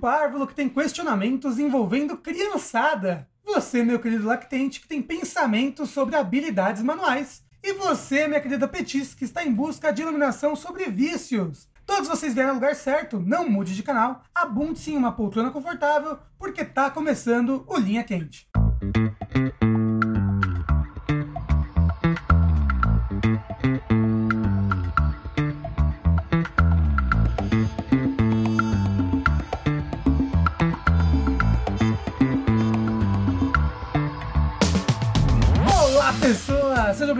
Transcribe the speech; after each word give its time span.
párvulo 0.00 0.46
que 0.46 0.54
tem 0.54 0.68
questionamentos 0.68 1.58
envolvendo 1.58 2.16
criançada. 2.16 3.28
Você, 3.44 3.84
meu 3.84 4.00
querido 4.00 4.26
lactente, 4.26 4.80
que 4.80 4.88
tem 4.88 5.02
pensamentos 5.02 5.90
sobre 5.90 6.16
habilidades 6.16 6.82
manuais. 6.82 7.42
E 7.62 7.74
você, 7.74 8.26
minha 8.26 8.40
querida 8.40 8.66
Petis, 8.66 9.14
que 9.14 9.24
está 9.24 9.44
em 9.44 9.52
busca 9.52 9.92
de 9.92 10.00
iluminação 10.00 10.56
sobre 10.56 10.86
vícios. 10.86 11.68
Todos 11.84 12.08
vocês 12.08 12.32
vieram 12.32 12.50
ao 12.50 12.54
lugar 12.54 12.74
certo, 12.74 13.20
não 13.20 13.48
mude 13.48 13.76
de 13.76 13.82
canal, 13.82 14.22
abunde-se 14.34 14.92
em 14.92 14.96
uma 14.96 15.12
poltrona 15.12 15.50
confortável, 15.50 16.18
porque 16.38 16.64
tá 16.64 16.90
começando 16.90 17.64
o 17.66 17.76
Linha 17.76 18.02
Quente. 18.02 18.48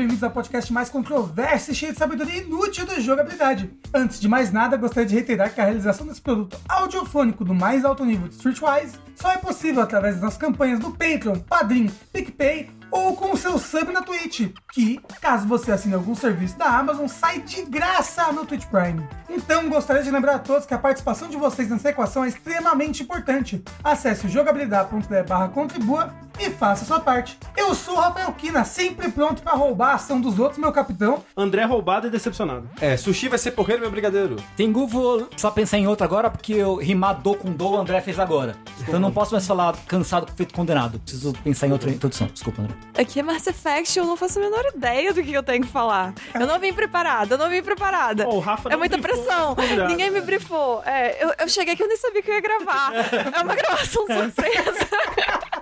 Bem-vindos 0.00 0.24
ao 0.24 0.30
podcast 0.30 0.72
mais 0.72 0.88
controverso 0.88 1.70
e 1.70 1.74
cheio 1.74 1.92
de 1.92 1.98
sabedoria 1.98 2.41
inútil 2.41 2.86
da 2.86 2.98
jogabilidade. 2.98 3.70
Antes 3.92 4.18
de 4.18 4.28
mais 4.28 4.50
nada, 4.50 4.78
gostaria 4.78 5.06
de 5.06 5.14
reiterar 5.14 5.52
que 5.52 5.60
a 5.60 5.64
realização 5.64 6.06
desse 6.06 6.22
produto 6.22 6.58
audiofônico 6.66 7.45
do 7.45 7.54
mais 7.54 7.84
alto 7.84 8.02
nível 8.02 8.27
de 8.27 8.34
Streetwise 8.34 8.98
só 9.14 9.30
é 9.30 9.36
possível 9.36 9.82
através 9.82 10.18
das 10.18 10.38
campanhas 10.38 10.80
do 10.80 10.91
Patreon, 10.91 11.41
Padrim, 11.41 11.91
PicPay 12.14 12.70
ou 12.91 13.14
com 13.14 13.32
o 13.32 13.36
seu 13.36 13.58
sub 13.58 13.92
na 13.92 14.00
Twitch, 14.00 14.48
que, 14.72 14.98
caso 15.20 15.46
você 15.46 15.70
assine 15.70 15.94
algum 15.94 16.14
serviço 16.14 16.56
da 16.56 16.78
Amazon, 16.78 17.06
sai 17.06 17.41
de 17.41 17.62
graça 17.66 18.32
no 18.32 18.46
Twitch 18.46 18.64
Prime. 18.69 19.06
Então, 19.28 19.69
gostaria 19.69 20.02
de 20.02 20.10
lembrar 20.10 20.36
a 20.36 20.38
todos 20.38 20.66
que 20.66 20.72
a 20.72 20.78
participação 20.78 21.28
de 21.28 21.36
vocês 21.36 21.69
nessa 21.69 21.91
equação 21.91 22.24
é 22.24 22.28
extremamente 22.28 23.02
importante. 23.02 23.62
Acesse 23.84 24.27
o 24.27 24.30
jogabilidade.de 24.30 25.22
barra 25.24 25.48
contribua 25.48 26.12
e 26.41 26.50
faça 26.50 26.84
a 26.84 26.86
sua 26.86 27.00
parte. 27.00 27.38
Eu 27.56 27.74
sou 27.74 27.94
o 27.94 28.00
Rafael 28.00 28.33
Kina, 28.33 28.64
sempre 28.64 29.10
pronto 29.10 29.42
para 29.42 29.52
roubar 29.52 29.91
a 29.91 29.94
ação 29.94 30.20
dos 30.20 30.38
outros, 30.38 30.58
meu 30.58 30.72
capitão. 30.72 31.22
André 31.36 31.64
roubado 31.64 32.06
e 32.06 32.10
decepcionado. 32.10 32.69
É, 32.80 32.97
sushi 32.97 33.28
vai 33.28 33.38
ser 33.38 33.50
porreiro, 33.52 33.82
meu 33.82 33.91
brigadeiro. 33.91 34.36
Tengu, 34.56 34.86
vou 34.86 35.28
só 35.36 35.50
pensar 35.50 35.78
em 35.78 35.86
outro 35.86 36.05
agora, 36.05 36.30
porque 36.30 36.55
eu 36.55 36.77
rimar 36.77 37.20
do 37.20 37.34
com 37.34 37.50
do 37.52 37.70
o 37.70 37.77
André 37.77 38.00
fez 38.00 38.19
agora. 38.19 38.56
Então 38.80 38.94
eu 38.94 39.00
não 39.00 39.12
posso 39.12 39.32
mais 39.32 39.47
falar 39.47 39.77
cansado, 39.86 40.32
feito 40.34 40.55
condenado. 40.55 40.98
Preciso 41.00 41.32
pensar 41.44 41.66
em 41.66 41.72
outra 41.72 41.91
introdução. 41.91 42.27
Desculpa, 42.28 42.62
André. 42.62 42.75
Aqui 42.98 43.20
é 43.20 43.22
Mass 43.22 43.47
Effect, 43.47 43.98
eu 43.98 44.06
não 44.06 44.16
faço 44.16 44.38
a 44.38 44.42
menor 44.42 44.64
ideia 44.75 45.12
do 45.12 45.22
que 45.22 45.32
eu 45.32 45.42
tenho 45.42 45.64
que 45.64 45.70
falar. 45.70 46.14
Eu 46.34 46.47
não 46.47 46.58
vim 46.58 46.72
preparada, 46.72 47.34
eu 47.34 47.38
não 47.38 47.48
vim 47.48 47.62
preparada. 47.62 48.27
Ó, 48.27 48.36
o 48.36 48.38
Rafa 48.41 48.70
é 48.72 48.77
muita 48.77 48.98
pressão. 48.98 49.56
Ninguém 49.88 50.10
me 50.10 50.20
brifou. 50.20 50.82
É, 50.84 51.22
eu, 51.22 51.32
eu 51.38 51.48
cheguei 51.48 51.75
aqui, 51.75 51.82
eu 51.82 51.88
nem 51.88 51.97
sabia 51.97 52.22
que 52.22 52.30
eu 52.30 52.34
ia 52.34 52.41
gravar. 52.41 52.92
É 53.34 53.42
uma 53.42 53.54
gravação 53.54 54.06
surpresa. 54.08 54.88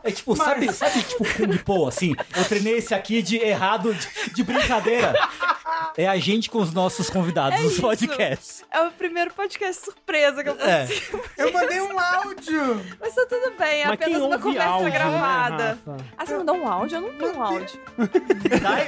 É 0.03 0.11
tipo, 0.11 0.37
sabe, 0.37 0.73
sabe, 0.73 1.03
tipo, 1.03 1.25
Kung 1.35 1.57
Po, 1.59 1.89
assim? 1.89 2.15
Eu 2.37 2.45
treinei 2.45 2.79
esse 2.79 2.95
aqui 2.95 3.23
de 3.23 3.37
errado, 3.37 3.95
de, 3.95 4.35
de 4.35 4.43
brincadeira. 4.43 5.15
É 5.99 6.07
a 6.07 6.17
gente 6.17 6.49
com 6.49 6.59
os 6.59 6.73
nossos 6.73 7.11
convidados 7.11 7.59
É 7.59 7.63
nos 7.65 7.73
isso. 7.73 7.81
podcasts. 7.83 8.63
É 8.71 8.81
o 8.83 8.93
primeiro 8.93 9.33
podcast 9.35 9.85
surpresa 9.85 10.45
que 10.45 10.49
eu 10.49 10.55
É. 10.61 10.79
participo. 10.87 11.21
Eu 11.37 11.53
mandei 11.53 11.81
um 11.81 11.99
áudio. 11.99 12.87
Mas 13.01 13.15
tá 13.17 13.27
tudo 13.29 13.53
bem, 13.59 13.83
é 13.83 13.87
Mas 13.87 13.95
apenas 14.01 14.23
uma 14.23 14.39
conversa 14.39 14.69
áudio, 14.69 14.85
né, 14.85 14.91
gravada. 14.93 15.79
Rafa? 15.85 16.05
ah, 16.17 16.25
você 16.25 16.37
mandou 16.37 16.55
um 16.57 16.69
áudio? 16.69 16.97
Eu 16.99 17.01
não 17.01 17.11
vi 17.11 17.25
um 17.37 17.43
áudio. 17.43 17.81
Daí. 18.63 18.87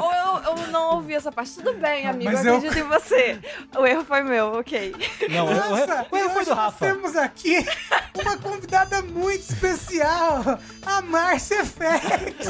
Ou 0.00 0.12
eu, 0.14 0.42
eu 0.62 0.66
não 0.68 0.94
ouvi 0.94 1.14
essa 1.14 1.32
parte. 1.32 1.52
Tudo 1.54 1.74
bem, 1.74 2.06
amigo, 2.06 2.30
Mas 2.30 2.44
eu 2.46 2.52
eu- 2.52 2.58
acredito 2.58 2.78
em 2.78 2.88
você. 2.88 3.38
O 3.76 3.84
erro 3.84 4.04
foi 4.04 4.22
meu, 4.22 4.52
ok. 4.52 4.94
Não, 5.30 5.46
o, 5.48 5.54
Nossa, 5.54 6.06
o 6.12 6.16
erro 6.16 6.30
foi 6.30 6.44
do 6.44 6.54
Rafa. 6.54 6.86
nós 6.86 6.94
temos 6.94 7.16
aqui 7.16 7.66
uma 8.24 8.36
convidada 8.38 9.02
muito 9.02 9.40
especial, 9.50 10.60
a 10.86 11.00
Márcia 11.02 11.62
Effect. 11.62 12.46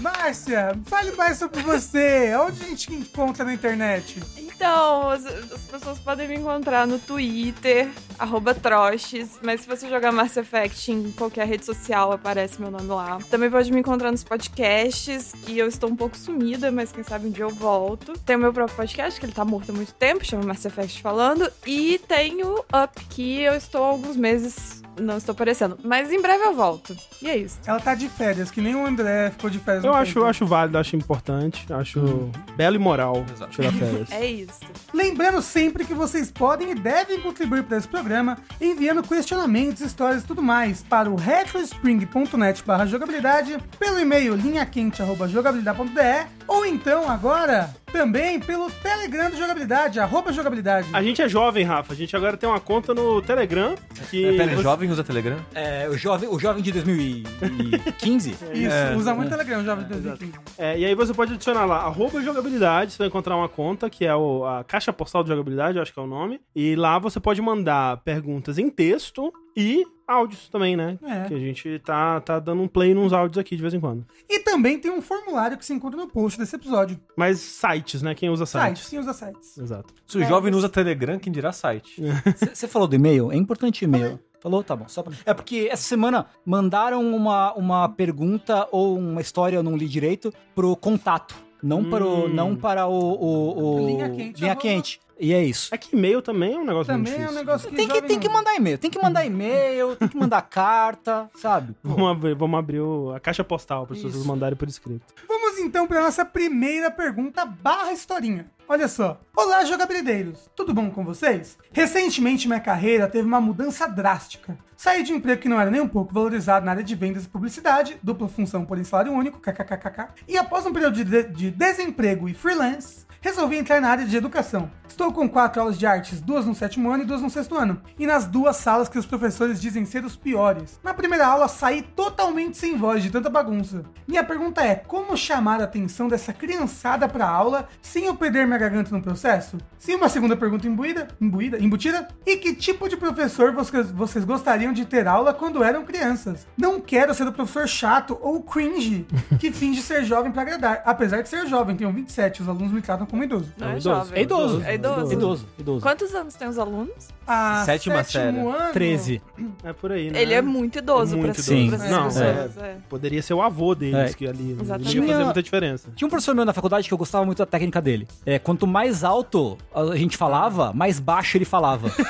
Márcia, 0.00 0.72
fale 0.86 1.12
mais 1.12 1.38
sobre 1.38 1.60
você. 1.62 2.34
Onde 2.36 2.64
a 2.64 2.68
gente 2.68 2.88
te 2.88 2.94
encontra 2.94 3.44
na 3.44 3.52
internet? 3.52 4.20
Então, 4.36 5.10
as, 5.10 5.24
as 5.24 5.60
pessoas 5.62 5.98
podem 5.98 6.28
me 6.28 6.36
encontrar 6.36 6.86
no 6.86 6.98
Twitter, 6.98 7.88
arroba 8.18 8.54
Troches, 8.54 9.38
mas 9.42 9.62
se 9.62 9.66
você 9.66 9.88
jogar 9.88 10.12
Mass 10.12 10.36
Effect 10.36 10.92
em 10.92 11.12
qualquer 11.12 11.46
rede 11.46 11.64
social, 11.64 12.12
aparece 12.12 12.60
meu 12.60 12.70
nome 12.70 12.88
lá. 12.88 13.18
Também 13.30 13.50
pode 13.50 13.72
me 13.72 13.80
encontrar 13.80 14.10
nos 14.10 14.22
podcasts, 14.22 15.32
que 15.44 15.58
eu 15.58 15.66
estou 15.66 15.88
um 15.88 15.96
pouco 15.96 16.16
sumida, 16.16 16.70
mas 16.70 16.92
quem 16.92 17.02
sabe 17.02 17.28
um 17.28 17.30
dia 17.30 17.44
eu 17.44 17.50
volto. 17.50 18.12
Tem 18.20 18.36
o 18.36 18.38
meu 18.38 18.52
próprio 18.52 18.76
podcast, 18.76 19.18
que 19.18 19.24
ele 19.24 19.32
tá 19.32 19.44
morto 19.46 19.70
há 19.70 19.74
muito 19.74 19.94
tempo, 19.94 20.24
chama 20.24 20.44
Mass 20.44 20.64
Effect 20.64 21.00
Falando, 21.00 21.50
e 21.66 21.98
tem 22.06 22.42
o 22.42 22.58
Up, 22.58 23.04
que 23.08 23.40
eu 23.40 23.54
estou 23.54 23.82
há 23.82 23.88
alguns 23.88 24.16
meses, 24.16 24.82
não 25.00 25.16
estou 25.16 25.32
aparecendo, 25.32 25.78
mas 25.82 26.12
em 26.12 26.20
breve 26.20 26.44
eu 26.44 26.54
volto. 26.54 26.94
E 27.22 27.30
é 27.30 27.36
isso. 27.38 27.58
Ela 27.66 27.80
tá 27.80 27.94
de 27.94 28.10
férias, 28.10 28.50
que 28.50 28.60
nem 28.60 28.74
o 28.74 28.84
André 28.84 29.30
ficou 29.30 29.48
de 29.48 29.58
férias. 29.58 29.84
Eu 29.90 29.96
no 29.96 30.02
acho, 30.02 30.24
acho 30.24 30.46
válido, 30.46 30.78
acho 30.78 30.96
importante, 30.96 31.66
acho 31.72 32.30
belo 32.56 32.76
e 32.76 32.78
moral 32.78 33.24
Exato. 33.32 33.52
tirar 33.52 33.72
férias. 33.72 34.10
É 34.20 34.26
isso. 34.26 34.60
Lembrando 34.92 35.40
sempre 35.42 35.84
que 35.84 35.94
vocês 35.94 36.30
podem 36.30 36.72
e 36.72 36.74
devem 36.74 37.20
contribuir 37.20 37.62
para 37.64 37.76
esse 37.76 37.88
programa 37.88 38.38
enviando 38.60 39.02
questionamentos, 39.02 39.80
histórias 39.82 40.22
e 40.22 40.26
tudo 40.26 40.42
mais 40.42 40.82
para 40.82 41.08
o 41.10 41.16
retrospring.net 41.16 42.62
barra 42.64 42.86
jogabilidade, 42.86 43.58
pelo 43.78 43.98
e-mail 43.98 44.34
linhaquente.jogabilidade.de 44.34 46.26
ou 46.46 46.66
então 46.66 47.08
agora 47.08 47.72
também 47.92 48.38
pelo 48.38 48.70
Telegram 48.70 49.30
do 49.30 49.36
Jogabilidade, 49.36 49.98
arroba 49.98 50.32
jogabilidade. 50.32 50.88
A 50.92 51.02
gente 51.02 51.20
é 51.20 51.28
jovem, 51.28 51.64
Rafa. 51.64 51.92
A 51.92 51.96
gente 51.96 52.14
agora 52.16 52.36
tem 52.36 52.48
uma 52.48 52.60
conta 52.60 52.94
no 52.94 53.20
Telegram 53.20 53.74
que... 54.10 54.24
É, 54.24 54.36
pera, 54.36 54.54
você- 54.54 54.62
jovem 54.62 54.90
usa 54.90 55.02
Telegram? 55.02 55.36
É, 55.54 55.88
o 55.88 55.96
jovem, 55.98 56.28
o 56.28 56.38
jovem 56.38 56.62
de 56.62 56.70
2015. 56.72 58.30
Isso, 58.30 58.44
É, 58.54 58.94
usa 58.96 59.12
muito 59.14 59.30
Telegram, 59.30 59.64
jovem 59.64 59.79
de 59.84 59.92
Exato. 59.94 60.18
2015. 60.18 60.54
É, 60.58 60.78
e 60.78 60.84
aí 60.84 60.94
você 60.94 61.12
pode 61.14 61.34
adicionar 61.34 61.64
lá, 61.64 61.78
arroba 61.78 62.20
jogabilidade, 62.22 62.92
você 62.92 62.98
vai 62.98 63.08
encontrar 63.08 63.36
uma 63.36 63.48
conta, 63.48 63.88
que 63.90 64.04
é 64.04 64.14
o- 64.14 64.44
a 64.44 64.64
caixa 64.64 64.92
postal 64.92 65.22
de 65.22 65.28
jogabilidade, 65.30 65.76
eu 65.76 65.82
acho 65.82 65.92
que 65.92 65.98
é 65.98 66.02
o 66.02 66.06
nome. 66.06 66.40
E 66.54 66.74
lá 66.76 66.98
você 66.98 67.18
pode 67.20 67.40
mandar 67.42 67.98
perguntas 67.98 68.58
em 68.58 68.68
texto 68.70 69.32
e 69.56 69.84
áudios 70.06 70.48
também, 70.48 70.76
né? 70.76 70.98
É. 71.04 71.28
Que 71.28 71.34
a 71.34 71.38
gente 71.38 71.78
tá, 71.80 72.20
tá 72.20 72.38
dando 72.40 72.62
um 72.62 72.68
play 72.68 72.92
nos 72.94 73.12
áudios 73.12 73.38
aqui 73.38 73.54
de 73.54 73.62
vez 73.62 73.72
em 73.74 73.78
quando. 73.80 74.04
E 74.28 74.40
também 74.40 74.78
tem 74.78 74.90
um 74.90 75.00
formulário 75.00 75.56
que 75.56 75.64
se 75.64 75.72
encontra 75.72 75.96
no 76.00 76.08
post 76.08 76.36
desse 76.38 76.56
episódio. 76.56 76.98
Mas 77.16 77.38
sites, 77.38 78.02
né? 78.02 78.14
Quem 78.14 78.28
usa 78.28 78.44
Sites, 78.46 78.66
sites. 78.66 78.86
sim, 78.86 78.98
usa 78.98 79.12
sites. 79.12 79.56
Exato. 79.58 79.94
Se 80.06 80.18
o 80.18 80.24
jovem 80.24 80.50
não 80.50 80.58
usa 80.58 80.68
Telegram, 80.68 81.18
quem 81.18 81.32
dirá 81.32 81.52
site? 81.52 82.02
Você 82.52 82.66
falou 82.66 82.88
do 82.88 82.94
e-mail? 82.96 83.30
É 83.30 83.36
importante 83.36 83.84
e-mail. 83.84 84.18
Falou? 84.40 84.64
Tá 84.64 84.74
bom. 84.74 84.88
Só 84.88 85.02
pra... 85.02 85.12
É 85.26 85.34
porque 85.34 85.68
essa 85.70 85.82
semana 85.82 86.26
mandaram 86.44 87.02
uma, 87.14 87.52
uma 87.54 87.88
pergunta 87.88 88.66
ou 88.72 88.96
uma 88.98 89.20
história, 89.20 89.56
eu 89.56 89.62
não 89.62 89.76
li 89.76 89.86
direito, 89.86 90.32
pro 90.54 90.74
contato. 90.76 91.34
Não 91.62 91.84
para 91.90 92.06
o, 92.06 92.24
Hum. 92.24 92.28
não 92.28 92.56
para 92.56 92.86
o, 92.86 92.92
o, 92.94 93.74
o- 93.82 93.86
Linha 93.86 94.08
quente, 94.08 94.40
linha 94.40 94.56
quente. 94.56 95.00
E 95.20 95.34
é 95.34 95.44
isso. 95.44 95.68
É 95.74 95.76
que 95.76 95.94
e-mail 95.94 96.22
também 96.22 96.54
é 96.54 96.58
um 96.58 96.64
negócio 96.64 96.92
muito 96.94 97.06
Também 97.06 97.12
é 97.12 97.16
um 97.16 97.20
difícil. 97.28 97.44
negócio 97.44 97.68
que 97.68 97.76
Tem 97.76 97.86
que, 97.86 98.00
tem 98.02 98.16
não 98.16 98.22
que 98.22 98.28
mandar 98.30 98.54
e-mail, 98.56 98.78
tem 98.78 98.90
que 98.90 99.02
mandar 99.02 99.26
e-mail, 99.26 99.94
tem 99.96 100.08
que 100.08 100.16
mandar 100.16 100.40
carta, 100.42 101.28
sabe? 101.36 101.74
Vamos 101.84 102.10
abrir, 102.10 102.34
vamos 102.34 102.58
abrir 102.58 102.80
o- 102.80 103.12
a 103.14 103.20
caixa 103.20 103.44
postal 103.44 103.86
para 103.86 103.96
as 103.96 104.02
pessoas 104.02 104.24
mandarem 104.24 104.56
por 104.56 104.66
escrito. 104.68 105.04
Vamos 105.28 105.58
então 105.58 105.86
para 105.86 106.00
nossa 106.00 106.24
primeira 106.24 106.90
pergunta 106.90 107.44
barra 107.44 107.92
historinha. 107.92 108.46
Olha 108.66 108.86
só. 108.88 109.20
Olá, 109.36 109.64
jogabilideiros. 109.64 110.48
Tudo 110.56 110.72
bom 110.72 110.90
com 110.90 111.04
vocês? 111.04 111.58
Recentemente 111.72 112.46
minha 112.46 112.60
carreira 112.60 113.08
teve 113.08 113.26
uma 113.26 113.40
mudança 113.40 113.86
drástica. 113.88 114.56
Saí 114.76 115.02
de 115.02 115.12
um 115.12 115.16
emprego 115.16 115.42
que 115.42 115.48
não 115.48 115.60
era 115.60 115.70
nem 115.70 115.80
um 115.80 115.88
pouco 115.88 116.14
valorizado 116.14 116.64
na 116.64 116.70
área 116.72 116.84
de 116.84 116.94
vendas 116.94 117.24
e 117.24 117.28
publicidade, 117.28 117.98
dupla 118.02 118.28
função 118.28 118.64
por 118.64 118.82
salário 118.84 119.12
único, 119.12 119.38
kkkk, 119.40 120.06
e 120.26 120.38
após 120.38 120.64
um 120.64 120.72
período 120.72 121.04
de- 121.04 121.24
de 121.24 121.50
desemprego 121.50 122.28
e 122.28 122.32
freelance, 122.34 123.04
resolvi 123.20 123.56
entrar 123.56 123.80
na 123.80 123.88
área 123.88 124.06
de 124.06 124.16
educação. 124.16 124.70
Estou 124.88 125.12
com 125.12 125.28
quatro 125.28 125.60
aulas 125.62 125.78
de 125.78 125.86
artes, 125.86 126.20
duas 126.20 126.44
no 126.44 126.54
sétimo 126.54 126.90
ano 126.90 127.04
e 127.04 127.06
duas 127.06 127.22
no 127.22 127.30
sexto 127.30 127.56
ano, 127.56 127.80
e 127.98 128.06
nas 128.06 128.26
duas 128.26 128.56
salas 128.56 128.88
que 128.88 128.98
os 128.98 129.06
professores 129.06 129.60
dizem 129.60 129.84
ser 129.84 130.04
os 130.04 130.16
piores. 130.16 130.80
Na 130.82 130.92
primeira 130.92 131.26
aula 131.26 131.48
saí 131.48 131.80
totalmente 131.80 132.58
sem 132.58 132.76
voz 132.76 133.02
de 133.02 133.08
tanta 133.10 133.30
bagunça. 133.30 133.84
Minha 134.06 134.24
pergunta 134.24 134.62
é: 134.62 134.74
como 134.74 135.16
chamar 135.16 135.60
a 135.60 135.64
atenção 135.64 136.08
dessa 136.08 136.32
criançada 136.32 137.08
para 137.08 137.24
a 137.24 137.30
aula 137.30 137.68
sem 137.80 138.06
eu 138.06 138.16
perder 138.16 138.46
minha 138.46 138.58
garganta 138.58 138.94
no 138.94 139.00
processo? 139.00 139.58
Sim, 139.78 139.94
uma 139.94 140.08
segunda 140.08 140.36
pergunta 140.36 140.66
imbuída, 140.66 141.08
imbuída, 141.20 141.58
embutida. 141.58 142.08
E 142.26 142.36
que 142.36 142.54
tipo 142.54 142.88
de 142.88 142.96
professor 142.96 143.52
vocês, 143.52 143.90
vocês 143.90 144.24
gostariam 144.24 144.72
de 144.72 144.84
ter 144.84 145.06
aula 145.06 145.32
quando 145.32 145.62
eram 145.62 145.84
crianças? 145.84 146.46
Não 146.58 146.80
quero 146.80 147.14
ser 147.14 147.26
o 147.26 147.32
professor 147.32 147.66
chato 147.66 148.18
ou 148.20 148.42
cringe 148.42 149.06
que 149.38 149.50
finge 149.52 149.80
ser 149.80 150.04
jovem 150.04 150.32
para 150.32 150.42
agradar. 150.42 150.82
Apesar 150.84 151.22
de 151.22 151.28
ser 151.28 151.46
jovem, 151.46 151.76
tenho 151.76 151.92
27, 151.92 152.42
os 152.42 152.48
alunos 152.48 152.72
me 152.72 152.82
tratam 152.82 153.06
como 153.10 153.24
idoso. 153.24 153.52
Não 153.58 153.68
é, 153.68 153.70
É 153.70 153.76
idoso. 153.78 153.88
jovem. 153.90 154.18
É 154.18 154.22
idoso. 154.22 154.62
É 154.64 154.74
idoso. 154.74 155.12
Idoso, 155.12 155.46
idoso. 155.58 155.80
Quantos 155.82 156.14
anos 156.14 156.34
tem 156.34 156.48
os 156.48 156.58
alunos? 156.58 157.08
A 157.26 157.62
Sétima 157.64 158.02
sétimo 158.02 158.50
ano. 158.50 158.72
13. 158.72 159.20
É 159.62 159.72
por 159.72 159.92
aí, 159.92 160.10
né? 160.10 160.20
Ele 160.22 160.34
é 160.34 160.42
muito 160.42 160.78
idoso 160.78 161.16
Muito 161.16 161.34
pra, 161.34 161.42
Sim. 161.42 161.72
essas 161.74 161.90
Não, 161.90 162.04
pessoas. 162.04 162.56
é. 162.58 162.76
Poderia 162.88 163.22
ser 163.22 163.34
o 163.34 163.42
avô 163.42 163.74
deles 163.74 164.10
É. 164.12 164.14
que 164.14 164.26
ali 164.26 164.54
não 164.54 164.62
Exatamente. 164.62 164.94
ia 164.96 165.02
fazer 165.02 165.12
Tinha- 165.14 165.24
muita 165.24 165.42
diferença. 165.42 165.88
Tinha 165.94 166.06
um 166.06 166.10
professor 166.10 166.34
meu 166.34 166.44
na 166.44 166.52
faculdade 166.52 166.88
que 166.88 166.94
eu 166.94 166.98
gostava 166.98 167.24
muito 167.24 167.38
da 167.38 167.46
técnica 167.46 167.80
dele. 167.80 168.08
É, 168.26 168.38
quanto 168.38 168.66
mais 168.66 169.04
alto 169.04 169.56
a 169.74 169.94
gente 169.96 170.16
falava, 170.16 170.72
mais 170.72 170.98
baixo 170.98 171.36
ele 171.36 171.44
falava. 171.44 171.88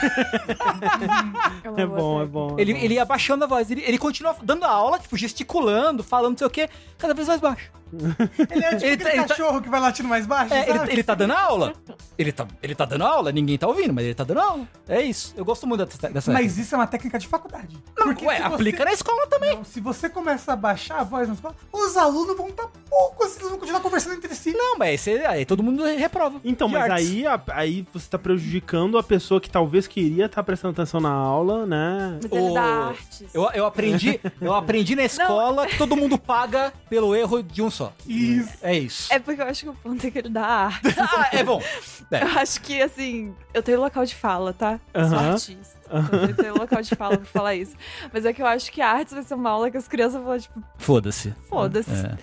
É 1.76 1.86
bom, 1.86 2.22
é 2.22 2.26
bom. 2.26 2.56
ele, 2.58 2.72
ele 2.72 2.94
ia 2.94 3.02
abaixando 3.02 3.44
a 3.44 3.46
voz. 3.46 3.70
Ele, 3.70 3.82
ele 3.86 3.98
continua 3.98 4.34
dando 4.42 4.64
aula, 4.64 4.98
tipo, 4.98 5.16
gesticulando, 5.16 6.02
falando 6.02 6.30
não 6.32 6.38
sei 6.38 6.46
o 6.46 6.50
quê, 6.50 6.68
cada 6.98 7.14
vez 7.14 7.28
mais 7.28 7.40
baixo. 7.40 7.70
Ele 7.92 8.04
é 8.06 8.68
tipo 8.76 8.84
Ele 8.84 8.94
aquele 8.94 8.96
tá- 8.98 9.10
ele 9.10 9.22
tá- 9.22 9.28
cachorro 9.34 9.60
que 9.60 9.68
vai 9.68 9.80
latindo 9.80 10.08
mais 10.08 10.24
baixo, 10.26 10.54
É, 10.54 10.70
ele? 10.70 10.89
Ele 10.90 11.02
tá 11.02 11.14
dando 11.14 11.32
aula. 11.32 11.72
Ele 12.18 12.32
tá, 12.32 12.46
ele 12.62 12.74
tá 12.74 12.84
dando 12.84 13.04
aula, 13.04 13.32
ninguém 13.32 13.56
tá 13.56 13.66
ouvindo, 13.66 13.92
mas 13.94 14.04
ele 14.04 14.14
tá 14.14 14.24
dando 14.24 14.40
aula. 14.40 14.68
É 14.88 15.00
isso. 15.02 15.32
Eu 15.36 15.44
gosto 15.44 15.66
muito 15.66 15.84
dessa, 15.86 16.10
dessa 16.10 16.32
Mas 16.32 16.58
isso 16.58 16.74
é 16.74 16.78
uma 16.78 16.86
técnica 16.86 17.18
de 17.18 17.26
faculdade. 17.26 17.78
Não, 17.98 18.06
Porque 18.08 18.24
ué, 18.26 18.38
aplica 18.42 18.78
você- 18.78 18.84
na 18.84 18.92
escola 18.92 19.26
também. 19.26 19.56
Não, 19.56 19.64
se 19.64 19.80
você 19.80 20.08
começa 20.08 20.52
a 20.52 20.56
baixar 20.56 21.00
a 21.00 21.04
voz 21.04 21.28
na 21.28 21.34
escola, 21.34 21.54
os 21.72 21.96
alunos 21.96 22.36
vão 22.36 22.48
estar 22.48 22.68
pouco, 22.88 23.24
assim, 23.24 23.38
eles 23.38 23.48
vão 23.50 23.58
continuar 23.58 23.80
conversando 23.80 24.16
entre 24.16 24.34
si. 24.34 24.52
Não, 24.52 24.76
mas 24.76 25.06
aí, 25.08 25.24
aí 25.26 25.44
todo 25.46 25.62
mundo 25.62 25.84
reprova. 25.84 26.40
Então, 26.44 26.68
De 26.68 26.74
mas 26.74 26.90
aí, 26.90 27.24
aí 27.52 27.86
você 27.92 28.08
tá 28.10 28.18
prejudicando 28.18 28.98
a 28.98 29.02
pessoa 29.02 29.40
que 29.40 29.48
talvez 29.50 29.86
queria 29.86 30.26
estar 30.26 30.42
prestando 30.42 30.72
atenção 30.72 31.00
na 31.00 31.10
aula, 31.12 31.66
né? 31.66 32.18
Mas 32.22 32.32
ele 32.32 32.50
O- 32.50 32.54
dá 32.54 32.62
artes. 32.62 33.34
Eu, 33.34 33.50
eu 33.54 33.66
aprendi, 33.66 34.20
eu 34.40 34.54
aprendi 34.54 34.94
na 34.96 35.04
escola 35.04 35.66
que 35.66 35.78
todo 35.78 35.96
mundo 35.96 36.18
paga 36.18 36.72
pelo 36.88 37.14
erro 37.14 37.42
de 37.42 37.62
um 37.62 37.70
só. 37.70 37.92
Isso. 38.06 38.52
É 38.62 38.76
isso. 38.78 39.12
É 39.12 39.18
porque 39.18 39.40
eu 39.40 39.46
acho 39.46 39.62
que 39.62 39.68
o 39.68 39.74
ponto 39.74 40.06
é 40.06 40.10
que 40.10 40.18
ele 40.18 40.28
dá 40.28 40.44
arte. 40.44 40.79
Ah, 40.98 41.28
é 41.32 41.42
bom. 41.42 41.62
É. 42.10 42.22
Eu 42.22 42.28
acho 42.40 42.60
que, 42.60 42.82
assim, 42.82 43.34
eu 43.54 43.62
tenho 43.62 43.78
local 43.80 44.04
de 44.04 44.14
fala, 44.14 44.52
tá? 44.52 44.80
Eu 44.92 45.08
Sou 45.08 45.18
artista. 45.18 45.79
Então 45.92 46.20
eu 46.28 46.34
tenho 46.36 46.58
local 46.58 46.80
de 46.82 46.94
fala 46.94 47.16
pra 47.16 47.26
falar 47.26 47.54
isso. 47.54 47.74
Mas 48.12 48.24
é 48.24 48.32
que 48.32 48.40
eu 48.42 48.46
acho 48.46 48.70
que 48.70 48.80
a 48.80 48.88
artes 48.90 49.12
vai 49.14 49.22
ser 49.22 49.34
uma 49.34 49.50
aula 49.50 49.70
que 49.70 49.76
as 49.76 49.88
crianças 49.88 50.14
vão 50.14 50.24
falar, 50.24 50.40
tipo, 50.40 50.62
Foda-se. 50.78 51.34
foda-se. 51.48 51.90
É. 51.90 52.16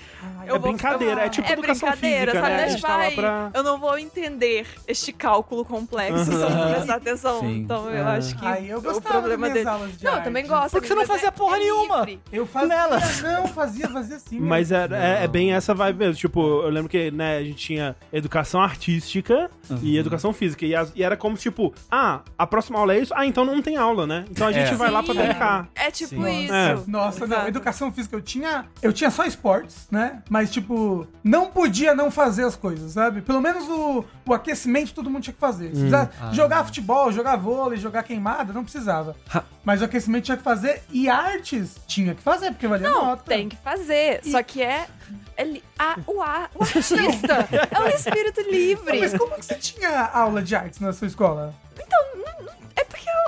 Eu 0.48 0.56
é 0.56 0.60
brincadeira, 0.60 1.22
é 1.26 1.30
tipo 1.30 1.48
é 1.48 1.52
educação 1.54 1.90
brincadeira, 1.90 2.32
física, 2.32 2.42
sabe? 2.42 2.54
né? 2.56 2.58
A 2.58 2.62
Mas, 2.64 2.72
gente 2.72 2.82
tá 2.82 2.98
vai, 2.98 3.12
pra... 3.12 3.52
Eu 3.54 3.64
não 3.64 3.78
vou 3.80 3.98
entender 4.00 4.66
este 4.88 5.12
cálculo 5.12 5.66
complexo 5.66 6.24
se 6.26 6.32
eu 6.32 6.50
não 6.50 6.72
prestar 6.74 6.96
atenção. 6.96 7.40
Sim. 7.42 7.58
Então 7.60 7.90
eu 7.92 8.06
Ah. 8.08 8.14
acho 8.14 8.38
que 8.38 8.46
Aí 8.46 8.70
eu 8.70 8.78
o 8.80 9.02
problema 9.02 9.50
das 9.50 9.54
dele. 9.66 9.92
de 9.98 10.06
Não, 10.06 10.16
eu 10.16 10.24
também 10.24 10.48
gosto. 10.48 10.72
Porque 10.72 10.88
você 10.88 10.94
não 10.94 11.02
mas 11.02 11.08
fazia 11.10 11.28
é- 11.28 11.32
porra 11.32 11.58
é 11.58 11.60
nenhuma. 11.60 11.98
livre. 12.00 12.20
Eu 12.32 12.46
fazia, 12.46 12.68
Nelas. 12.70 13.22
não, 13.22 13.48
fazia, 13.48 13.90
fazia 13.90 14.20
sim. 14.20 14.40
Mas 14.40 14.72
era, 14.72 14.98
é, 14.98 15.24
é 15.26 15.28
bem 15.28 15.52
essa 15.54 15.74
vibe 15.74 15.98
mesmo. 16.00 16.16
Tipo, 16.16 16.40
eu 16.64 16.70
lembro 16.70 16.88
que 16.90 17.12
né, 17.12 17.38
a 17.38 17.44
gente 17.44 17.58
tinha 17.58 17.96
educação 18.14 18.62
artística 18.62 19.50
e 19.82 19.98
educação 19.98 20.32
física. 20.32 20.66
E, 20.66 20.74
as- 20.74 20.94
e 20.96 21.04
era 21.04 21.18
como 21.18 21.36
tipo, 21.36 21.74
ah, 21.92 22.22
a 22.38 22.48
próxima 22.48 22.80
aula 22.80 22.94
é 22.94 23.00
isso? 23.00 23.14
Ah, 23.14 23.26
então 23.26 23.44
não 23.44 23.57
tem 23.62 23.76
aula, 23.78 24.06
né? 24.08 24.26
Então 24.30 24.48
a 24.48 24.52
gente 24.52 24.72
É. 24.72 24.76
vai 24.76 24.90
lá 24.92 25.02
pra 25.04 25.14
Sim. 25.14 25.20
brincar. 25.22 25.70
É 25.76 25.92
tipo 25.92 26.24
Sim. 26.24 26.44
isso. 26.46 26.54
É. 26.54 26.76
Nossa, 26.88 27.20
não, 27.28 27.36
Exato. 27.36 27.48
educação 27.48 27.92
física 27.92 28.16
eu 28.16 28.22
tinha. 28.22 28.66
Eu 28.82 28.92
tinha 28.94 29.10
só 29.12 29.26
esportes, 29.26 29.88
né? 29.92 30.22
Mas, 30.30 30.52
tipo, 30.52 31.08
não 31.24 31.48
podia 31.48 31.94
não 31.96 32.10
fazer 32.12 32.44
as 32.46 32.56
coisas, 32.56 32.92
sabe? 32.94 33.22
Pelo 33.22 33.42
menos 33.42 33.68
o, 33.70 34.04
o 34.26 34.34
aquecimento 34.34 34.94
todo 34.94 35.10
mundo 35.10 35.24
tinha 35.24 35.34
que 35.34 35.40
fazer. 35.40 35.66
Se 35.68 35.72
precisasse 35.82 36.10
jogar 36.34 36.64
futebol, 36.66 37.12
jogar 37.12 37.36
vôlei, 37.36 37.78
jogar 37.78 38.04
queimada, 38.04 38.54
não 38.54 38.64
precisava. 38.64 39.16
Ha. 39.34 39.44
Mas 39.64 39.82
o 39.82 39.86
aquecimento 39.86 40.26
tinha 40.26 40.38
que 40.38 40.44
fazer 40.44 40.84
e 40.92 41.10
artes 41.10 41.76
tinha 41.88 42.16
que 42.16 42.22
fazer, 42.22 42.52
porque 42.52 42.68
valia 42.68 42.90
Não, 42.90 43.06
nota. 43.08 43.24
tem 43.26 43.50
que 43.50 43.56
fazer. 43.58 44.22
Só 44.24 44.42
que 44.42 44.62
é. 44.64 44.88
é 45.36 45.44
li- 45.44 45.64
a- 45.78 45.98
o, 46.08 46.22
ar, 46.22 46.50
o 46.56 46.64
artista 46.64 47.48
é 47.72 47.82
um 47.82 47.88
espírito 47.88 48.42
livre. 48.50 49.00
Mas 49.00 49.14
como 49.18 49.36
que 49.36 49.46
você 49.46 49.56
tinha 49.56 50.06
aula 50.06 50.42
de 50.42 50.56
artes 50.56 50.80
na 50.80 50.94
sua 50.94 51.08
escola? 51.08 51.54
É 51.78 51.84
porque 51.84 52.57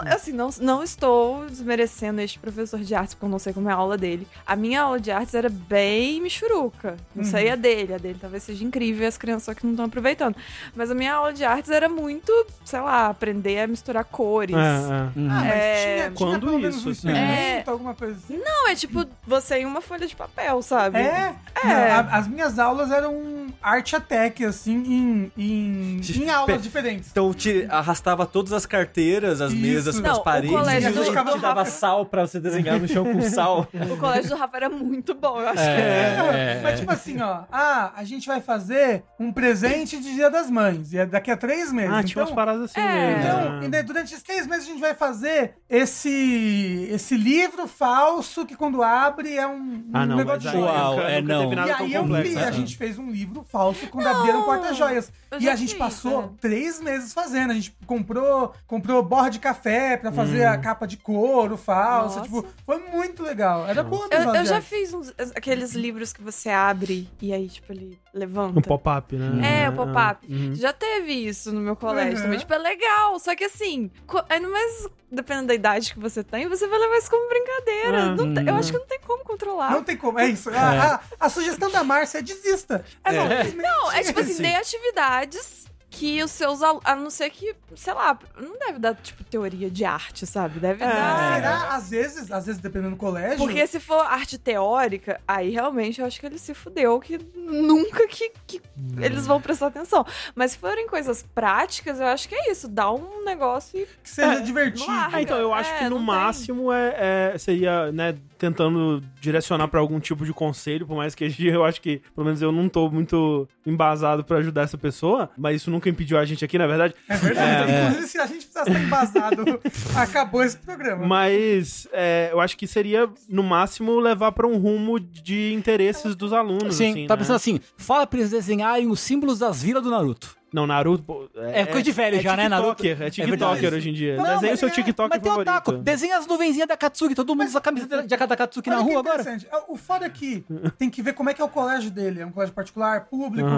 eu, 0.06 0.14
assim, 0.14 0.32
não, 0.32 0.50
não 0.62 0.84
estou 0.84 1.46
desmerecendo 1.48 2.22
este 2.22 2.40
professor 2.40 2.80
de 2.80 2.94
artes, 2.96 3.14
porque 3.14 3.26
eu 3.26 3.30
não 3.30 3.40
sei 3.40 3.54
como 3.54 3.70
é 3.70 3.74
a 3.74 3.76
aula 3.76 3.98
dele. 3.98 4.28
A 4.46 4.56
minha 4.56 4.82
aula 4.82 5.00
de 5.00 5.12
artes 5.12 5.34
era 5.34 5.50
bem 5.50 6.22
michuruca. 6.22 6.98
Não 7.16 7.24
sei 7.24 7.50
a 7.50 7.56
dele. 7.56 7.94
A 7.94 7.98
dele 7.98 8.18
talvez 8.20 8.44
seja 8.44 8.64
incrível 8.64 9.04
e 9.04 9.08
as 9.08 9.18
crianças 9.18 9.44
só 9.44 9.54
que 9.54 9.66
não 9.66 9.72
estão 9.74 9.86
aproveitando. 9.86 10.36
Mas 10.76 10.92
a 10.92 10.96
minha 10.96 11.14
aula 11.14 11.34
de 11.34 11.44
artes 11.44 11.70
era 11.72 11.88
muito, 11.90 12.32
sei 12.66 12.80
lá, 12.82 13.08
aprender 13.08 13.60
a 13.62 13.68
misturar 13.68 14.04
cores. 14.04 14.56
É, 14.56 14.60
é. 14.60 14.62
Ah, 14.62 15.12
mas 15.16 15.46
É, 15.48 15.84
tinha, 15.84 16.12
tinha 16.12 16.12
quando 16.12 16.46
pelo 16.48 16.60
menos 16.60 16.76
isso, 16.78 16.90
um 16.90 16.92
experimento, 16.92 17.72
alguma 17.72 17.94
coisa 17.94 18.16
assim. 18.16 18.38
Não, 18.38 18.68
é 18.70 18.76
tipo 18.76 19.06
você 19.26 19.58
em 19.60 19.66
uma 19.66 19.82
folha 19.82 20.08
de 20.08 20.16
papel, 20.16 20.62
sabe? 20.62 20.98
É? 21.00 21.36
É. 21.64 21.68
Não, 21.68 21.74
a- 21.74 22.18
as 22.18 22.28
minhas 22.28 22.60
aulas 22.60 22.92
eram 22.92 23.48
arte 23.62 23.96
attack, 23.96 24.44
assim, 24.46 24.74
em, 24.76 25.32
em, 25.38 26.02
em 26.02 26.30
aulas 26.30 26.62
diferentes. 26.62 27.10
Então 27.12 27.34
te 27.34 27.66
arrastava 27.70 28.26
todas 28.26 28.54
as 28.54 28.66
carteiras, 28.66 29.42
as 29.42 29.52
Isso. 29.52 29.62
mesas 29.62 29.89
Não, 29.94 30.12
as 30.12 30.18
o 30.18 30.24
paredes, 30.24 30.52
colégio 30.58 30.90
e 30.90 30.94
do- 30.94 31.04
te 31.04 31.10
do 31.10 31.14
dava 31.42 31.60
Rafa- 31.62 31.66
sal 31.72 32.06
pra 32.06 32.26
você 32.28 32.40
desenhar 32.40 32.80
no 32.80 32.88
chão 32.88 33.04
com 33.06 33.22
sal. 33.22 33.68
O 33.92 33.98
colégio 33.98 34.30
do 34.32 34.36
Rafa 34.36 34.58
era 34.58 34.70
muito 34.70 35.14
bom, 35.14 35.40
eu 35.42 35.48
acho 35.50 35.64
que 35.64 35.70
É, 35.70 36.60
Mas 36.64 36.80
tipo 36.80 36.92
assim, 36.92 37.22
ó, 37.22 37.44
ah, 37.52 37.92
a 37.96 38.04
gente 38.04 38.28
vai 38.28 38.42
fazer 38.42 39.04
um 39.20 39.32
presente 39.32 40.00
de 40.00 40.14
Dia 40.14 40.30
das 40.30 40.50
Mães, 40.50 40.94
e 40.94 40.98
é 40.98 41.06
daqui 41.06 41.32
a 41.32 41.38
três 41.38 41.72
meses. 41.72 41.92
Ah, 41.94 42.04
tinha 42.04 42.22
umas 42.22 42.30
então, 42.30 42.36
paradas 42.36 42.64
assim 42.64 42.80
É. 42.80 43.16
mesmo. 43.18 43.20
então, 43.24 43.64
e 43.64 43.68
daí, 43.70 43.84
durante 43.84 44.14
esses 44.14 44.24
três 44.24 44.46
meses 44.48 44.66
a 44.66 44.72
gente 44.72 44.82
vai 44.82 44.94
fazer 44.94 45.54
esse, 45.70 46.88
esse 46.92 47.16
livro 47.18 47.68
falso 47.68 48.46
que 48.46 48.56
quando 48.56 48.82
abre 48.84 49.36
é 49.38 49.48
um, 49.48 49.84
Ah, 49.94 50.06
não, 50.06 50.16
um 50.16 50.18
negócio 50.18 50.40
de 50.42 50.50
joia. 50.52 50.64
Uau, 50.66 51.00
é, 51.02 51.22
não. 51.22 51.52
E 51.54 51.72
aí 51.72 51.94
eu 51.94 52.06
fiz, 52.22 52.36
né? 52.36 52.44
a 52.48 52.52
gente 52.52 52.78
fez 52.78 52.98
um 52.98 53.10
livro 53.10 53.44
falso 53.48 53.88
quando 53.88 54.08
abriram 54.08 54.44
porta-joias. 54.44 55.12
E 55.40 55.48
a 55.50 55.56
gente 55.56 55.76
passou 55.76 56.24
é. 56.24 56.30
três 56.42 56.82
meses 56.82 57.14
fazendo. 57.14 57.52
A 57.52 57.54
gente 57.54 57.76
comprou, 57.86 58.54
comprou 58.68 59.02
borra 59.04 59.30
de 59.30 59.40
café 59.40 59.79
pra 59.98 60.12
fazer 60.12 60.46
Hum. 60.48 60.52
a 60.52 60.58
capa 60.58 60.86
de 60.88 60.98
couro 60.98 61.58
falsa. 61.58 62.18
Nossa. 62.20 62.22
Tipo, 62.22 62.46
foi 62.66 62.78
muito 62.92 63.24
legal. 63.24 63.68
Era 63.68 63.84
boa 63.84 64.08
Eu, 64.12 64.20
mesmo. 64.20 64.36
eu 64.36 64.46
já 64.46 64.62
fiz 64.62 64.94
uns- 64.94 65.14
aqueles 65.36 65.74
livros 65.74 66.14
que 66.14 66.22
você 66.22 66.50
abre 66.50 67.10
e 67.22 67.34
aí, 67.34 67.48
tipo, 67.48 67.72
ele 67.72 68.00
levanta. 68.14 68.58
Um 68.60 68.62
pop-up, 68.62 69.16
né? 69.16 69.64
É, 69.66 69.70
o 69.70 69.74
pop-up. 69.74 70.26
Uhum. 70.32 70.56
Já 70.56 70.72
teve 70.74 71.12
isso 71.14 71.52
no 71.52 71.60
meu 71.62 71.76
colégio 71.76 72.18
Uhum. 72.18 72.24
também. 72.24 72.40
Tipo, 72.40 72.54
é 72.54 72.58
legal. 72.58 73.20
Só 73.20 73.36
que 73.36 73.44
assim, 73.44 73.90
ainda 74.30 74.48
mais 74.48 74.88
dependendo 75.12 75.48
da 75.48 75.56
idade 75.56 75.92
que 75.92 76.00
você 76.00 76.24
tem, 76.24 76.48
você 76.48 76.68
vai 76.68 76.78
levar 76.80 76.98
isso 76.98 77.10
como 77.10 77.28
brincadeira. 77.28 78.14
Ah. 78.14 78.16
Tem- 78.36 78.48
eu 78.48 78.56
acho 78.56 78.72
que 78.72 78.78
não 78.78 78.86
tem 78.86 79.00
como 79.00 79.24
controlar. 79.24 79.72
Não 79.72 79.84
tem 79.84 79.98
como, 79.98 80.20
é 80.20 80.28
isso. 80.28 80.50
A, 80.52 80.96
a- 80.96 81.00
a 81.20 81.30
sugestão 81.30 81.72
da 81.72 81.84
Márcia 81.84 82.20
é 82.20 82.22
desista. 82.22 82.86
É, 83.04 83.12
Não, 83.56 83.92
é 83.92 84.04
tipo 84.04 84.20
assim, 84.20 84.34
Sim. 84.34 84.44
dê 84.44 84.56
atividades 84.56 85.66
que 85.90 86.22
os 86.24 86.32
seus 86.32 86.62
alunos. 86.62 86.84
A 86.86 86.96
não 86.96 87.10
ser 87.10 87.30
que, 87.30 87.56
sei 87.76 87.94
lá, 87.94 88.18
não 88.40 88.58
deve 88.60 88.80
dar, 88.80 88.96
tipo, 88.96 89.24
teoria 89.24 89.70
de 89.70 89.84
arte, 89.86 90.26
sabe? 90.28 90.60
Deve 90.60 90.84
É. 90.84 90.88
dar. 90.88 91.36
Será? 91.36 91.76
Às 91.76 91.90
vezes, 91.90 92.32
às 92.32 92.46
vezes, 92.46 92.62
dependendo 92.62 92.92
do 92.92 92.98
colégio. 92.98 93.38
Porque 93.38 93.66
se 93.68 93.80
for 93.80 94.00
arte 94.06 94.38
teórica, 94.38 95.20
aí 95.28 95.50
realmente 95.50 96.00
eu 96.02 96.06
acho 96.08 96.20
que 96.20 96.26
ele 96.26 96.38
se 96.38 96.54
fudeu, 96.54 97.00
que 97.00 97.18
nunca 97.36 98.08
que, 98.08 98.32
que 98.46 98.62
eles 99.02 99.26
vão 99.26 99.42
prestar 99.42 99.68
atenção. 99.68 100.06
Mas 100.36 100.52
se 100.52 100.58
forem 100.60 100.88
coisas 100.88 101.24
práticas, 101.36 102.00
eu 102.00 102.08
acho 102.08 102.30
que 102.30 102.36
é 102.36 102.52
isso. 102.52 102.68
Dá 102.68 102.92
um 102.92 103.24
negócio 103.26 103.80
e. 103.80 103.86
que 104.04 104.10
seja 104.10 104.34
É, 104.40 104.42
divertido. 104.42 104.86
Ah, 104.90 105.22
então 105.22 105.38
eu 105.38 105.54
acho 105.54 105.72
É, 105.72 105.78
que 105.80 105.90
no 105.90 105.96
tem. 105.98 106.06
máximo 106.06 106.72
é, 106.72 107.32
é- 107.34 107.38
seria, 107.38 107.92
né, 107.92 108.16
tentando 108.40 109.04
direcionar 109.20 109.68
pra 109.68 109.80
algum 109.80 110.00
tipo 110.00 110.26
de 110.26 110.34
conselho, 110.34 110.88
por 110.88 110.96
mais 110.96 111.14
que 111.14 111.26
eu 111.46 111.64
acho 111.66 111.82
que, 111.82 112.02
pelo 112.16 112.26
menos 112.26 112.42
eu 112.42 112.52
não 112.52 112.70
tô 112.70 112.90
muito 112.90 113.48
embasado 113.66 114.24
pra 114.24 114.38
ajudar 114.38 114.64
essa 114.64 114.78
pessoa, 114.78 115.30
mas 115.38 115.58
isso 115.58 115.70
nunca 115.70 115.90
impediu 115.90 116.18
a 116.18 116.26
gente 116.26 116.44
aqui, 116.44 116.58
na 116.58 116.66
verdade. 116.66 116.96
É 117.08 117.18
verdade. 117.18 117.72
Inclusive, 117.72 118.08
se 118.08 118.18
a 118.18 118.26
gente 118.26 118.46
precisasse 118.46 118.70
estar 118.72 118.84
embasado, 118.84 119.60
acabou 119.96 120.42
esse 120.42 120.58
programa. 120.58 121.06
Mas 121.06 121.88
é, 121.92 122.30
eu 122.32 122.40
acho 122.40 122.58
que 122.58 122.66
seria, 122.66 123.10
no 123.28 123.44
máximo, 123.44 124.00
levar 124.00 124.32
pra 124.32 124.48
um 124.48 124.58
rumo 124.58 125.00
de 125.00 125.54
interesses 125.54 126.16
dos 126.16 126.32
alunos, 126.32 126.76
Sim, 126.76 126.92
assim, 126.92 127.08
tá 127.08 127.16
né? 127.16 127.20
pensando 127.20 127.36
assim, 127.36 127.60
fala 127.78 128.08
pra 128.08 128.20
eles 128.20 128.32
desenharem 128.32 128.88
os 128.90 129.00
símbolos 129.00 129.40
das 129.40 129.62
vilas 129.62 129.84
do 129.84 129.90
Naruto. 129.92 130.39
Não, 130.54 130.66
Naruto... 130.66 131.30
É 131.36 131.66
coisa 131.66 131.84
de 131.84 131.92
velho 131.92 132.22
já, 132.22 132.36
né, 132.36 132.50
Naruto? 132.50 132.84
TikToker, 132.84 133.02
É 133.04 133.08
É 133.08 133.10
TikToker 133.10 133.74
hoje 133.74 133.90
em 133.90 133.94
dia. 133.94 134.18
Não, 134.18 134.24
Desenha 134.24 134.38
o 134.40 134.50
mas 134.52 134.60
seu 134.60 134.70
é- 134.70 134.72
TikTok 134.72 135.10
Mas 135.10 135.22
tem 135.22 135.32
o 135.32 135.36
favorito. 135.36 135.54
taco, 135.54 135.72
desenha 135.74 136.18
as 136.18 136.28
nuvenzinhas 136.28 136.68
da 136.68 136.78
Katsuki, 136.78 137.16
todo 137.16 137.36
mundo 137.36 137.48
usa 137.48 137.60
a 137.60 137.62
camisa 137.62 138.04
de 138.04 138.18
da 138.18 138.36
Katsuki 138.38 138.70
na 138.70 138.78
rua 138.78 139.00
agora. 139.00 139.22
interessante. 139.22 139.48
O 139.68 139.76
foda 139.76 140.06
é 140.06 140.10
que 140.10 140.44
tem 140.78 140.90
que 140.90 141.02
ver 141.02 141.14
como 141.14 141.30
é 141.30 141.34
que 141.34 141.42
é 141.42 141.46
o 141.46 141.50
colégio 141.50 141.92
dele. 141.92 142.22
É 142.22 142.26
um 142.26 142.32
colégio 142.32 142.54
particular, 142.54 143.06
público, 143.06 143.50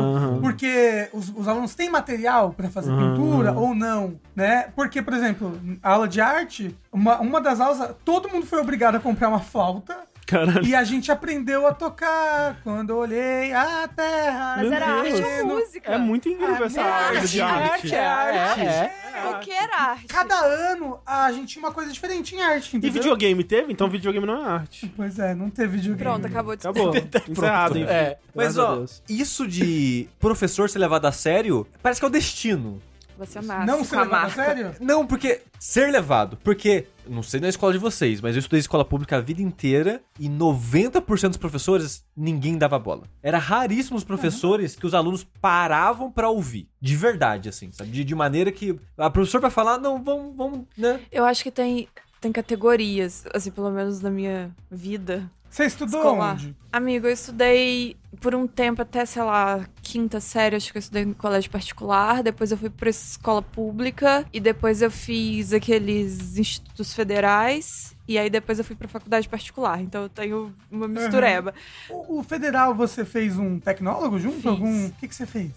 porque 0.41 1.09
os, 1.13 1.29
os 1.29 1.47
alunos 1.47 1.75
têm 1.75 1.89
material 1.89 2.53
pra 2.53 2.69
fazer 2.69 2.91
pintura 2.91 3.53
ou 3.53 3.73
não, 3.73 4.19
né? 4.35 4.69
Porque, 4.75 5.01
por 5.01 5.13
exemplo, 5.13 5.59
a 5.81 5.91
aula 5.91 6.07
de 6.07 6.19
arte, 6.21 6.75
uma, 6.91 7.19
uma 7.19 7.41
das 7.41 7.59
aulas, 7.59 7.95
todo 8.03 8.29
mundo 8.29 8.45
foi 8.45 8.59
obrigado 8.59 8.95
a 8.95 8.99
comprar 8.99 9.29
uma 9.29 9.39
flauta. 9.39 9.97
Caralho. 10.31 10.65
E 10.65 10.73
a 10.73 10.83
gente 10.83 11.11
aprendeu 11.11 11.67
a 11.67 11.73
tocar 11.73 12.57
quando 12.63 12.91
eu 12.91 12.97
olhei 12.97 13.51
a 13.53 13.87
terra. 13.87 14.53
Mas 14.57 14.67
Meu 14.69 14.73
era 14.73 15.01
Deus. 15.03 15.19
arte 15.19 15.41
ou 15.41 15.47
música? 15.47 15.91
É 15.91 15.97
muito 15.97 16.29
incrível 16.29 16.55
Ah, 16.63 16.65
essa 16.65 16.79
é 16.81 16.83
área 16.83 17.21
de 17.21 17.41
arte, 17.41 17.95
arte. 17.95 17.95
é 17.95 18.63
é, 18.63 18.93
é. 19.17 19.21
Qualquer 19.21 19.69
arte. 19.73 20.05
Cada 20.07 20.35
ano 20.39 20.99
a 21.05 21.31
gente 21.31 21.47
tinha 21.53 21.63
uma 21.65 21.73
coisa 21.73 21.91
diferente 21.91 22.33
em 22.35 22.41
arte, 22.41 22.73
E 22.73 22.77
entendeu? 22.77 22.93
videogame 23.01 23.43
teve? 23.43 23.73
Então 23.73 23.89
videogame 23.89 24.25
não 24.25 24.41
é 24.41 24.45
arte. 24.49 24.91
Pois 24.95 25.19
é, 25.19 25.35
não 25.35 25.49
teve 25.49 25.77
videogame. 25.77 26.01
Pronto, 26.03 26.25
acabou 26.27 26.55
de 26.55 26.65
Acabou. 26.67 26.93
Encerrado, 27.27 27.77
enfim. 27.77 27.89
É. 27.89 28.17
Mas, 28.33 28.57
ó, 28.57 28.85
isso 29.09 29.45
de 29.47 30.07
professor 30.19 30.69
ser 30.69 30.79
levado 30.79 31.05
a 31.05 31.11
sério, 31.11 31.67
parece 31.83 31.99
que 31.99 32.05
é 32.05 32.07
o 32.07 32.11
destino. 32.11 32.81
Você 33.21 33.39
nasce 33.39 33.67
Não 33.67 33.77
com 33.77 33.83
se 33.85 33.95
a 33.95 34.29
sério? 34.31 34.75
Não, 34.79 35.05
porque 35.05 35.41
ser 35.59 35.91
levado, 35.91 36.37
porque 36.43 36.87
não 37.07 37.21
sei 37.21 37.39
na 37.39 37.49
escola 37.49 37.71
de 37.71 37.77
vocês, 37.77 38.19
mas 38.19 38.35
eu 38.35 38.39
estudei 38.39 38.59
escola 38.59 38.83
pública 38.83 39.17
a 39.17 39.21
vida 39.21 39.43
inteira 39.43 40.01
e 40.19 40.27
90% 40.27 41.27
dos 41.27 41.37
professores 41.37 42.03
ninguém 42.17 42.57
dava 42.57 42.79
bola. 42.79 43.03
Era 43.21 43.37
raríssimo 43.37 43.95
os 43.95 44.03
professores 44.03 44.75
que 44.75 44.87
os 44.87 44.95
alunos 44.95 45.23
paravam 45.39 46.11
pra 46.11 46.29
ouvir, 46.29 46.67
de 46.81 46.95
verdade 46.95 47.47
assim, 47.47 47.71
sabe? 47.71 47.91
De, 47.91 48.03
de 48.03 48.15
maneira 48.15 48.51
que 48.51 48.75
a 48.97 49.09
professora 49.11 49.43
vai 49.43 49.51
falar, 49.51 49.77
não, 49.77 50.03
vamos, 50.03 50.35
vamos, 50.35 50.65
né? 50.75 50.99
Eu 51.11 51.23
acho 51.23 51.43
que 51.43 51.51
tem, 51.51 51.87
tem 52.19 52.31
categorias, 52.31 53.23
assim, 53.31 53.51
pelo 53.51 53.69
menos 53.69 54.01
na 54.01 54.09
minha 54.09 54.49
vida. 54.71 55.29
Você 55.47 55.65
estudou 55.65 55.99
Escolar. 55.99 56.33
onde? 56.33 56.55
Amigo, 56.71 57.05
eu 57.05 57.13
estudei 57.13 57.97
por 58.19 58.35
um 58.35 58.47
tempo 58.47 58.81
até, 58.81 59.05
sei 59.05 59.23
lá, 59.23 59.65
quinta 59.81 60.19
série, 60.19 60.55
acho 60.55 60.71
que 60.71 60.77
eu 60.77 60.81
estudei 60.81 61.03
em 61.03 61.13
colégio 61.13 61.49
particular, 61.49 62.21
depois 62.21 62.51
eu 62.51 62.57
fui 62.57 62.69
pra 62.69 62.89
escola 62.89 63.41
pública 63.41 64.25
e 64.33 64.39
depois 64.39 64.81
eu 64.81 64.91
fiz 64.91 65.53
aqueles 65.53 66.37
institutos 66.37 66.93
federais 66.93 67.95
e 68.11 68.17
aí 68.17 68.29
depois 68.29 68.59
eu 68.59 68.65
fui 68.65 68.75
pra 68.75 68.87
faculdade 68.87 69.29
particular. 69.29 69.81
Então 69.81 70.03
eu 70.03 70.09
tenho 70.09 70.53
uma 70.69 70.87
mistureba. 70.87 71.53
O, 71.89 72.19
o 72.19 72.23
federal, 72.23 72.75
você 72.75 73.05
fez 73.05 73.37
um 73.37 73.59
tecnólogo 73.59 74.19
junto? 74.19 74.37
Fiz. 74.37 74.45
Algum... 74.45 74.87
O 74.87 74.91
que, 74.91 75.07
que 75.07 75.15
você 75.15 75.25
fez? 75.25 75.51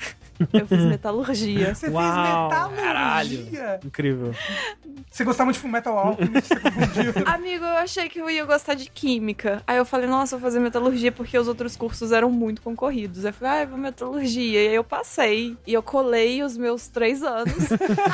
Eu 0.52 0.66
fiz 0.66 0.84
metalurgia. 0.84 1.74
Você 1.74 1.88
Uau, 1.88 2.70
fez 2.70 2.84
metalurgia? 2.84 3.80
Incrível. 3.84 4.34
Você 5.10 5.24
gostava 5.24 5.46
muito 5.46 5.56
de 5.56 5.60
Fullmetal 5.60 5.96
Alchemist, 5.96 6.48
você 6.48 6.60
confundiu. 6.60 7.12
Amigo, 7.26 7.64
eu 7.64 7.76
achei 7.76 8.08
que 8.08 8.20
eu 8.20 8.28
ia 8.28 8.44
gostar 8.44 8.74
de 8.74 8.90
química. 8.90 9.62
Aí 9.66 9.76
eu 9.76 9.84
falei, 9.84 10.08
nossa, 10.08 10.36
vou 10.36 10.42
fazer 10.42 10.58
metalurgia 10.58 11.12
porque 11.12 11.38
os 11.38 11.46
outros 11.46 11.76
cursos 11.76 12.10
eram 12.10 12.30
muito 12.30 12.60
concorridos. 12.62 13.24
Aí 13.24 13.30
eu 13.30 13.34
falei, 13.34 13.54
ah, 13.54 13.62
eu 13.62 13.68
vou 13.68 13.78
metalurgia. 13.78 14.62
E 14.62 14.68
aí 14.68 14.74
eu 14.74 14.84
passei. 14.84 15.56
E 15.66 15.72
eu 15.72 15.82
colei 15.82 16.42
os 16.42 16.56
meus 16.56 16.88
três 16.88 17.22
anos. 17.22 17.54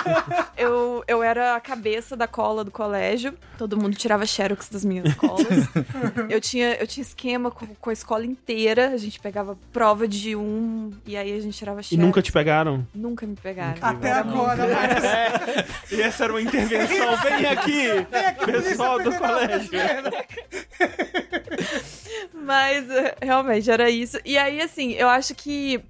eu, 0.56 1.02
eu 1.08 1.22
era 1.22 1.56
a 1.56 1.60
cabeça 1.60 2.16
da 2.16 2.26
cola 2.26 2.64
do 2.64 2.70
colégio. 2.70 3.34
Todo 3.56 3.76
mundo 3.78 3.96
tirava 3.96 4.26
xerox 4.30 4.68
das 4.68 4.84
minhas 4.84 5.14
colas. 5.14 5.68
eu, 6.28 6.40
tinha, 6.40 6.74
eu 6.74 6.86
tinha 6.86 7.02
esquema 7.02 7.50
com, 7.50 7.66
com 7.66 7.90
a 7.90 7.92
escola 7.92 8.24
inteira. 8.24 8.90
A 8.90 8.96
gente 8.96 9.18
pegava 9.20 9.58
prova 9.72 10.06
de 10.06 10.36
um 10.36 10.92
e 11.06 11.16
aí 11.16 11.36
a 11.36 11.40
gente 11.40 11.56
tirava 11.56 11.80
E 11.80 11.84
xerox. 11.84 12.04
nunca 12.06 12.22
te 12.22 12.32
pegaram? 12.32 12.86
Nunca 12.94 13.26
me 13.26 13.36
pegaram. 13.36 13.78
Até 13.80 14.12
agora, 14.12 14.66
mas... 14.66 15.90
E 15.92 16.00
essa 16.02 16.24
era 16.24 16.32
uma 16.32 16.42
intervenção. 16.42 17.16
Vem 17.22 17.46
aqui, 17.46 18.06
pessoal 18.46 18.98
do 18.98 19.10
Polícia 19.12 19.20
Federal 19.20 19.40
colégio. 19.40 19.70
Mas 22.34 22.90
eh, 22.90 23.16
realmente 23.22 23.70
era 23.70 23.88
isso. 23.90 24.18
E 24.24 24.36
aí, 24.36 24.60
assim, 24.60 24.92
eu 24.92 25.08
acho 25.08 25.34
que 25.34 25.80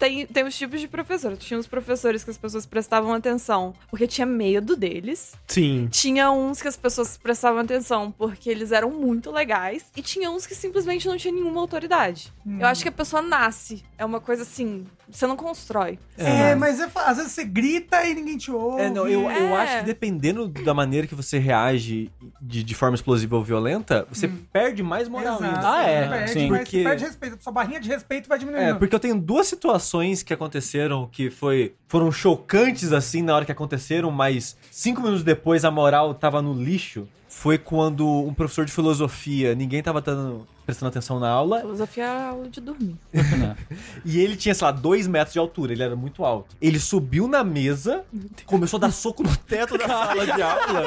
tem, 0.00 0.26
tem 0.26 0.44
os 0.44 0.56
tipos 0.56 0.80
de 0.80 0.88
professor. 0.88 1.36
Tinha 1.36 1.60
os 1.60 1.66
professores 1.66 2.24
que 2.24 2.30
as 2.30 2.38
pessoas 2.38 2.64
prestavam 2.64 3.12
atenção 3.12 3.74
porque 3.90 4.06
tinha 4.06 4.26
medo 4.26 4.74
deles. 4.74 5.34
Sim. 5.46 5.88
Tinha 5.90 6.30
uns 6.30 6.62
que 6.62 6.68
as 6.68 6.76
pessoas 6.76 7.18
prestavam 7.18 7.60
atenção 7.60 8.10
porque 8.10 8.48
eles 8.48 8.72
eram 8.72 8.90
muito 8.90 9.30
legais. 9.30 9.92
E 9.94 10.00
tinha 10.00 10.30
uns 10.30 10.46
que 10.46 10.54
simplesmente 10.54 11.06
não 11.06 11.18
tinha 11.18 11.32
nenhuma 11.32 11.60
autoridade. 11.60 12.32
Eu 12.58 12.66
acho 12.66 12.82
que 12.82 12.88
a 12.88 12.92
pessoa 12.92 13.20
nasce. 13.20 13.84
É 13.98 14.04
uma 14.04 14.20
coisa 14.20 14.42
assim. 14.42 14.86
Você 15.10 15.26
não 15.26 15.36
constrói. 15.36 15.98
É, 16.16 16.54
mas 16.54 16.78
é 16.80 16.88
às 16.94 17.16
vezes 17.16 17.32
você 17.32 17.44
grita 17.44 18.04
e 18.06 18.14
ninguém 18.14 18.36
te 18.36 18.50
ouve. 18.50 18.82
É, 18.82 18.90
não, 18.90 19.06
eu, 19.08 19.22
eu 19.22 19.30
É. 19.30 19.56
acho 19.62 19.78
que 19.80 19.84
dependendo 19.84 20.48
da 20.48 20.72
maneira 20.74 21.06
que 21.06 21.14
você 21.14 21.38
reage 21.38 22.10
de, 22.40 22.62
de 22.62 22.74
forma 22.74 22.94
explosiva 22.94 23.36
ou 23.36 23.42
violenta, 23.42 24.06
você 24.10 24.28
perde 24.52 24.82
mais 24.82 25.08
moral 25.08 25.36
Exato. 25.38 25.44
ainda. 25.56 25.70
Ah, 25.72 25.82
é, 25.82 26.08
perde, 26.08 26.30
sim. 26.32 26.48
mas 26.48 26.58
Porque- 26.60 26.78
Você 26.78 26.84
perde 26.88 27.04
respeito. 27.04 27.42
Sua 27.42 27.52
barrinha 27.52 27.80
de 27.80 27.88
respeito 27.88 28.28
vai 28.28 28.38
diminuindo. 28.38 28.70
É, 28.70 28.74
porque 28.74 28.94
eu 28.94 29.00
tenho 29.00 29.18
duas 29.18 29.46
situações 29.46 30.22
que 30.22 30.32
aconteceram 30.32 31.08
que 31.10 31.30
foi, 31.30 31.74
foram 31.88 32.10
chocantes 32.12 32.92
assim 32.92 33.22
na 33.22 33.34
hora 33.34 33.44
que 33.44 33.52
aconteceram, 33.52 34.10
mas 34.10 34.56
cinco 34.70 35.00
minutos 35.00 35.22
depois 35.24 35.64
a 35.64 35.70
moral 35.70 36.14
tava 36.14 36.40
no 36.42 36.52
lixo. 36.52 37.08
Foi 37.40 37.56
quando 37.56 38.06
um 38.06 38.34
professor 38.34 38.66
de 38.66 38.70
filosofia, 38.70 39.54
ninguém 39.54 39.82
tava 39.82 40.02
dando- 40.02 40.46
prestando 40.66 40.90
atenção 40.90 41.18
na 41.18 41.30
aula, 41.30 41.60
Filosofia 41.60 42.04
é 42.04 42.28
aula 42.28 42.50
de 42.50 42.60
dormir. 42.60 42.96
e 44.04 44.20
ele 44.20 44.36
tinha, 44.36 44.54
sei 44.54 44.62
lá, 44.66 44.70
dois 44.70 45.06
metros 45.06 45.32
de 45.32 45.38
altura, 45.38 45.72
ele 45.72 45.82
era 45.82 45.96
muito 45.96 46.22
alto. 46.22 46.54
Ele 46.60 46.78
subiu 46.78 47.26
na 47.26 47.42
mesa, 47.42 48.04
começou 48.44 48.76
a 48.76 48.80
dar 48.82 48.92
soco 48.92 49.22
no 49.22 49.34
teto 49.34 49.78
da 49.78 49.88
sala 49.88 50.26
de 50.26 50.42
aula 50.42 50.84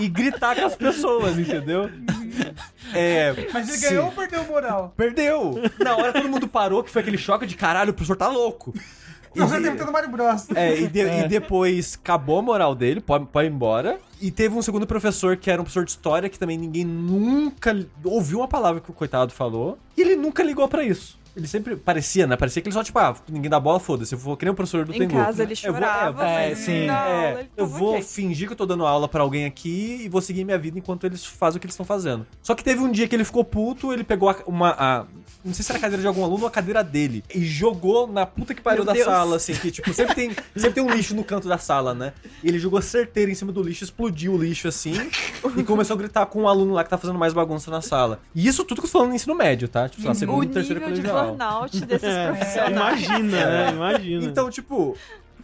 e 0.00 0.08
gritar 0.08 0.56
com 0.56 0.64
as 0.64 0.74
pessoas, 0.76 1.38
entendeu? 1.38 1.90
É, 2.94 3.34
Mas 3.52 3.68
ele 3.68 3.76
sim. 3.76 3.88
ganhou 3.90 4.06
ou 4.06 4.12
perdeu 4.12 4.44
moral? 4.46 4.94
Perdeu! 4.96 5.60
Na 5.78 5.94
hora 5.94 6.14
todo 6.14 6.26
mundo 6.26 6.48
parou, 6.48 6.82
que 6.82 6.90
foi 6.90 7.02
aquele 7.02 7.18
choque 7.18 7.44
de 7.44 7.54
caralho, 7.54 7.90
o 7.90 7.94
professor 7.94 8.16
tá 8.16 8.28
louco. 8.28 8.72
Não, 9.34 9.48
você 9.48 9.60
tentando 9.60 9.90
Mario 9.92 10.10
Bros. 10.10 10.50
É, 10.54 10.80
e, 10.80 10.88
de- 10.88 11.00
e 11.24 11.28
depois 11.28 11.98
acabou 12.02 12.38
a 12.38 12.42
moral 12.42 12.74
dele, 12.74 13.00
pode, 13.00 13.26
pode 13.26 13.48
ir 13.48 13.50
embora. 13.50 13.98
E 14.20 14.30
teve 14.30 14.54
um 14.54 14.62
segundo 14.62 14.86
professor 14.86 15.36
que 15.36 15.50
era 15.50 15.60
um 15.60 15.64
professor 15.64 15.84
de 15.84 15.90
história 15.90 16.28
que 16.28 16.38
também 16.38 16.56
ninguém 16.58 16.84
nunca 16.84 17.74
ouviu 18.04 18.38
uma 18.38 18.48
palavra 18.48 18.80
que 18.80 18.90
o 18.90 18.94
coitado 18.94 19.32
falou. 19.32 19.78
E 19.96 20.00
ele 20.00 20.16
nunca 20.16 20.42
ligou 20.42 20.68
pra 20.68 20.84
isso. 20.84 21.18
Ele 21.34 21.46
sempre 21.46 21.76
parecia, 21.76 22.26
né? 22.26 22.36
Parecia 22.36 22.60
que 22.60 22.68
ele 22.68 22.74
só, 22.74 22.84
tipo, 22.84 22.98
ah, 22.98 23.14
ninguém 23.30 23.48
dá 23.50 23.58
bola, 23.58 23.80
foda-se. 23.80 24.14
Eu 24.14 24.18
vou 24.18 24.36
que 24.36 24.44
nem 24.44 24.52
o 24.52 24.54
professor 24.54 24.84
do 24.84 24.94
Em 24.94 24.98
Tengu. 24.98 25.14
casa 25.14 25.42
ele 25.42 25.54
Eu 25.62 25.72
vou- 25.72 25.82
é, 25.82 25.84
chorava. 25.86 26.24
é, 26.30 26.54
sim. 26.54 26.90
É, 26.90 27.46
eu 27.56 27.66
vou 27.66 27.92
ok. 27.92 28.02
fingir 28.02 28.46
que 28.46 28.52
eu 28.52 28.56
tô 28.56 28.66
dando 28.66 28.84
aula 28.84 29.08
pra 29.08 29.22
alguém 29.22 29.46
aqui 29.46 30.02
e 30.04 30.08
vou 30.10 30.20
seguir 30.20 30.44
minha 30.44 30.58
vida 30.58 30.78
enquanto 30.78 31.04
eles 31.06 31.24
fazem 31.24 31.56
o 31.56 31.60
que 31.60 31.66
eles 31.66 31.72
estão 31.74 31.86
fazendo. 31.86 32.26
Só 32.42 32.54
que 32.54 32.62
teve 32.62 32.82
um 32.82 32.90
dia 32.90 33.08
que 33.08 33.14
ele 33.16 33.24
ficou 33.24 33.44
puto, 33.44 33.92
ele 33.92 34.04
pegou 34.04 34.34
uma. 34.46 34.70
a- 34.78 35.06
não 35.44 35.52
sei 35.54 35.64
se 35.64 35.72
era 35.72 35.78
a 35.78 35.80
cadeira 35.80 36.00
de 36.02 36.06
algum 36.06 36.22
aluno 36.22 36.42
ou 36.42 36.46
a 36.48 36.50
cadeira 36.50 36.84
dele. 36.84 37.24
E 37.34 37.42
jogou 37.44 38.06
na 38.06 38.24
puta 38.26 38.54
que 38.54 38.60
pariu 38.60 38.84
Meu 38.84 38.86
da 38.86 38.92
Deus. 38.92 39.06
sala, 39.06 39.36
assim, 39.36 39.54
que 39.54 39.70
tipo, 39.70 39.92
sempre 39.94 40.14
tem, 40.14 40.30
sempre 40.54 40.72
tem 40.74 40.84
um 40.84 40.90
lixo 40.94 41.14
no 41.16 41.24
canto 41.24 41.48
da 41.48 41.56
sala, 41.58 41.94
né? 41.94 42.12
E 42.44 42.48
ele 42.48 42.58
jogou 42.58 42.80
certeiro 42.82 43.30
em 43.30 43.34
cima 43.34 43.50
do 43.52 43.62
lixo, 43.62 43.82
explodiu 43.84 44.34
o 44.34 44.38
lixo 44.38 44.68
assim 44.68 44.92
e 45.56 45.64
começou 45.64 45.94
a 45.94 45.98
gritar 45.98 46.26
com 46.26 46.42
um 46.42 46.48
aluno 46.48 46.74
lá 46.74 46.84
que 46.84 46.90
tá 46.90 46.98
fazendo 46.98 47.18
mais 47.18 47.32
bagunça 47.32 47.70
na 47.70 47.80
sala. 47.80 48.20
E 48.34 48.46
isso 48.46 48.62
tudo 48.64 48.80
que 48.82 48.86
eu 48.86 48.90
tô 48.90 48.98
falando 48.98 49.08
no 49.10 49.14
ensino 49.16 49.34
médio, 49.34 49.66
tá? 49.66 49.88
Tipo, 49.88 50.02
sei 50.02 50.06
lá, 50.08 50.12
O 50.12 50.14
segundo 50.14 50.44
e 50.44 50.48
terceiro 50.48 50.80
colegial. 50.80 51.21
Burnout 51.26 51.80
desses 51.86 52.08
É, 52.08 52.26
profissionais. 52.28 52.72
imagina, 53.02 53.46
né? 53.46 53.70
Imagina. 53.72 54.24
Então, 54.24 54.50
tipo, 54.50 54.96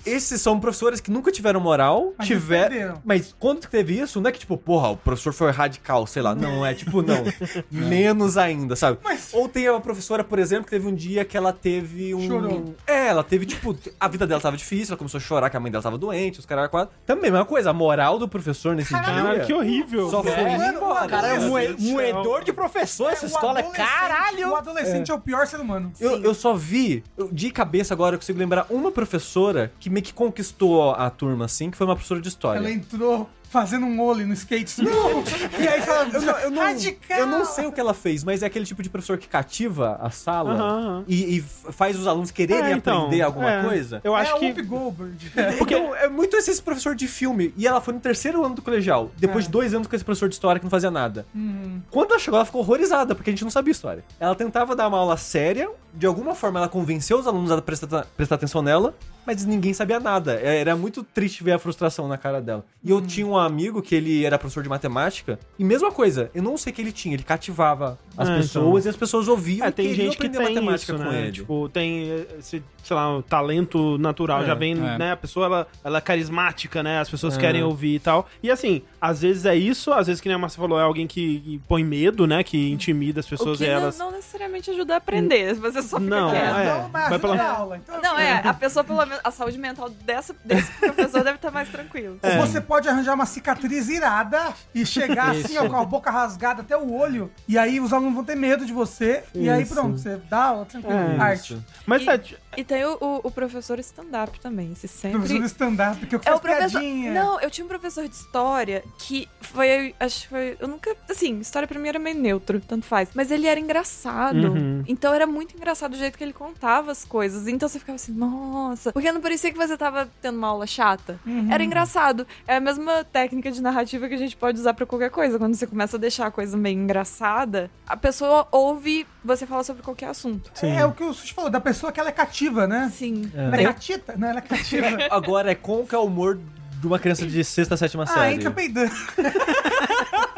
esses 0.06 0.40
são 0.40 0.58
professores 0.60 1.00
que 1.00 1.10
nunca 1.10 1.30
tiveram 1.32 1.60
moral, 1.60 2.12
Mas 2.18 2.26
tiveram. 2.26 3.00
Mas 3.04 3.34
quando 3.38 3.60
que 3.60 3.68
teve 3.68 3.98
isso, 3.98 4.20
não 4.20 4.28
é 4.28 4.32
que, 4.32 4.38
tipo, 4.38 4.56
porra, 4.56 4.90
o 4.90 4.96
professor 4.96 5.32
foi 5.32 5.50
radical, 5.50 6.06
sei 6.06 6.22
lá. 6.22 6.34
Não, 6.34 6.64
é 6.64 6.74
tipo, 6.74 7.02
não. 7.02 7.24
Menos 7.70 8.36
ainda, 8.36 8.76
sabe? 8.76 8.98
Mas- 9.02 9.30
Ou 9.32 9.48
tem 9.48 9.68
uma 9.68 9.80
professora, 9.80 10.22
por 10.24 10.38
exemplo, 10.38 10.64
que 10.64 10.70
teve 10.70 10.86
um 10.86 10.94
dia 10.94 11.24
que 11.24 11.36
ela 11.36 11.52
teve 11.52 12.14
um. 12.14 12.26
Chorou. 12.26 12.74
É, 12.86 13.06
ela 13.08 13.22
teve, 13.24 13.46
tipo, 13.46 13.76
a 13.98 14.08
vida 14.08 14.26
dela 14.26 14.40
tava 14.40 14.56
difícil, 14.56 14.92
ela 14.92 14.98
começou 14.98 15.18
a 15.18 15.20
chorar 15.20 15.50
que 15.50 15.56
a 15.56 15.60
mãe 15.60 15.70
dela 15.70 15.82
tava 15.82 15.98
doente, 15.98 16.38
os 16.38 16.46
caras 16.46 16.68
quatro. 16.70 16.94
Também, 17.06 17.30
mesma 17.30 17.44
coisa, 17.46 17.70
a 17.70 17.72
moral 17.72 18.18
do 18.18 18.28
professor 18.28 18.74
nesse 18.74 18.90
Caralho, 18.90 19.36
dia. 19.36 19.44
que 19.46 19.52
horrível. 19.52 20.10
Só 20.10 20.22
foi 20.22 20.32
É. 20.32 20.68
embora. 20.70 21.06
Cara, 21.08 21.28
é 21.34 21.38
um 21.38 21.50
moedor 21.92 22.44
de 22.44 22.52
professor 22.52 23.12
essa 23.12 23.26
O 23.26 23.28
escola. 23.28 23.60
adolescente- 23.60 23.76
Caralho! 23.86 24.50
O 24.50 24.56
adolescente 24.56 25.10
é. 25.10 25.14
o 25.14 25.20
pior 25.20 25.46
ser 25.46 25.60
humano. 25.60 25.92
Eu, 26.00 26.22
eu 26.22 26.34
só 26.34 26.54
vi, 26.54 27.02
eu- 27.16 27.28
de 27.32 27.50
cabeça 27.50 27.94
agora, 27.94 28.14
eu 28.14 28.18
consigo 28.18 28.38
lembrar 28.38 28.66
uma 28.70 28.90
professora 28.90 29.72
que 29.78 29.87
meio 29.88 30.04
que 30.04 30.12
conquistou 30.12 30.92
a 30.92 31.08
turma, 31.10 31.44
assim, 31.44 31.70
que 31.70 31.76
foi 31.76 31.86
uma 31.86 31.94
professora 31.94 32.20
de 32.20 32.28
história. 32.28 32.58
Ela 32.58 32.70
entrou 32.70 33.28
fazendo 33.48 33.86
um 33.86 34.00
ollie 34.00 34.24
no 34.26 34.34
skate. 34.34 34.82
Não! 34.82 35.22
e 35.58 35.66
aí 35.68 35.80
fala, 35.82 36.08
Eu 36.12 36.20
não, 36.22 36.38
eu, 36.38 36.50
não, 36.50 36.62
radical! 36.62 37.18
eu 37.18 37.26
não 37.26 37.44
sei 37.44 37.66
o 37.66 37.72
que 37.72 37.80
ela 37.80 37.94
fez, 37.94 38.22
mas 38.22 38.42
é 38.42 38.46
aquele 38.46 38.64
tipo 38.66 38.82
de 38.82 38.90
professor 38.90 39.16
que 39.16 39.26
cativa 39.26 39.98
a 40.00 40.10
sala. 40.10 41.04
E, 41.08 41.38
e 41.38 41.40
faz 41.40 41.98
os 41.98 42.06
alunos 42.06 42.30
quererem 42.30 42.72
É, 42.72 42.76
então, 42.76 43.04
aprender 43.04 43.22
alguma 43.22 43.50
é. 43.50 43.62
coisa. 43.64 44.00
Eu 44.04 44.14
acho 44.14 44.36
é 44.36 44.52
que. 44.52 44.62
Goldberg. 44.62 45.16
Porque 45.56 45.74
é 45.74 46.08
muito 46.08 46.36
esse 46.36 46.60
professor 46.60 46.94
de 46.94 47.08
filme. 47.08 47.54
E 47.56 47.66
ela 47.66 47.80
foi 47.80 47.94
no 47.94 48.00
terceiro 48.00 48.44
ano 48.44 48.54
do 48.56 48.62
colegial. 48.62 49.10
Depois 49.16 49.44
É. 49.44 49.46
de 49.46 49.52
dois 49.52 49.72
anos 49.74 49.86
com 49.86 49.96
esse 49.96 50.04
professor 50.04 50.28
de 50.28 50.34
história 50.34 50.58
que 50.58 50.64
não 50.64 50.70
fazia 50.70 50.90
nada. 50.90 51.26
Hum. 51.34 51.80
Quando 51.90 52.10
ela 52.10 52.18
chegou, 52.18 52.36
ela 52.36 52.44
ficou 52.44 52.60
horrorizada, 52.60 53.14
porque 53.14 53.30
a 53.30 53.32
gente 53.32 53.44
não 53.44 53.50
sabia 53.50 53.72
história. 53.72 54.04
Ela 54.20 54.34
tentava 54.34 54.76
dar 54.76 54.88
uma 54.88 54.98
aula 54.98 55.16
séria, 55.16 55.70
de 55.94 56.06
alguma 56.06 56.34
forma 56.34 56.58
ela 56.60 56.68
convenceu 56.68 57.18
os 57.18 57.26
alunos 57.26 57.50
a 57.50 57.62
prestar, 57.62 58.06
prestar 58.16 58.34
atenção 58.34 58.60
nela, 58.62 58.94
mas 59.26 59.44
ninguém 59.44 59.72
sabia 59.72 59.98
nada. 60.00 60.34
É, 60.42 60.58
Era 60.60 60.76
muito 60.76 61.02
triste 61.02 61.42
ver 61.42 61.52
a 61.52 61.58
frustração 61.58 62.06
na 62.08 62.18
cara 62.18 62.40
dela. 62.40 62.64
E 62.82 62.90
eu 62.90 63.00
tinha 63.00 63.26
um 63.26 63.37
um 63.37 63.37
amigo 63.38 63.82
que 63.82 63.94
ele 63.94 64.24
era 64.24 64.38
professor 64.38 64.62
de 64.62 64.68
matemática, 64.68 65.38
e 65.58 65.64
mesma 65.64 65.90
coisa, 65.90 66.30
eu 66.34 66.42
não 66.42 66.56
sei 66.56 66.72
o 66.72 66.76
que 66.76 66.82
ele 66.82 66.92
tinha, 66.92 67.14
ele 67.14 67.22
cativava 67.22 67.98
as 68.18 68.28
É, 68.28 68.36
pessoas 68.38 68.66
então. 68.80 68.86
e 68.86 68.88
as 68.90 68.96
pessoas 68.96 69.28
ouviam 69.28 69.66
É, 69.66 69.70
tem 69.70 69.94
gente 69.94 70.18
que 70.18 70.28
tem 70.28 70.42
matemática 70.42 70.92
isso, 70.92 71.02
com 71.04 71.10
né? 71.10 71.22
ele. 71.22 71.32
Tipo, 71.32 71.68
tem 71.68 72.26
esse, 72.38 72.62
sei 72.82 72.96
lá, 72.96 73.16
um 73.16 73.22
talento 73.22 73.96
natural. 73.98 74.42
É, 74.42 74.46
já 74.46 74.54
vem, 74.54 74.72
é. 74.72 74.98
né? 74.98 75.12
A 75.12 75.16
pessoa, 75.16 75.46
ela, 75.46 75.68
ela 75.84 75.98
é 75.98 76.00
carismática, 76.00 76.82
né? 76.82 76.98
As 76.98 77.08
pessoas 77.08 77.36
É. 77.36 77.40
querem 77.40 77.62
ouvir 77.62 77.94
e 77.94 77.98
tal. 78.00 78.28
E 78.42 78.50
assim, 78.50 78.82
às 79.00 79.22
vezes 79.22 79.44
é 79.46 79.54
isso, 79.56 79.92
às 79.92 80.06
vezes, 80.08 80.20
que 80.20 80.28
nem 80.28 80.34
a 80.34 80.38
Márcia 80.38 80.60
falou, 80.60 80.78
é 80.78 80.82
alguém 80.82 81.06
que, 81.06 81.38
que 81.40 81.60
põe 81.68 81.84
medo, 81.84 82.26
né? 82.26 82.42
Que 82.42 82.70
intimida 82.70 83.20
as 83.20 83.26
O 83.26 83.30
pessoas 83.30 83.58
que 83.58 83.64
e 83.64 83.68
não, 83.68 83.74
elas... 83.74 83.98
não 83.98 84.10
necessariamente 84.10 84.70
ajuda 84.70 84.94
a 84.94 84.96
aprender, 84.96 85.54
você 85.54 85.80
só 85.80 85.98
fica 86.00 86.10
Não, 86.10 86.30
quieto. 86.30 86.44
é. 86.56 86.62
Então, 86.88 87.00
ajuda 87.00 87.18
pela- 87.20 87.48
aula. 87.50 87.76
Então, 87.78 88.00
Não, 88.02 88.18
é, 88.18 88.42
a 88.44 88.52
pessoa, 88.54 88.82
pelo 88.82 88.98
menos, 89.06 89.20
a 89.22 89.30
saúde 89.30 89.58
mental 89.58 89.88
dessa, 89.88 90.34
desse 90.44 90.72
professor 90.80 91.22
deve 91.22 91.36
estar 91.36 91.50
mais 91.50 91.68
tranquila. 91.68 92.16
Ou 92.22 92.46
Você 92.46 92.60
pode 92.60 92.88
arranjar 92.88 93.14
uma 93.14 93.26
cicatriz 93.26 93.88
irada 93.88 94.52
e 94.74 94.84
chegar 94.84 95.30
assim, 95.36 95.56
ó, 95.58 95.68
com 95.68 95.76
a 95.76 95.84
boca 95.84 96.10
rasgada 96.10 96.62
até 96.62 96.76
o 96.76 96.92
olho. 96.92 97.30
E 97.46 97.56
aí 97.58 97.78
os 97.78 97.92
alunos 97.92 98.07
vão 98.14 98.24
ter 98.24 98.34
medo 98.36 98.64
de 98.66 98.72
você. 98.72 99.22
E 99.34 99.48
aí 99.48 99.62
Isso. 99.62 99.74
pronto, 99.74 99.98
você 99.98 100.16
dá 100.28 100.44
aula 100.44 100.64
tranquilo. 100.64 100.98
É, 100.98 101.16
arte. 101.18 101.54
Isso. 101.54 101.64
Mas 101.86 102.02
E- 102.02 102.08
é, 102.10 102.20
E 102.56 102.64
tem 102.64 102.84
o, 102.84 102.96
o- 103.00 103.20
o 103.24 103.30
professor 103.30 103.78
stand-up 103.78 104.40
também, 104.40 104.72
esse 104.72 104.88
sempre... 104.88 105.18
Professor 105.20 105.44
stand-up, 105.44 106.06
que 106.06 106.14
eu 106.14 106.20
É 106.20 106.22
faço 106.24 106.36
o 106.36 106.40
professor. 106.40 106.80
piadinha. 106.80 107.12
Não, 107.12 107.40
eu 107.40 107.50
tinha 107.50 107.64
um 107.64 107.68
professor 107.68 108.08
de 108.08 108.14
história 108.14 108.82
que 108.98 109.28
foi. 109.40 109.94
Acho 110.00 110.22
que 110.22 110.28
foi. 110.28 110.56
Eu 110.58 110.66
nunca. 110.68 110.94
Assim, 111.08 111.38
história 111.38 111.68
pra 111.68 111.78
mim 111.78 111.88
era 111.88 111.98
meio 111.98 112.16
neutro, 112.18 112.60
tanto 112.60 112.84
faz. 112.86 113.10
Mas 113.14 113.30
ele 113.30 113.46
era 113.46 113.60
engraçado. 113.60 114.52
Uhum. 114.52 114.82
Então 114.88 115.14
era 115.14 115.26
muito 115.26 115.54
engraçado 115.56 115.92
o 115.94 115.96
jeito 115.96 116.18
que 116.18 116.24
ele 116.24 116.32
contava 116.32 116.90
as 116.90 117.04
coisas. 117.04 117.46
Então 117.46 117.68
você 117.68 117.78
ficava 117.78 117.96
assim, 117.96 118.12
nossa. 118.12 118.92
Porque 118.92 119.10
não 119.12 119.20
parecia 119.20 119.52
que 119.52 119.56
você 119.58 119.76
tava 119.76 120.08
tendo 120.20 120.36
uma 120.38 120.48
aula 120.48 120.66
chata. 120.66 121.18
Uhum. 121.26 121.52
Era 121.52 121.62
engraçado. 121.62 122.26
É 122.46 122.56
a 122.56 122.60
mesma 122.60 123.04
técnica 123.04 123.50
de 123.52 123.62
narrativa 123.62 124.08
que 124.08 124.14
a 124.14 124.18
gente 124.18 124.36
pode 124.36 124.58
usar 124.58 124.74
pra 124.74 124.84
qualquer 124.86 125.10
coisa. 125.10 125.38
Quando 125.38 125.54
você 125.54 125.66
começa 125.66 125.96
a 125.96 126.00
deixar 126.00 126.26
a 126.26 126.30
coisa 126.30 126.56
meio 126.56 126.78
engraçada, 126.78 127.70
a 127.86 127.96
pessoa 127.98 128.48
ouve 128.50 129.06
você 129.24 129.46
falar 129.46 129.64
sobre 129.64 129.82
qualquer 129.82 130.06
assunto. 130.06 130.50
sim. 130.54 130.70
É 130.70 130.84
o 130.84 130.92
que 130.92 131.02
o 131.02 131.12
Sushi 131.12 131.34
falou, 131.34 131.50
da 131.50 131.60
pessoa 131.60 131.92
que 131.92 132.00
ela 132.00 132.08
é 132.08 132.12
cativa, 132.12 132.66
né? 132.66 132.90
Sim. 132.94 133.30
Ela 133.34 133.56
é 133.56 133.64
catita, 133.64 134.16
né? 134.16 134.30
Ela 134.30 134.38
é 134.38 134.42
cativa. 134.42 134.86
Agora, 135.10 135.50
é 135.50 135.54
como 135.54 135.86
que 135.86 135.94
é 135.94 135.98
o 135.98 136.04
humor 136.04 136.38
de 136.80 136.86
uma 136.86 136.98
criança 136.98 137.26
de 137.26 137.42
sexta, 137.44 137.76
sétima 137.76 138.04
ah, 138.04 138.06
série? 138.06 138.34
entra 138.36 138.50
peidando. 138.50 138.92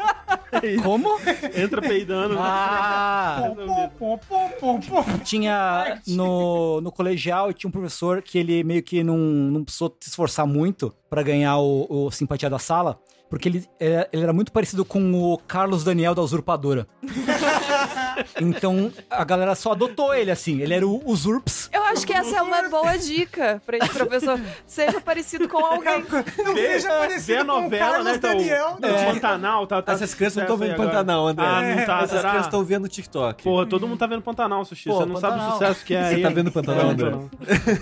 Como? 0.83 1.19
Entra 1.55 1.81
peidando. 1.81 2.35
Ah! 2.39 3.53
Pom, 3.55 3.87
pom, 3.97 4.17
pom, 4.17 4.49
pom, 4.59 4.79
pom. 4.79 5.03
Tinha 5.23 5.99
no, 6.07 6.81
no 6.81 6.91
colegial 6.91 7.53
tinha 7.53 7.67
um 7.67 7.71
professor 7.71 8.21
que 8.21 8.37
ele 8.37 8.63
meio 8.63 8.83
que 8.83 9.03
não, 9.03 9.17
não 9.17 9.63
precisou 9.63 9.95
se 9.99 10.09
esforçar 10.09 10.45
muito 10.45 10.93
pra 11.09 11.23
ganhar 11.23 11.57
o, 11.57 11.87
o 11.89 12.11
simpatia 12.11 12.49
da 12.49 12.59
sala, 12.59 12.99
porque 13.29 13.47
ele, 13.49 13.65
é- 13.79 14.09
ele 14.11 14.23
era 14.23 14.33
muito 14.33 14.51
parecido 14.51 14.83
com 14.85 15.13
o 15.13 15.37
Carlos 15.37 15.83
Daniel 15.83 16.13
da 16.15 16.21
Usurpadora. 16.21 16.87
então 18.39 18.91
a 19.09 19.23
galera 19.23 19.55
só 19.55 19.71
adotou 19.71 20.13
ele 20.13 20.31
assim. 20.31 20.61
Ele 20.61 20.73
era 20.73 20.87
o 20.87 21.01
Usurps. 21.05 21.69
Eu 21.73 21.83
acho 21.85 22.05
que 22.05 22.13
essa 22.13 22.37
é 22.37 22.41
uma 22.41 22.67
boa 22.69 22.97
dica 22.97 23.61
pra 23.65 23.77
esse 23.77 23.89
professor. 23.89 24.39
Seja 24.65 24.99
parecido 25.01 25.47
com 25.47 25.57
alguém. 25.65 26.05
Não 26.43 26.53
Vê- 26.53 26.73
seja 26.73 26.89
parecido 26.89 27.25
Vê 27.25 27.37
a 27.37 27.45
com 27.45 27.51
o 27.51 27.61
novela, 27.61 27.85
Carlos 27.91 28.05
né? 28.05 28.13
Então, 28.15 28.31
Daniel. 28.37 28.77
o 28.77 28.81
né? 28.81 29.05
Pantanal, 29.13 29.67
tá, 29.67 29.81
tá 29.81 29.91
Essas 29.93 30.13
crianças 30.13 30.35
não 30.37 30.43
estão 30.43 30.57
sucesso 30.57 30.69
vendo 30.71 30.73
agora. 30.73 30.89
Pantanal, 30.89 31.27
André. 31.27 31.45
Ah, 31.45 31.61
não 31.61 31.85
tá, 31.85 31.97
Essas 31.99 32.09
será? 32.11 32.21
crianças 32.29 32.45
estão 32.47 32.63
vendo 32.63 32.87
TikTok. 32.87 33.43
Porra, 33.43 33.65
todo 33.65 33.87
mundo 33.87 33.99
tá 33.99 34.07
vendo 34.07 34.21
Pantanal, 34.21 34.63
Sushi. 34.65 34.89
Pô, 34.89 34.95
você 34.97 35.05
não 35.05 35.15
sabe 35.17 35.35
o 35.35 35.37
Pantanal. 35.39 35.51
sucesso 35.59 35.85
que 35.85 35.93
é 35.95 36.09
Você 36.09 36.15
aí. 36.15 36.21
tá 36.21 36.29
vendo 36.29 36.51
Pantanal, 36.51 36.85
É, 36.87 36.89
André? 36.89 37.09
não. 37.11 37.29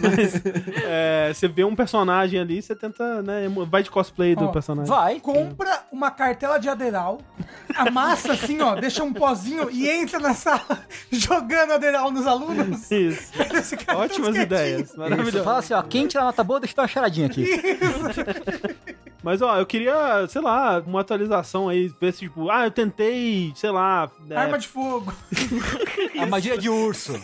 Mas 0.01 0.41
é, 0.85 1.31
você 1.33 1.47
vê 1.47 1.63
um 1.63 1.75
personagem 1.75 2.39
ali, 2.39 2.61
você 2.61 2.75
tenta, 2.75 3.21
né? 3.21 3.47
Vai 3.69 3.83
de 3.83 3.89
cosplay 3.91 4.35
do 4.35 4.45
Ó, 4.45 4.47
personagem. 4.49 4.89
Vai. 4.93 5.19
Compra 5.19 5.83
uma 5.91 6.11
cartela 6.11 6.57
de 6.59 6.69
aderal, 6.69 7.19
amassa 7.75 8.33
assim, 8.33 8.61
ó, 8.61 8.75
deixa 8.75 9.03
um 9.03 9.13
pozinho 9.13 9.69
e 9.71 9.87
entra 9.89 10.19
na 10.19 10.28
sala 10.33 10.85
jogando 11.11 11.73
aderal 11.73 12.11
nos 12.11 12.25
alunos. 12.27 12.89
Isso. 12.91 13.31
Ótimas 13.95 14.35
ideias. 14.35 14.89
Isso, 14.89 14.99
Maravilhoso. 14.99 15.43
fala 15.43 15.59
assim, 15.59 15.73
ó, 15.73 15.81
quem 15.81 16.07
tirar 16.07 16.23
nota 16.25 16.43
boa, 16.43 16.59
deixa 16.59 16.73
eu 16.73 16.75
dar 16.77 16.81
uma 16.83 16.87
charadinha 16.87 17.27
aqui. 17.27 17.45
Mas, 19.21 19.41
ó, 19.41 19.57
eu 19.59 19.65
queria, 19.65 20.25
sei 20.29 20.41
lá, 20.41 20.79
uma 20.79 21.01
atualização 21.01 21.67
aí, 21.67 21.91
ver 21.99 22.13
se, 22.13 22.19
tipo, 22.19 22.49
ah, 22.49 22.63
eu 22.65 22.71
tentei, 22.71 23.51
sei 23.53 23.69
lá. 23.69 24.09
é, 24.29 24.35
Arma 24.35 24.57
de 24.57 24.65
fogo. 24.67 25.13
Armadilha 26.17 26.57
de 26.57 26.69
urso. 26.69 27.19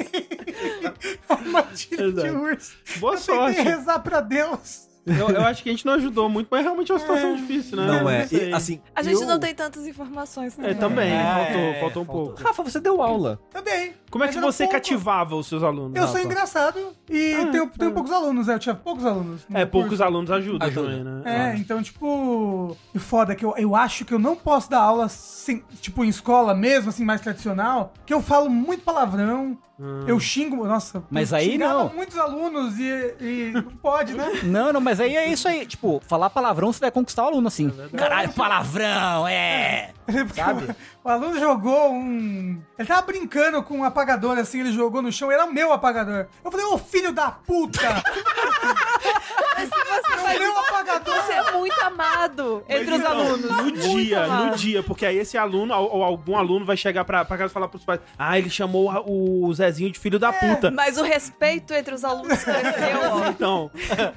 Armadilha 1.29 2.11
de 2.11 2.19
Exato. 2.19 2.37
urso. 2.37 2.73
Boa 2.97 3.13
Eu 3.13 3.17
sorte. 3.17 3.61
rezar 3.61 3.99
pra 3.99 4.19
Deus. 4.19 4.87
Eu, 5.05 5.29
eu 5.29 5.41
acho 5.43 5.61
que 5.61 5.69
a 5.69 5.71
gente 5.71 5.85
não 5.85 5.93
ajudou 5.93 6.27
muito, 6.27 6.47
mas 6.49 6.63
realmente 6.63 6.91
é 6.91 6.95
uma 6.95 6.99
situação 6.99 7.35
difícil, 7.35 7.77
né? 7.77 7.85
Não 7.85 8.09
é. 8.09 8.27
E, 8.31 8.51
assim, 8.53 8.81
A 8.95 9.03
gente 9.03 9.21
eu- 9.21 9.27
não 9.27 9.39
tem 9.39 9.53
tantas 9.53 9.85
informações. 9.85 10.57
É, 10.59 10.73
também, 10.73 11.11
É, 11.11 11.23
faltou, 11.23 11.61
é, 11.61 11.79
faltou 11.79 12.03
um 12.03 12.05
faltou. 12.05 12.25
pouco. 12.27 12.43
Rafa, 12.43 12.63
você 12.63 12.79
deu 12.79 13.01
aula. 13.01 13.39
Eu 13.53 13.61
dei. 13.61 13.93
Como 14.15 14.23
é 14.23 14.29
que 14.29 14.39
você 14.39 14.63
pouco. 14.63 14.75
cativava 14.75 15.35
os 15.35 15.45
seus 15.45 15.61
alunos? 15.61 15.93
Eu 15.93 16.03
sou 16.07 16.13
Rafa? 16.15 16.25
engraçado 16.25 16.79
e 17.09 17.33
Ah, 17.33 17.47
tenho, 17.51 17.67
tenho 17.67 17.91
ah. 17.91 17.93
poucos 17.93 18.13
alunos, 18.13 18.47
né? 18.47 18.53
Eu 18.53 18.59
tinha 18.59 18.73
poucos 18.73 19.05
alunos. 19.05 19.41
no 19.49 19.57
É, 19.57 19.65
poucos 19.65 19.89
curso. 19.89 20.03
alunos 20.05 20.31
ajuda, 20.31 20.65
Ajuda. 20.67 20.87
também, 20.87 21.03
né? 21.03 21.21
É, 21.25 21.57
então, 21.57 21.83
tipo, 21.83 22.77
o 22.95 22.99
foda 22.99 23.33
é 23.33 23.35
que 23.35 23.43
eu, 23.43 23.53
eu 23.57 23.75
acho 23.75 24.05
que 24.05 24.13
eu 24.13 24.19
não 24.19 24.33
posso 24.37 24.69
dar 24.69 24.79
aula, 24.79 25.09
sem, 25.09 25.61
tipo, 25.81 26.05
em 26.05 26.07
escola 26.07 26.53
mesmo, 26.55 26.91
assim, 26.91 27.03
mais 27.03 27.19
tradicional, 27.19 27.91
que 28.05 28.13
eu 28.13 28.21
falo 28.21 28.49
muito 28.49 28.83
palavrão, 28.85 29.57
Hum. 29.77 30.05
eu 30.07 30.17
xingo, 30.21 30.65
nossa, 30.65 31.03
Mas 31.11 31.33
aí 31.33 31.57
não. 31.57 31.89
muitos 31.93 32.17
alunos 32.17 32.79
e, 32.79 33.13
e 33.19 33.51
não 33.53 33.61
pode, 33.63 34.13
né? 34.13 34.25
Não, 34.45 34.71
não, 34.71 34.79
mas 34.79 35.01
aí 35.01 35.17
é 35.17 35.27
isso 35.27 35.49
aí. 35.49 35.65
Tipo, 35.65 36.01
falar 36.07 36.29
palavrão 36.29 36.71
você 36.71 36.79
vai 36.79 36.91
conquistar 36.91 37.23
o 37.23 37.27
aluno 37.27 37.49
assim. 37.49 37.69
Caralho, 37.93 38.31
palavrão, 38.31 39.27
é! 39.27 39.91
Sabe? 40.33 40.73
O, 41.03 41.09
o 41.09 41.11
aluno 41.11 41.37
jogou 41.37 41.91
um. 41.91 42.57
Ele 42.79 42.87
tava 42.87 43.01
brincando 43.01 43.61
com 43.63 43.79
um 43.79 43.83
apagador, 44.05 44.37
assim, 44.37 44.59
ele 44.59 44.71
jogou 44.71 45.01
no 45.01 45.11
chão, 45.11 45.31
era 45.31 45.45
o 45.45 45.51
meu 45.53 45.73
apagador. 45.73 46.27
Eu 46.43 46.51
falei, 46.51 46.65
ô 46.67 46.77
filho 46.77 47.11
da 47.11 47.31
puta! 47.31 47.81
Você, 49.35 50.43
apagador! 50.59 51.15
você 51.15 51.31
é 51.33 51.51
muito 51.51 51.81
amado 51.81 52.63
entre 52.67 52.93
os 52.93 52.99
Então, 52.99 53.11
alunos. 53.11 53.41
No 53.51 53.63
Muito 53.63 53.79
dia, 53.79 54.23
amado. 54.23 54.45
no 54.51 54.55
dia, 54.57 54.83
porque 54.83 55.05
aí 55.05 55.17
esse 55.17 55.37
aluno, 55.37 55.73
ou 55.73 56.03
algum 56.03 56.37
aluno 56.37 56.65
vai 56.65 56.75
chegar 56.77 57.05
pra, 57.05 57.23
pra 57.25 57.37
casa 57.37 57.51
e 57.51 57.53
falar 57.53 57.67
pros 57.67 57.83
pais: 57.83 57.99
Ah, 58.17 58.37
ele 58.37 58.49
chamou 58.49 58.91
o 59.07 59.53
Zezinho 59.53 59.91
de 59.91 59.99
filho 59.99 60.19
da 60.19 60.31
puta. 60.33 60.71
Mas 60.71 60.97
o 60.97 61.03
respeito 61.03 61.73
entre 61.73 61.93
os 61.93 62.03
alunos 62.03 62.43
cresceu, 62.43 62.99
ó. 63.11 63.25
Então, 63.35 63.69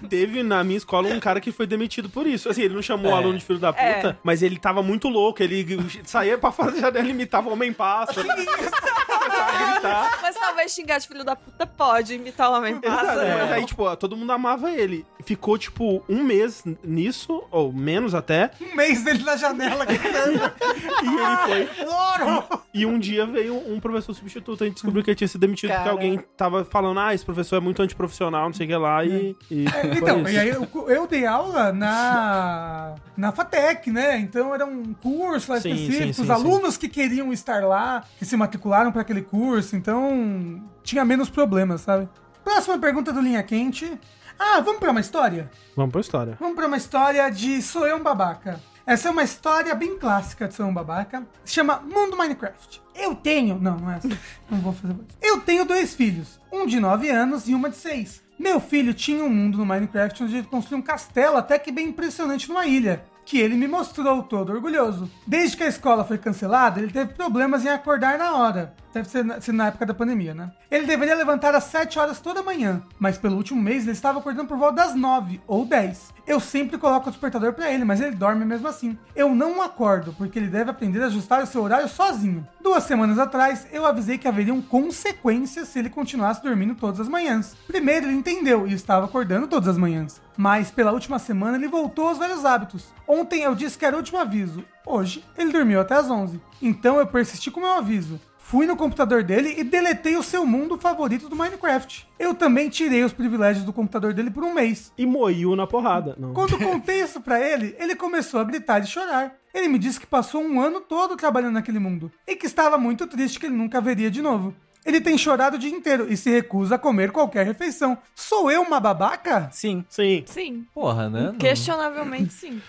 teve 0.09 0.42
na 0.42 0.62
minha 0.64 0.76
escola 0.78 1.09
um 1.09 1.20
cara 1.20 1.40
que 1.40 1.50
foi 1.52 1.66
demitido 1.66 2.09
por 2.09 2.26
isso. 2.26 2.48
Assim, 2.48 2.62
ele 2.62 2.74
não 2.74 2.83
chamou 2.83 3.12
o 3.12 3.14
aluno 3.14 3.38
de 3.38 3.44
filho 3.44 3.59
da 3.59 3.72
puta, 3.72 3.85
É. 4.11 4.16
mas 4.22 4.42
ele 4.42 4.59
tava 4.59 4.83
muito 4.83 5.09
louco. 5.09 5.42
Ele 5.42 5.66
saía 6.04 6.37
pra 6.38 6.50
fora 6.52 6.70
da 6.72 6.81
janela 6.81 7.07
e 7.07 7.11
imitava 7.11 7.48
o 7.48 7.52
homem-pássaro. 7.52 8.26
Começava 8.26 9.42
a 9.42 9.72
gritar. 9.72 10.18
Mas 10.22 10.37
talvez 10.37 10.72
xingar 10.72 10.98
de 10.98 11.09
filho 11.09 11.24
da 11.24 11.37
puta 11.37 11.66
pode 11.66 12.14
imitar 12.14 12.50
o 12.50 12.54
homem 12.54 12.81
passa. 12.81 13.14
Mas 13.38 13.52
aí, 13.52 13.64
tipo, 13.64 13.96
todo 13.96 14.16
mundo 14.16 14.31
amava 14.33 14.70
ele. 14.70 15.04
Ficou, 15.24 15.59
tipo, 15.59 16.02
um 16.09 16.22
mês 16.22 16.62
nisso, 16.85 17.42
ou 17.50 17.72
menos 17.72 18.14
até, 18.14 18.52
Um 18.61 18.76
mês 18.76 19.02
dele 19.02 19.24
na 19.24 19.37
janela 19.37 19.85
gritando. 19.85 20.38
e 21.02 21.07
ele 21.52 21.66
foi. 21.66 21.85
Loro! 21.85 22.44
E 22.72 22.87
um 22.87 22.98
dia 22.98 23.26
veio 23.26 23.57
um 23.72 23.81
professor 23.81 24.14
substituto, 24.14 24.62
a 24.62 24.66
gente 24.66 24.74
descobriu 24.74 25.02
que 25.02 25.11
ele 25.11 25.16
tinha 25.16 25.26
sido 25.26 25.40
demitido 25.40 25.70
porque 25.70 25.78
Cara. 25.83 25.90
alguém 25.90 26.18
tava 26.37 26.64
falando, 26.64 27.00
ah, 27.00 27.12
esse 27.12 27.24
professor 27.24 27.57
é 27.57 27.61
muito 27.61 27.83
antiprofissional, 27.83 28.44
não 28.46 28.52
sei 28.54 28.66
o 28.66 28.68
que 28.70 28.76
lá, 28.76 29.04
e. 29.04 29.37
e 29.50 29.68
foi 29.68 29.96
Então, 29.98 30.20
isso. 30.22 30.31
e 30.31 30.38
aí 30.38 30.48
eu, 30.50 30.68
eu 30.88 31.07
dei 31.07 31.26
aula 31.26 31.72
na, 31.72 32.94
na 33.16 33.33
FATEC, 33.33 33.90
né? 33.90 34.18
Então 34.18 34.54
era 34.54 34.64
um 34.64 34.94
curso 34.94 35.50
lá 35.52 35.61
Sim, 35.61 35.72
específico. 35.72 36.14
sim, 36.14 36.22
Os 36.22 36.31
alunos 36.31 36.76
que 36.76 36.88
queriam 36.88 37.33
estar 37.33 37.64
lá, 37.64 38.04
que 38.18 38.24
se 38.24 38.37
matricularam 38.37 38.92
para 38.92 39.02
aquele 39.02 39.22
curso, 39.22 39.74
então 39.76 40.62
tinha 40.83 41.04
menos 41.04 41.28
problemas, 41.28 41.81
sabe? 41.83 42.09
Próxima 42.44 42.78
pergunta 42.78 43.12
do 43.12 43.20
Linha 43.20 43.42
Quente. 43.42 43.98
Ah, 44.38 44.61
vamos 44.61 44.79
para 44.79 44.90
uma 44.92 45.01
história? 45.01 45.51
Vamos 45.74 45.90
pra 45.90 46.01
história. 46.01 46.37
Vamos 46.38 46.55
para 46.55 46.66
uma 46.66 46.77
história 46.77 47.29
de 47.29 47.61
Sou 47.61 47.87
Eu 47.87 47.96
um 47.96 48.03
Babaca. 48.03 48.61
Essa 48.87 49.09
é 49.09 49.11
uma 49.11 49.24
história 49.24 49.74
bem 49.74 49.98
clássica 49.98 50.46
de 50.46 50.55
Sou 50.55 50.64
Eu 50.64 50.70
um 50.70 50.74
Babaca. 50.74 51.27
Se 51.44 51.55
chama 51.55 51.81
Mundo 51.81 52.16
Minecraft. 52.16 52.81
Eu 52.94 53.16
tenho. 53.16 53.59
Não, 53.61 53.77
não 53.77 53.90
é 53.90 53.96
essa. 53.96 54.09
Não 54.48 54.61
vou 54.61 54.72
fazer. 54.72 54.94
Eu 55.20 55.40
tenho 55.40 55.64
dois 55.64 55.94
filhos. 55.94 56.40
Um 56.53 56.66
de 56.66 56.79
9 56.79 57.11
anos 57.11 57.48
e 57.48 57.55
uma 57.55 57.68
de 57.68 57.77
6. 57.77 58.22
Meu 58.38 58.61
filho 58.61 58.94
tinha 58.94 59.24
um 59.24 59.29
mundo 59.29 59.59
no 59.59 59.66
Minecraft 59.66 60.22
onde 60.22 60.37
ele 60.37 60.46
construiu 60.46 60.79
um 60.79 60.83
castelo 60.83 61.37
até 61.37 61.59
que 61.59 61.72
bem 61.72 61.88
impressionante 61.88 62.48
numa 62.48 62.66
ilha. 62.66 63.05
Que 63.28 63.38
ele 63.38 63.56
me 63.56 63.68
mostrou 63.68 64.22
todo 64.22 64.54
orgulhoso. 64.54 65.10
Desde 65.26 65.54
que 65.54 65.62
a 65.62 65.68
escola 65.68 66.02
foi 66.02 66.16
cancelada, 66.16 66.80
ele 66.80 66.90
teve 66.90 67.12
problemas 67.12 67.62
em 67.62 67.68
acordar 67.68 68.16
na 68.16 68.34
hora. 68.34 68.74
Deve 68.90 69.06
ser 69.06 69.22
na, 69.22 69.38
ser 69.38 69.52
na 69.52 69.66
época 69.66 69.84
da 69.84 69.92
pandemia, 69.92 70.34
né? 70.34 70.50
Ele 70.70 70.86
deveria 70.86 71.14
levantar 71.14 71.54
às 71.54 71.64
7 71.64 71.98
horas 71.98 72.20
toda 72.20 72.42
manhã, 72.42 72.82
mas 72.98 73.18
pelo 73.18 73.36
último 73.36 73.60
mês 73.60 73.82
ele 73.82 73.92
estava 73.92 74.18
acordando 74.18 74.48
por 74.48 74.56
volta 74.56 74.76
das 74.76 74.94
9 74.94 75.42
ou 75.46 75.66
10. 75.66 76.14
Eu 76.26 76.40
sempre 76.40 76.78
coloco 76.78 77.08
o 77.08 77.10
despertador 77.10 77.52
pra 77.52 77.70
ele, 77.70 77.84
mas 77.84 78.00
ele 78.00 78.16
dorme 78.16 78.46
mesmo 78.46 78.66
assim. 78.66 78.96
Eu 79.14 79.34
não 79.34 79.60
acordo, 79.60 80.14
porque 80.14 80.38
ele 80.38 80.48
deve 80.48 80.70
aprender 80.70 81.02
a 81.02 81.06
ajustar 81.08 81.42
o 81.42 81.46
seu 81.46 81.62
horário 81.62 81.86
sozinho. 81.86 82.48
Duas 82.62 82.84
semanas 82.84 83.18
atrás, 83.18 83.66
eu 83.70 83.84
avisei 83.84 84.16
que 84.16 84.26
haveriam 84.26 84.62
consequências 84.62 85.68
se 85.68 85.78
ele 85.78 85.90
continuasse 85.90 86.42
dormindo 86.42 86.74
todas 86.74 86.98
as 86.98 87.08
manhãs. 87.08 87.54
Primeiro 87.66 88.06
ele 88.06 88.16
entendeu 88.16 88.66
e 88.66 88.72
estava 88.72 89.04
acordando 89.04 89.46
todas 89.46 89.68
as 89.68 89.76
manhãs. 89.76 90.18
Mas 90.38 90.70
pela 90.70 90.92
última 90.92 91.18
semana 91.18 91.57
ele 91.57 91.66
voltou 91.66 92.07
aos 92.07 92.16
velhos 92.16 92.44
hábitos. 92.44 92.94
Ontem 93.09 93.42
eu 93.42 93.57
disse 93.57 93.77
que 93.77 93.85
era 93.85 93.96
o 93.96 93.98
último 93.98 94.18
aviso. 94.18 94.64
Hoje 94.87 95.24
ele 95.37 95.51
dormiu 95.51 95.81
até 95.81 95.96
as 95.96 96.09
11. 96.09 96.40
Então 96.62 96.96
eu 96.96 97.09
persisti 97.09 97.51
com 97.51 97.59
o 97.59 97.64
meu 97.64 97.72
aviso. 97.72 98.20
Fui 98.38 98.64
no 98.64 98.77
computador 98.77 99.24
dele 99.24 99.57
e 99.59 99.64
deletei 99.64 100.16
o 100.16 100.22
seu 100.22 100.46
mundo 100.46 100.79
favorito 100.79 101.29
do 101.29 101.35
Minecraft. 101.35 102.09
Eu 102.20 102.35
também 102.35 102.68
tirei 102.68 103.03
os 103.03 103.12
privilégios 103.12 103.64
do 103.64 103.72
computador 103.72 104.14
dele 104.14 104.31
por 104.31 104.44
um 104.44 104.55
mês. 104.55 104.92
E 104.96 105.05
moiu 105.05 105.57
na 105.57 105.66
porrada. 105.66 106.14
Não. 106.16 106.33
Quando 106.33 106.57
contei 106.62 107.03
isso 107.03 107.20
pra 107.20 107.40
ele, 107.40 107.74
ele 107.77 107.96
começou 107.96 108.38
a 108.38 108.44
gritar 108.44 108.81
e 108.81 108.87
chorar. 108.87 109.35
Ele 109.53 109.66
me 109.66 109.79
disse 109.79 109.98
que 109.98 110.07
passou 110.07 110.40
um 110.40 110.61
ano 110.61 110.81
todo 110.81 111.16
trabalhando 111.16 111.55
naquele 111.55 111.81
mundo 111.81 112.12
e 112.27 112.37
que 112.37 112.46
estava 112.46 112.79
muito 112.79 113.09
triste 113.09 113.40
que 113.40 113.46
ele 113.46 113.57
nunca 113.57 113.81
veria 113.81 114.11
de 114.11 114.22
novo. 114.22 114.55
Ele 114.88 115.03
tem 115.03 115.18
chorado 115.18 115.57
o 115.57 115.59
dia 115.59 115.70
inteiro 115.70 116.11
e 116.11 116.16
se 116.16 116.31
recusa 116.31 116.77
a 116.77 116.79
comer 116.79 117.12
qualquer 117.12 117.44
refeição. 117.44 117.98
Sou 118.14 118.51
eu 118.51 118.62
uma 118.62 118.81
babaca? 118.81 119.51
Sim. 119.53 119.85
Sim. 119.87 120.24
Sim. 120.27 120.66
Porra, 120.72 121.11
né? 121.11 121.35
Questionavelmente 121.38 122.33
sim. 122.33 122.62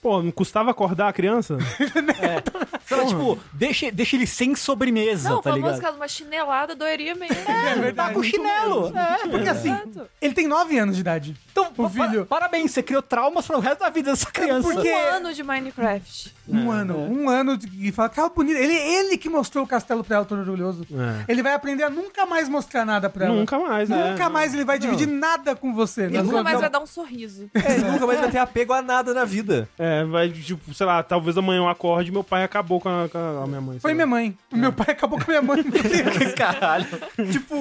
Pô, 0.00 0.22
não 0.22 0.30
custava 0.30 0.70
acordar 0.70 1.08
a 1.08 1.12
criança? 1.12 1.58
Sei 2.86 2.96
lá, 2.96 3.04
tipo, 3.04 3.38
deixa, 3.52 3.90
deixa 3.90 4.16
ele 4.16 4.26
sem 4.26 4.54
sobremesa, 4.54 5.28
Não, 5.28 5.42
tá 5.42 5.50
famoso 5.50 5.66
ligado? 5.74 5.80
caso, 5.82 5.96
uma 5.96 6.08
chinelada 6.08 6.74
doeria 6.74 7.14
mesmo. 7.14 7.36
É 7.46 7.92
Tá 7.92 8.10
com 8.12 8.22
chinelo. 8.22 8.96
É. 8.96 9.28
Porque 9.28 9.48
assim, 9.48 9.70
Exato. 9.72 10.08
ele 10.22 10.32
tem 10.34 10.46
9 10.48 10.78
anos 10.78 10.94
de 10.94 11.00
idade. 11.02 11.36
Então, 11.50 11.70
O 11.76 11.82
pa- 11.82 11.90
filho- 11.90 12.24
parabéns, 12.26 12.70
você 12.70 12.82
criou 12.82 13.02
traumas 13.02 13.46
para 13.46 13.56
o 13.56 13.60
resto 13.60 13.80
da 13.80 13.90
vida 13.90 14.10
dessa 14.12 14.30
criança. 14.30 14.68
porque- 14.72 14.90
Um 14.90 14.96
ano 15.16 15.34
de 15.34 15.42
Minecraft. 15.42 16.34
Um 16.48 16.70
ano, 16.70 16.96
um 16.98 17.28
ano 17.28 17.58
de- 17.58 17.88
e 17.88 17.92
fala, 17.92 18.08
cara, 18.08 18.28
bonito. 18.30 18.56
Ele, 18.56 18.72
ele 18.74 19.18
que 19.18 19.28
mostrou 19.28 19.64
o 19.64 19.66
castelo 19.66 20.02
pra 20.02 20.16
ela, 20.16 20.24
todo 20.24 20.38
orgulhoso. 20.38 20.86
É. 20.90 21.30
Ele 21.30 21.42
vai 21.42 21.52
aprender 21.52 21.82
a 21.82 21.90
nunca 21.90 22.24
mais 22.24 22.48
mostrar 22.48 22.86
nada 22.86 23.10
pra 23.10 23.26
ela. 23.26 23.34
Nunca 23.34 23.58
mais, 23.58 23.88
né? 23.88 24.10
Nunca 24.12 24.30
mais 24.30 24.54
ele 24.54 24.64
vai 24.64 24.78
dividir 24.78 25.06
nada 25.08 25.54
com 25.54 25.74
você. 25.74 26.06
E 26.06 26.10
na 26.10 26.22
nunca 26.22 26.42
mais 26.42 26.56
vida. 26.56 26.60
vai 26.60 26.70
dar 26.70 26.80
um 26.80 26.86
sorriso. 26.86 27.50
É, 27.52 27.74
ele 27.74 27.84
nunca 27.90 28.06
mais 28.06 28.20
vai 28.20 28.30
ter 28.30 28.38
apego 28.38 28.72
a 28.72 28.80
nada 28.80 29.12
na 29.12 29.24
vida. 29.26 29.68
É, 29.78 29.87
vai, 30.10 30.28
tipo, 30.28 30.72
sei 30.74 30.86
lá, 30.86 31.02
talvez 31.02 31.36
amanhã 31.36 31.58
eu 31.58 31.68
acorde 31.68 32.10
e 32.10 32.12
meu 32.12 32.24
pai 32.24 32.44
acabou 32.44 32.80
com 32.80 32.88
a, 32.88 33.08
com 33.08 33.18
a 33.18 33.46
minha 33.46 33.60
mãe. 33.60 33.78
Foi 33.78 33.94
minha 33.94 34.06
mãe. 34.06 34.36
Meu 34.52 34.72
pai 34.72 34.88
acabou 34.90 35.18
com 35.18 35.24
a 35.24 35.28
minha 35.28 35.42
mãe. 35.42 35.64
Caralho. 36.36 36.86
tipo, 37.30 37.54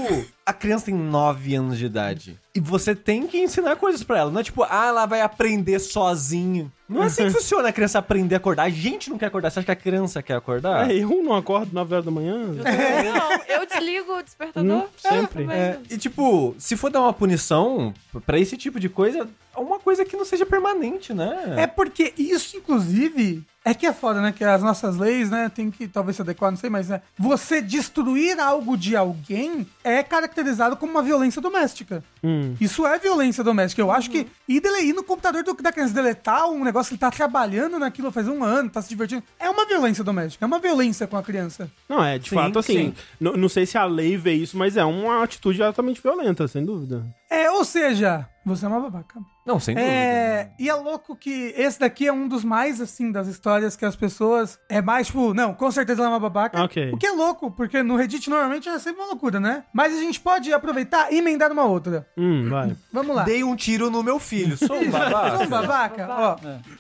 a 0.48 0.54
criança 0.54 0.86
tem 0.86 0.96
9 0.96 1.56
anos 1.56 1.78
de 1.78 1.86
idade. 1.86 2.40
E 2.56 2.60
você 2.62 2.96
tem 2.96 3.28
que 3.28 3.38
ensinar 3.38 3.76
coisas 3.76 4.02
pra 4.02 4.20
ela. 4.20 4.32
Não 4.32 4.40
é 4.40 4.44
tipo, 4.46 4.64
ah, 4.64 4.86
ela 4.88 5.06
vai 5.06 5.20
aprender 5.20 5.78
sozinho. 5.78 6.72
Não 6.88 7.04
é 7.04 7.08
assim 7.08 7.26
que 7.26 7.32
funciona 7.36 7.68
a 7.68 7.74
criança 7.74 8.00
aprender 8.00 8.36
a 8.36 8.38
acordar. 8.38 8.64
A 8.64 8.70
gente 8.70 9.10
não 9.10 9.18
quer 9.18 9.26
acordar. 9.26 9.52
Você 9.52 9.60
acha 9.60 9.66
que 9.66 9.72
a 9.72 9.76
criança 9.76 10.24
quer 10.24 10.38
acordar? 10.38 10.90
É, 10.90 10.96
eu 10.96 11.10
não 11.22 11.36
acordo 11.36 11.74
9 11.74 11.94
horas 11.94 12.06
da 12.06 12.12
manhã. 12.12 12.38
Não, 12.38 13.42
eu 13.46 13.66
desligo 13.68 14.14
o 14.14 14.24
despertador. 14.24 14.84
Hum, 14.84 14.88
sempre. 14.98 15.44
também. 15.44 15.58
É, 15.58 15.80
e 15.90 15.98
tipo, 15.98 16.56
se 16.58 16.78
for 16.78 16.90
dar 16.90 17.02
uma 17.02 17.12
punição 17.12 17.94
pra 18.26 18.40
esse 18.40 18.56
tipo 18.56 18.80
de 18.80 18.88
coisa, 18.88 19.28
é 19.54 19.60
uma 19.60 19.80
coisa 19.80 20.06
que 20.06 20.16
não 20.16 20.24
seja 20.24 20.46
permanente, 20.46 21.14
né? 21.14 21.56
É 21.58 21.68
porque 21.68 22.14
isso, 22.18 22.56
inclusive, 22.56 23.44
é 23.68 23.74
que 23.74 23.86
é 23.86 23.92
foda, 23.92 24.22
né? 24.22 24.32
Que 24.32 24.46
as 24.46 24.64
nossas 24.64 24.96
leis, 24.96 25.30
né, 25.30 25.52
tem 25.54 25.70
que 25.70 25.90
talvez 25.90 26.16
se 26.16 26.22
adequar, 26.22 26.50
não 26.50 26.58
sei, 26.58 26.70
mas 26.70 26.90
é. 26.90 27.02
Você 27.20 27.62
destruir 27.62 28.40
algo 28.40 28.78
de 28.78 28.96
alguém 28.96 29.68
é 29.84 30.02
caracterizado 30.02 30.78
como 30.78 30.94
uma 30.94 31.04
violência 31.04 31.42
doméstica. 31.42 32.02
Hum. 32.24 32.56
Isso 32.62 32.88
é 32.88 32.98
violência 32.98 33.44
doméstica. 33.44 33.82
Eu 33.82 33.92
acho 33.92 34.10
que 34.10 34.26
ir, 34.48 34.62
dele, 34.62 34.84
ir 34.84 34.94
no 34.94 35.04
computador 35.04 35.44
do, 35.44 35.54
da 35.54 35.72
criança 35.74 35.94
deletar 35.94 36.50
um 36.50 36.64
negócio 36.64 36.90
que 36.90 36.94
ele 36.94 37.00
tá 37.00 37.12
trabalhando 37.12 37.78
naquilo 37.78 38.10
faz 38.10 38.28
um 38.28 38.42
ano, 38.42 38.70
tá 38.70 38.82
se 38.82 38.88
divertindo, 38.88 39.22
é 39.38 39.50
uma 39.50 39.66
violência 39.66 40.04
doméstica, 40.04 40.46
é 40.46 40.48
uma 40.48 40.60
violência 40.60 41.06
com 41.06 41.18
a 41.18 41.24
criança. 41.24 41.70
Não, 41.90 42.02
é, 42.02 42.18
de 42.18 42.30
Sim, 42.30 42.36
fato, 42.36 42.60
assim, 42.60 42.94
não 43.20 43.50
sei 43.50 43.66
se 43.66 43.78
a 43.78 43.84
lei 43.84 44.16
vê 44.16 44.34
isso, 44.34 44.58
mas 44.58 44.78
é 44.78 44.86
uma 44.86 45.24
atitude 45.24 45.62
altamente 45.62 46.02
violenta, 46.02 46.48
sem 46.48 46.64
dúvida. 46.64 47.06
É, 47.30 47.52
ou 47.52 47.66
seja, 47.66 48.28
você 48.46 48.66
é 48.66 48.70
uma 48.70 48.80
babaca. 48.80 49.20
Não, 49.46 49.60
sem 49.60 49.76
dúvida. 49.76 49.94
É, 49.94 50.52
e 50.60 50.70
é 50.70 50.74
louco 50.74 51.16
que 51.16 51.54
esse 51.58 51.80
daqui 51.80 52.08
é 52.08 52.12
um 52.12 52.28
dos 52.28 52.44
mais, 52.44 52.82
assim, 52.82 53.12
das 53.12 53.28
histórias 53.28 53.76
que 53.78 53.86
as 53.86 53.96
pessoas. 53.96 54.60
É 54.70 54.82
mais, 54.82 55.08
tipo, 55.08 55.34
não, 55.34 55.54
com 55.54 55.70
certeza 55.72 56.02
ela 56.02 56.10
é 56.10 56.14
uma 56.14 56.20
babaca. 56.20 56.62
Ok. 56.64 56.92
O 56.92 56.98
que 56.98 57.08
é 57.08 57.12
louco, 57.12 57.50
porque 57.52 57.82
no 57.84 57.96
Reddit 57.96 58.30
normalmente 58.30 58.68
é 58.68 58.78
sempre 58.80 59.02
uma 59.02 59.10
loucura, 59.10 59.40
né? 59.40 59.64
Mas 59.74 59.96
a 59.96 60.00
gente 60.00 60.20
pode 60.20 60.52
aproveitar 60.54 61.12
e 61.14 61.18
emendar 61.20 61.52
uma 61.52 61.64
outra. 61.64 62.08
Hum, 62.18 62.50
vai. 62.50 62.76
Vamos 62.92 63.16
lá. 63.16 63.24
Dei 63.24 63.44
um 63.44 63.56
tiro 63.56 63.90
no 63.90 64.04
meu 64.04 64.20
filho. 64.20 64.58
Sou 64.58 64.78
um 64.78 64.80
Sou 64.84 64.88
um 64.88 64.92
babaca. 64.92 65.48
babaca? 65.48 66.08
Ó, 66.10 66.38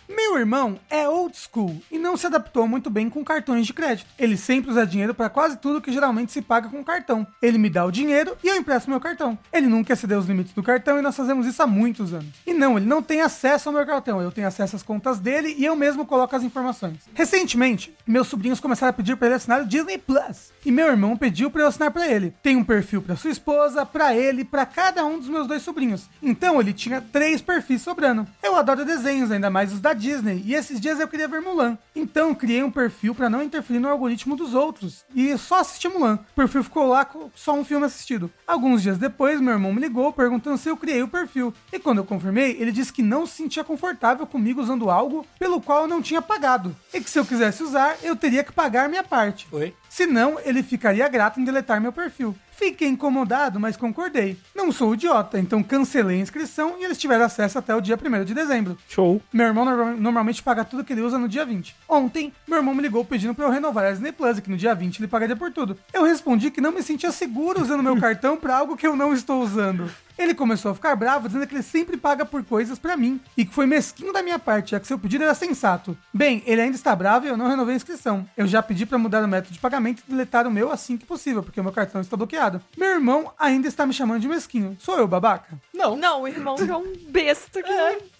meu 0.10 0.38
irmão 0.38 0.78
é 0.90 1.08
old 1.08 1.36
school 1.38 1.82
e 1.92 1.98
não 1.98 2.18
se 2.18 2.28
adaptou 2.28 2.68
muito 2.68 2.90
bem 2.90 3.10
com 3.10 3.24
cartões 3.24 3.66
de 3.66 3.74
crédito. 3.74 4.08
Ele 4.20 4.36
sempre 4.36 4.72
usa 4.72 4.86
dinheiro 4.86 5.14
pra 5.14 5.30
quase 5.30 5.58
tudo 5.58 5.82
que 5.82 5.92
geralmente 5.92 6.32
se 6.32 6.42
paga 6.42 6.68
com 6.70 6.84
cartão. 6.84 7.26
Ele 7.42 7.58
me 7.58 7.70
dá 7.70 7.86
o 7.86 7.92
dinheiro 7.92 8.38
e 8.44 8.48
eu 8.48 8.56
empresto 8.56 8.90
meu 8.90 9.00
cartão. 9.00 9.38
Ele 9.54 9.68
nunca 9.68 9.94
excedeu 9.94 10.20
os 10.20 10.26
limites 10.26 10.37
do 10.44 10.64
cartão 10.64 10.98
e 10.98 11.02
nós 11.02 11.16
fazemos 11.16 11.46
isso 11.46 11.62
há 11.62 11.68
muitos 11.68 12.14
anos. 12.14 12.28
E 12.46 12.54
não, 12.54 12.78
ele 12.78 12.86
não 12.86 13.02
tem 13.02 13.22
acesso 13.22 13.70
ao 13.70 13.76
meu 13.76 13.86
cartão. 13.86 14.22
Eu 14.22 14.32
tenho 14.32 14.48
acesso 14.48 14.76
às 14.76 14.84
contas 14.84 15.20
dele 15.20 15.56
e 15.58 15.66
eu 15.66 15.76
mesmo 15.76 16.06
coloco 16.06 16.36
as 16.36 16.44
informações. 16.44 16.98
Recentemente, 17.14 17.96
meus 18.06 18.28
sobrinhos 18.28 18.60
começaram 18.60 18.90
a 18.90 18.94
pedir 18.94 19.16
pra 19.16 19.28
ele 19.28 19.36
assinar 19.36 19.62
o 19.62 19.66
Disney 19.66 19.98
Plus. 19.98 20.52
E 20.66 20.72
meu 20.72 20.88
irmão 20.88 21.16
pediu 21.16 21.50
pra 21.50 21.62
eu 21.62 21.68
assinar 21.68 21.92
pra 21.92 22.08
ele. 22.08 22.34
Tem 22.44 22.56
um 22.56 22.64
perfil 22.64 23.02
pra 23.02 23.16
sua 23.16 23.32
esposa, 23.32 23.86
pra 23.86 24.16
ele, 24.16 24.44
pra 24.44 24.66
cada 24.66 25.06
um 25.06 25.18
dos 25.18 25.30
meus 25.30 25.48
dois 25.48 25.62
sobrinhos. 25.62 26.10
Então 26.22 26.60
ele 26.60 26.74
tinha 26.74 27.02
três 27.02 27.42
perfis 27.42 27.82
sobrando. 27.82 28.28
Eu 28.44 28.56
adoro 28.56 28.86
desenhos, 28.86 29.32
ainda 29.32 29.50
mais 29.50 29.72
os 29.74 29.80
da 29.80 29.94
Disney, 29.94 30.44
e 30.46 30.54
esses 30.54 30.80
dias 30.80 31.00
eu 31.00 31.08
queria 31.08 31.28
ver 31.28 31.42
Mulan. 31.42 31.78
Então 31.96 32.36
criei 32.36 32.64
um 32.64 32.72
perfil 32.72 33.16
pra 33.16 33.30
não 33.30 33.42
interferir 33.42 33.80
no 33.80 33.90
algoritmo 33.90 34.36
dos 34.36 34.54
outros 34.54 35.06
e 35.16 35.38
só 35.38 35.62
assistir 35.62 35.88
Mulan. 35.90 36.20
O 36.32 36.36
perfil 36.36 36.64
ficou 36.64 36.88
lá 36.88 37.06
com 37.06 37.30
só 37.34 37.54
um 37.54 37.64
filme 37.64 37.86
assistido. 37.86 38.30
Alguns 38.46 38.82
dias 38.82 38.98
depois, 38.98 39.40
meu 39.40 39.54
irmão 39.54 39.74
me 39.74 39.82
ligou 39.82 40.12
perguntando 40.28 40.58
se 40.58 40.70
eu 40.70 40.76
criei 40.76 41.02
o 41.02 41.08
perfil. 41.08 41.54
E 41.72 41.80
quando 41.80 42.00
eu 42.00 42.06
confirmei, 42.06 42.58
ele 42.60 42.72
disse 42.72 42.92
que 42.92 43.02
não 43.02 43.26
se 43.26 43.38
sentia 43.38 43.64
confortável 43.64 44.28
comigo 44.28 44.62
usando 44.62 44.90
algo 44.90 45.26
pelo 45.40 45.62
qual 45.62 45.84
eu 45.84 45.88
não 45.88 46.02
tinha 46.02 46.22
pagado. 46.22 46.76
E 46.94 47.00
que 47.00 47.10
se 47.10 47.18
eu 47.18 47.26
quisesse 47.26 47.64
usar, 47.64 47.98
eu 48.04 48.16
teria 48.16 48.44
que 48.44 48.52
pagar 48.52 48.90
minha 48.90 49.04
parte. 49.04 49.48
Oi? 49.52 49.74
Senão, 49.90 50.38
ele 50.44 50.62
ficaria 50.64 51.08
grato 51.08 51.40
em 51.40 51.44
deletar 51.44 51.80
meu 51.82 51.92
perfil. 51.92 52.36
Fiquei 52.52 52.88
incomodado, 52.88 53.60
mas 53.60 53.78
concordei. 53.78 54.36
Não 54.56 54.72
sou 54.72 54.96
idiota, 54.96 55.38
então 55.40 55.62
cancelei 55.62 56.18
a 56.18 56.22
inscrição 56.22 56.76
e 56.80 56.84
eles 56.86 56.98
tiveram 56.98 57.24
acesso 57.26 57.60
até 57.60 57.76
o 57.76 57.80
dia 57.82 57.96
1 57.96 58.24
de 58.26 58.34
dezembro. 58.34 58.76
Show. 58.90 59.22
Meu 59.32 59.46
irmão 59.46 59.64
norma- 59.64 59.92
normalmente 59.94 60.42
paga 60.42 60.66
tudo 60.66 60.84
que 60.84 60.92
ele 60.92 61.02
usa 61.04 61.20
no 61.20 61.28
dia 61.28 61.46
20. 61.46 61.76
Ontem, 61.88 62.34
meu 62.48 62.58
irmão 62.58 62.74
me 62.74 62.82
ligou 62.82 63.06
pedindo 63.06 63.36
pra 63.36 63.46
eu 63.46 63.52
renovar 63.52 63.86
a 63.86 63.92
Disney 63.92 64.12
Plus, 64.12 64.40
que 64.40 64.50
no 64.50 64.58
dia 64.58 64.74
20 64.74 64.98
ele 65.00 65.08
pagaria 65.08 65.36
por 65.36 65.52
tudo. 65.52 65.78
Eu 65.94 66.04
respondi 66.04 66.50
que 66.50 66.60
não 66.60 66.72
me 66.72 66.82
sentia 66.82 67.12
seguro 67.12 67.62
usando 67.62 67.84
meu 67.84 67.96
cartão 68.00 68.36
pra 68.38 68.58
algo 68.58 68.76
que 68.76 68.88
eu 68.88 68.96
não 68.96 69.14
estou 69.14 69.44
usando. 69.44 69.88
Ele 70.18 70.34
começou 70.34 70.72
a 70.72 70.74
ficar 70.74 70.96
bravo, 70.96 71.28
dizendo 71.28 71.46
que 71.46 71.54
ele 71.54 71.62
sempre 71.62 71.96
paga 71.96 72.26
por 72.26 72.44
coisas 72.44 72.80
pra 72.80 72.98
mim 72.98 73.22
e 73.38 73.46
que 73.46 73.54
foi 73.54 73.68
mesquinho 73.68 74.12
da 74.12 74.24
minha 74.24 74.40
parte, 74.40 74.72
já 74.72 74.80
que 74.80 74.88
seu 74.88 74.98
pedido 74.98 75.24
era 75.24 75.36
sensato. 75.36 75.96
Bem, 76.12 76.42
ele 76.48 76.60
ainda 76.60 76.76
está 76.76 76.96
bravo 76.96 77.28
e 77.28 77.30
eu 77.30 77.38
não 77.38 77.48
renovei 77.48 77.76
a 77.76 77.78
inscrição. 77.78 78.28
Eu 78.36 78.48
já 78.48 78.64
pedi 78.64 78.84
pra 78.88 78.98
mudar 78.98 79.24
o 79.24 79.28
método 79.28 79.54
de 79.54 79.60
pagamento 79.60 79.77
e 79.80 80.12
deletar 80.12 80.48
o 80.48 80.52
meu 80.52 80.72
assim 80.72 80.98
que 80.98 81.06
possível, 81.06 81.44
porque 81.44 81.60
o 81.60 81.64
meu 81.64 81.74
cartão 81.74 82.02
está 82.02 82.18
bloqueado. 82.18 82.62
Meu 82.78 82.90
irmão 82.90 83.32
ainda 83.38 83.68
está 83.68 83.86
me 83.86 83.94
chamando 83.94 84.22
de 84.22 84.28
mesquinho. 84.28 84.76
Sou 84.80 84.98
eu, 84.98 85.08
babaca? 85.08 85.58
Não. 85.74 85.96
Não, 85.96 86.22
o 86.24 86.28
irmão 86.28 86.56
é 86.58 86.76
um 86.76 86.94
besta 87.10 87.62
que 87.62 87.72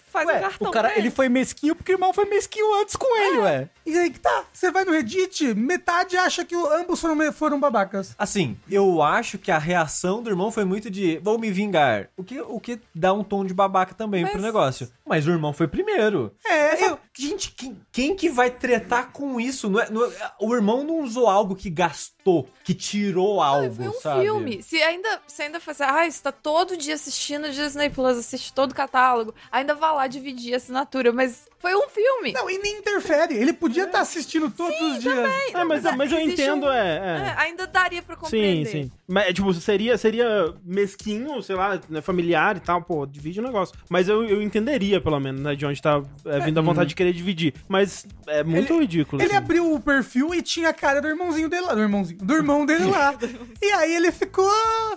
faz 0.08 0.26
um 0.28 0.32
Ué, 0.32 0.40
cartão 0.40 0.68
o 0.68 0.70
cara, 0.70 0.98
ele 0.98 1.10
foi 1.10 1.28
mesquinho 1.28 1.74
porque 1.76 1.92
o 1.92 1.94
irmão 1.94 2.12
foi 2.12 2.24
mesquinho 2.24 2.80
antes 2.80 2.96
com 2.96 3.16
ele, 3.16 3.38
ué. 3.38 3.68
E 3.86 3.96
aí 3.96 4.10
que 4.10 4.20
tá, 4.20 4.44
você 4.52 4.70
vai 4.70 4.84
no 4.84 4.92
Reddit, 4.92 5.54
metade 5.54 6.16
acha 6.16 6.44
que 6.44 6.54
ambos 6.54 7.00
foram, 7.00 7.32
foram 7.32 7.58
babacas. 7.60 8.14
Assim, 8.18 8.58
eu 8.70 9.00
acho 9.02 9.38
que 9.38 9.50
a 9.50 9.58
reação 9.58 10.22
do 10.22 10.28
irmão 10.30 10.50
foi 10.50 10.64
muito 10.64 10.90
de 10.90 11.18
vou 11.22 11.38
me 11.38 11.50
vingar. 11.50 12.08
O 12.16 12.22
que, 12.24 12.40
o 12.40 12.60
que 12.60 12.78
dá 12.94 13.12
um 13.12 13.24
tom 13.24 13.44
de 13.44 13.54
babaca 13.54 13.94
também 13.94 14.22
Mas- 14.22 14.32
pro 14.32 14.42
negócio. 14.42 14.90
Mas 15.06 15.26
o 15.26 15.30
irmão 15.30 15.54
foi 15.54 15.66
primeiro. 15.66 16.34
É, 16.46 16.84
eu, 16.84 16.98
Gente, 17.20 17.50
quem, 17.52 17.76
quem 17.90 18.14
que 18.14 18.28
vai 18.30 18.48
tretar 18.48 19.10
com 19.10 19.40
isso? 19.40 19.68
Não 19.68 19.80
é- 19.80 19.90
não 19.90 20.04
é- 20.04 20.32
o 20.40 20.54
irmão 20.54 20.84
não 20.84 21.00
usou 21.00 21.26
algo 21.26 21.56
que 21.56 21.68
gastou, 21.68 22.48
que 22.62 22.72
tirou 22.74 23.42
algo, 23.42 23.74
Foi 23.74 23.88
um 23.88 23.92
sabe? 24.00 24.20
filme. 24.22 24.62
Se 24.62 24.80
ainda, 24.80 25.20
se 25.26 25.42
ainda 25.42 25.58
fosse, 25.58 25.82
ah, 25.82 26.08
você 26.08 26.22
tá 26.22 26.30
todo 26.30 26.76
dia 26.76 26.94
assistindo 26.94 27.50
Disney 27.50 27.90
Plus, 27.90 28.18
assiste 28.18 28.52
todo 28.52 28.70
o 28.70 28.74
catálogo, 28.74 29.34
ainda 29.50 29.74
vá 29.74 29.92
lá 29.98 30.06
dividir 30.06 30.54
a 30.54 30.56
assinatura, 30.56 31.12
mas 31.12 31.46
foi 31.58 31.74
um 31.74 31.88
filme. 31.88 32.32
Não, 32.32 32.48
e 32.48 32.56
nem 32.58 32.78
interfere. 32.78 33.34
Ele 33.34 33.52
podia 33.52 33.84
estar 33.84 34.00
assistindo 34.00 34.48
todos 34.50 34.80
os 34.80 35.00
dias. 35.00 35.16
É, 35.52 35.64
mas, 35.64 35.82
mas 35.82 35.96
mas 35.96 36.12
eu 36.12 36.20
entendo, 36.20 36.66
um- 36.66 36.72
é. 36.72 36.78
É, 36.78 37.28
é. 37.28 37.34
ainda 37.38 37.66
daria 37.66 38.00
pra 38.02 38.14
Sim, 38.14 38.20
compreender. 38.22 38.70
sim. 38.70 38.90
Mas, 39.08 39.26
é, 39.28 39.32
tipo, 39.32 39.52
seria, 39.54 39.98
seria 39.98 40.54
mesquinho, 40.64 41.42
sei 41.42 41.56
lá, 41.56 41.80
né, 41.88 42.00
familiar 42.00 42.56
e 42.56 42.60
tal, 42.60 42.82
pô, 42.82 43.04
divide 43.06 43.40
o 43.40 43.42
negócio. 43.42 43.74
Mas 43.88 44.08
eu, 44.08 44.24
eu 44.24 44.40
entenderia, 44.40 45.00
pelo 45.00 45.18
menos, 45.18 45.40
né, 45.40 45.54
de 45.56 45.66
onde 45.66 45.80
tá 45.82 46.00
é, 46.26 46.40
vindo 46.40 46.58
a 46.58 46.62
vontade 46.62 46.90
de 46.90 46.94
querer 46.94 47.12
dividir. 47.12 47.54
Mas 47.68 48.06
é 48.26 48.44
muito 48.44 48.78
ridículo. 48.78 49.20
Ele 49.20 49.28
assim. 49.28 49.36
abriu 49.36 49.72
o 49.74 49.80
perfil 49.80 50.34
e 50.34 50.42
tinha 50.42 50.68
a 50.68 50.72
cara 50.74 51.00
do 51.00 51.08
irmãozinho 51.08 51.48
dele 51.48 51.62
lá, 51.66 51.74
do 51.74 51.80
irmãozinho, 51.80 52.20
do 52.20 52.34
irmão 52.34 52.64
dele 52.64 52.84
lá. 52.90 53.14
e 53.60 53.70
aí 53.72 53.94
ele 53.96 54.12
ficou, 54.12 54.48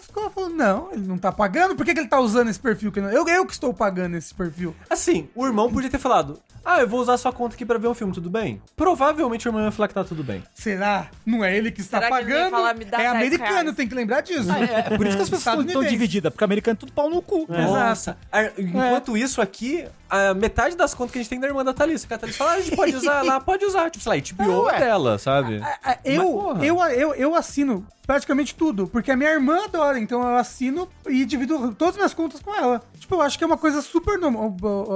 ficou 0.02 0.30
falando, 0.30 0.56
não, 0.56 0.92
ele 0.92 1.08
não 1.08 1.18
tá 1.18 1.32
pagando, 1.32 1.76
por 1.76 1.86
que, 1.86 1.94
que 1.94 2.00
ele 2.00 2.08
tá 2.10 2.20
usando 2.20 2.50
esse 2.50 2.60
perfil? 2.60 2.92
Que 2.92 3.02
não- 3.02 3.10
Eu, 3.10 3.28
eu 3.28 3.46
que 3.46 3.54
estou 3.54 3.74
pagando 3.74 4.16
esse 4.18 4.34
perfil. 4.36 4.76
Assim, 4.92 5.30
o 5.34 5.46
irmão 5.46 5.72
podia 5.72 5.90
ter 5.90 5.98
falado: 5.98 6.38
Ah, 6.66 6.82
eu 6.82 6.88
vou 6.88 7.00
usar 7.00 7.16
sua 7.18 7.32
conta 7.32 7.56
aqui 7.56 7.66
pra 7.66 7.78
ver 7.78 7.88
um 7.88 7.94
filme, 7.94 8.12
tudo 8.14 8.30
bem? 8.30 8.62
Provavelmente 8.76 9.48
o 9.48 9.50
irmão 9.50 9.64
ia 9.64 9.72
falar 9.72 9.88
que 9.88 9.94
tá 9.94 10.04
tudo 10.04 10.22
bem. 10.22 10.44
Será? 10.54 11.08
Não 11.26 11.46
é 11.46 11.56
ele 11.58 11.72
que 11.72 11.80
está 11.80 12.00
Será 12.02 12.10
que 12.10 12.24
ele 12.24 12.24
não 12.26 12.30
ia 12.32 12.36
pagando? 12.44 12.52
falar, 12.52 12.74
"Me 12.76 12.84
dá 12.86 12.98
é 12.98 13.02
10 13.04 13.16
americano, 13.16 13.54
reais"? 13.62 13.76
tem 13.78 13.88
que 13.88 13.96
lembrar 13.96 14.20
disso. 14.20 14.52
É, 14.52 14.94
é 14.94 14.98
por 14.98 15.08
isso 15.08 15.16
que 15.16 15.24
as 15.24 15.30
pessoas 15.32 15.38
estão 15.40 15.62
Estadunidense. 15.62 15.90
divididas, 15.90 16.32
porque 16.34 16.44
o 16.44 16.46
americano 16.46 16.74
é 16.76 16.80
tudo 16.80 16.92
pau 16.92 17.10
no 17.10 17.22
cu. 17.22 17.46
Nossa. 17.48 18.18
Ah, 18.30 18.52
Enquanto 18.58 19.16
isso 19.16 19.42
aqui, 19.42 19.86
a 20.12 20.34
metade 20.34 20.76
das 20.76 20.94
contas 20.94 21.14
que 21.14 21.20
a 21.20 21.22
gente 21.22 21.30
tem 21.30 21.40
da 21.40 21.48
irmã 21.48 21.64
da 21.64 21.74
Thalissa. 21.74 22.06
Que 22.06 22.14
a 22.14 22.18
Thalissa 22.18 22.38
fala, 22.38 22.52
ah, 22.52 22.56
a 22.56 22.62
gente 22.62 22.76
pode 22.76 22.96
usar 22.96 23.22
lá, 23.24 23.40
pode 23.40 23.66
usar. 23.66 23.90
Tipo, 23.90 24.04
sei 24.04 24.22
lá, 24.38 24.52
HBO 24.52 24.70
é 24.70 24.80
dela, 24.80 25.18
sabe? 25.18 25.62
Eu, 26.04 26.24
porra. 26.26 26.66
eu, 26.66 26.80
eu, 26.82 27.14
eu 27.16 27.36
assino 27.36 27.88
praticamente 28.06 28.54
tudo, 28.56 28.88
porque 28.88 29.12
a 29.12 29.16
minha 29.16 29.30
irmã 29.30 29.64
adora, 29.64 29.98
então 29.98 30.22
eu 30.22 30.36
assino 30.36 30.90
e 31.08 31.24
divido 31.24 31.74
todas 31.76 31.94
as 31.94 31.98
minhas 31.98 32.14
contas 32.14 32.42
com 32.42 32.54
ela. 32.54 32.82
Tipo, 33.00 33.16
eu 33.16 33.22
acho 33.22 33.38
que 33.38 33.44
é 33.44 33.48
uma 33.48 33.58
coisa 33.58 33.82
super 33.82 34.18
normal. 34.20 34.56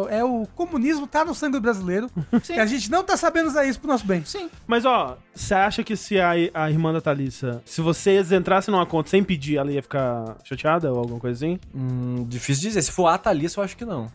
É 0.10 0.24
o 0.24 0.46
comunismo 0.56 1.08
tá 1.08 1.24
no 1.24 1.34
sangue 1.34 1.60
brasileiro. 1.60 2.10
E 2.50 2.60
a 2.60 2.66
gente 2.66 2.92
não 2.92 3.04
tá 3.04 3.18
sabendo 3.18 3.48
usar 3.48 3.66
isso 3.66 3.80
pro 3.80 3.90
nosso 3.90 4.06
bem. 4.06 4.24
Sim. 4.24 4.50
Mas 4.68 4.86
ó, 4.86 5.18
você 5.34 5.54
acha 5.54 5.84
que 5.84 5.96
se 5.98 6.20
a, 6.20 6.32
a 6.54 6.70
irmã 6.70 6.94
da 6.94 7.02
Thalissa, 7.02 7.62
se 7.66 7.82
vocês 7.82 8.32
entrassem 8.32 8.72
numa 8.72 8.86
conta 8.86 9.10
sem 9.10 9.24
pedir, 9.24 9.58
ela 9.58 9.72
ia 9.72 9.82
ficar 9.82 10.38
chateada 10.44 10.92
ou 10.92 11.00
alguma 11.00 11.20
coisa 11.20 11.46
assim? 11.46 11.60
Hum, 11.74 12.26
difícil 12.28 12.64
dizer. 12.70 12.82
Se 12.82 12.92
for 12.92 13.08
a 13.08 13.18
Thalissa, 13.18 13.60
eu 13.60 13.64
acho 13.64 13.76
que 13.76 13.84
não. 13.84 14.12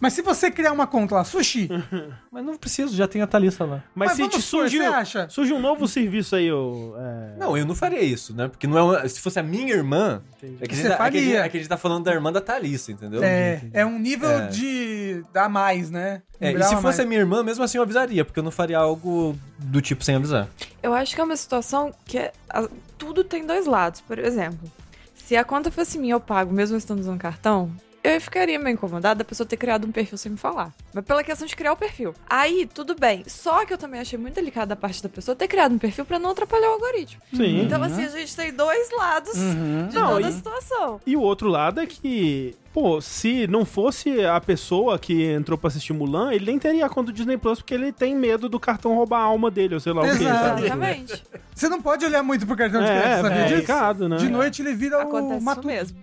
Mas 0.00 0.12
se 0.12 0.22
você 0.22 0.39
criar 0.48 0.70
uma 0.70 0.86
conta 0.86 1.16
lá, 1.16 1.24
sushi, 1.24 1.68
Mas 2.30 2.44
não 2.44 2.56
preciso, 2.56 2.94
já 2.94 3.08
tem 3.08 3.20
a 3.20 3.26
Thalissa 3.26 3.64
lá. 3.64 3.82
Mas, 3.92 4.10
Mas 4.10 4.12
se 4.12 4.22
vamos 4.22 4.36
te 4.36 4.40
surge, 4.42 4.78
você 4.78 4.84
acha? 4.84 5.28
surge 5.28 5.52
um 5.52 5.60
novo 5.60 5.88
serviço 5.88 6.36
aí, 6.36 6.52
ô, 6.52 6.94
é, 6.96 7.36
Não, 7.36 7.58
eu 7.58 7.66
não 7.66 7.74
faria 7.74 8.00
isso, 8.00 8.32
né? 8.32 8.46
Porque 8.46 8.68
não 8.68 8.78
é 8.78 8.82
uma- 8.82 9.08
se 9.08 9.20
fosse 9.20 9.40
a 9.40 9.42
minha 9.42 9.74
irmã, 9.74 10.22
é 10.40 10.46
que, 10.46 10.46
a 10.46 10.48
gente 10.50 10.76
Você 10.76 10.88
tá, 10.88 10.94
é, 10.94 11.10
que 11.10 11.18
a 11.18 11.20
gente, 11.20 11.24
faria. 11.32 11.44
é 11.44 11.48
que 11.48 11.56
a 11.56 11.60
gente 11.60 11.68
tá 11.68 11.76
falando 11.76 12.04
da 12.04 12.12
irmã 12.12 12.32
da 12.32 12.40
Thalissa, 12.40 12.92
entendeu? 12.92 13.22
é, 13.24 13.60
é 13.72 13.84
um 13.84 13.98
nível 13.98 14.30
É. 14.30 14.46
de 14.46 15.24
dar 15.32 15.48
mais, 15.48 15.90
né? 15.90 16.22
Um 16.40 16.46
É, 16.46 16.52
e 16.52 16.62
se 16.62 16.74
a 16.74 16.78
fosse 16.80 17.02
a 17.02 17.04
minha 17.04 17.18
irmã, 17.20 17.42
mesmo 17.42 17.64
assim 17.64 17.78
eu 17.78 17.82
avisaria, 17.82 18.24
porque 18.24 18.38
eu 18.38 18.44
não 18.44 18.52
faria 18.52 18.78
algo 18.78 19.36
do 19.58 19.80
tipo 19.82 20.04
sem 20.04 20.14
avisar. 20.14 20.48
Eu 20.82 20.94
acho 20.94 21.14
que 21.14 21.20
é 21.20 21.24
uma 21.24 21.36
situação 21.36 21.92
que 22.06 22.16
é- 22.16 22.32
a- 22.48 22.68
tudo 22.96 23.24
tem 23.24 23.44
dois 23.44 23.66
lados. 23.66 24.00
Por 24.00 24.18
exemplo, 24.18 24.70
se 25.14 25.36
a 25.36 25.42
conta 25.44 25.70
fosse 25.70 25.98
minha, 25.98 26.14
eu 26.14 26.20
pago, 26.20 26.52
mesmo 26.52 26.74
eu 26.76 26.78
estando 26.78 27.00
usando 27.00 27.18
cartão, 27.18 27.70
eu 28.02 28.20
ficaria 28.20 28.58
meio 28.58 28.74
incomodada 28.74 29.16
da 29.18 29.24
pessoa 29.24 29.46
ter 29.46 29.56
criado 29.56 29.86
um 29.86 29.92
perfil 29.92 30.16
sem 30.16 30.32
me 30.32 30.38
falar. 30.38 30.72
Mas 30.94 31.04
pela 31.04 31.22
questão 31.22 31.46
de 31.46 31.54
criar 31.54 31.72
o 31.72 31.76
perfil. 31.76 32.14
Aí, 32.28 32.68
tudo 32.72 32.94
bem. 32.98 33.22
Só 33.26 33.64
que 33.66 33.72
eu 33.72 33.78
também 33.78 34.00
achei 34.00 34.18
muito 34.18 34.34
delicado 34.34 34.68
da 34.70 34.76
parte 34.76 35.02
da 35.02 35.08
pessoa 35.08 35.36
ter 35.36 35.46
criado 35.48 35.72
um 35.74 35.78
perfil 35.78 36.04
pra 36.04 36.18
não 36.18 36.30
atrapalhar 36.30 36.70
o 36.70 36.72
algoritmo. 36.72 37.20
Sim. 37.34 37.60
Então, 37.62 37.82
assim, 37.82 38.04
a 38.04 38.08
gente 38.08 38.34
tem 38.34 38.52
dois 38.52 38.90
lados 38.96 39.34
de 39.34 39.94
Não, 39.94 40.14
toda 40.14 40.26
a 40.26 40.30
e- 40.30 40.32
situação. 40.32 41.00
E 41.06 41.16
o 41.16 41.20
outro 41.20 41.48
lado 41.48 41.78
é 41.80 41.86
que, 41.86 42.54
pô, 42.72 43.00
se 43.00 43.46
não 43.46 43.64
fosse 43.64 44.24
a 44.24 44.40
pessoa 44.40 44.98
que 44.98 45.24
entrou 45.32 45.58
pra 45.58 45.68
assistir 45.68 45.92
Mulan, 45.92 46.32
ele 46.32 46.46
nem 46.46 46.58
teria 46.58 46.86
a 46.86 46.88
conta 46.88 47.12
do 47.12 47.14
Disney 47.14 47.36
Plus 47.36 47.60
porque 47.60 47.74
ele 47.74 47.92
tem 47.92 48.14
medo 48.16 48.48
do 48.48 48.58
cartão 48.58 48.94
roubar 48.94 49.18
a 49.20 49.24
alma 49.24 49.50
dele, 49.50 49.74
ou 49.74 49.80
sei 49.80 49.92
lá 49.92 50.00
o 50.02 50.04
que, 50.04 50.24
sabe? 50.24 50.64
Exatamente. 50.64 51.22
Você 51.54 51.68
não 51.68 51.82
pode 51.82 52.04
olhar 52.06 52.22
muito 52.22 52.46
pro 52.46 52.56
cartão 52.56 52.80
de 52.82 52.88
É, 52.88 53.00
crédito, 53.02 53.22
sabia 53.22 53.30
é 53.38 53.42
disso? 53.44 53.50
complicado, 53.56 54.08
né? 54.08 54.16
De 54.16 54.28
noite 54.30 54.62
ele 54.62 54.74
vira 54.74 54.96
o 54.98 55.00
Acontece 55.02 55.36
isso 55.36 55.44
matuto. 55.44 55.66
mesmo. 55.66 55.98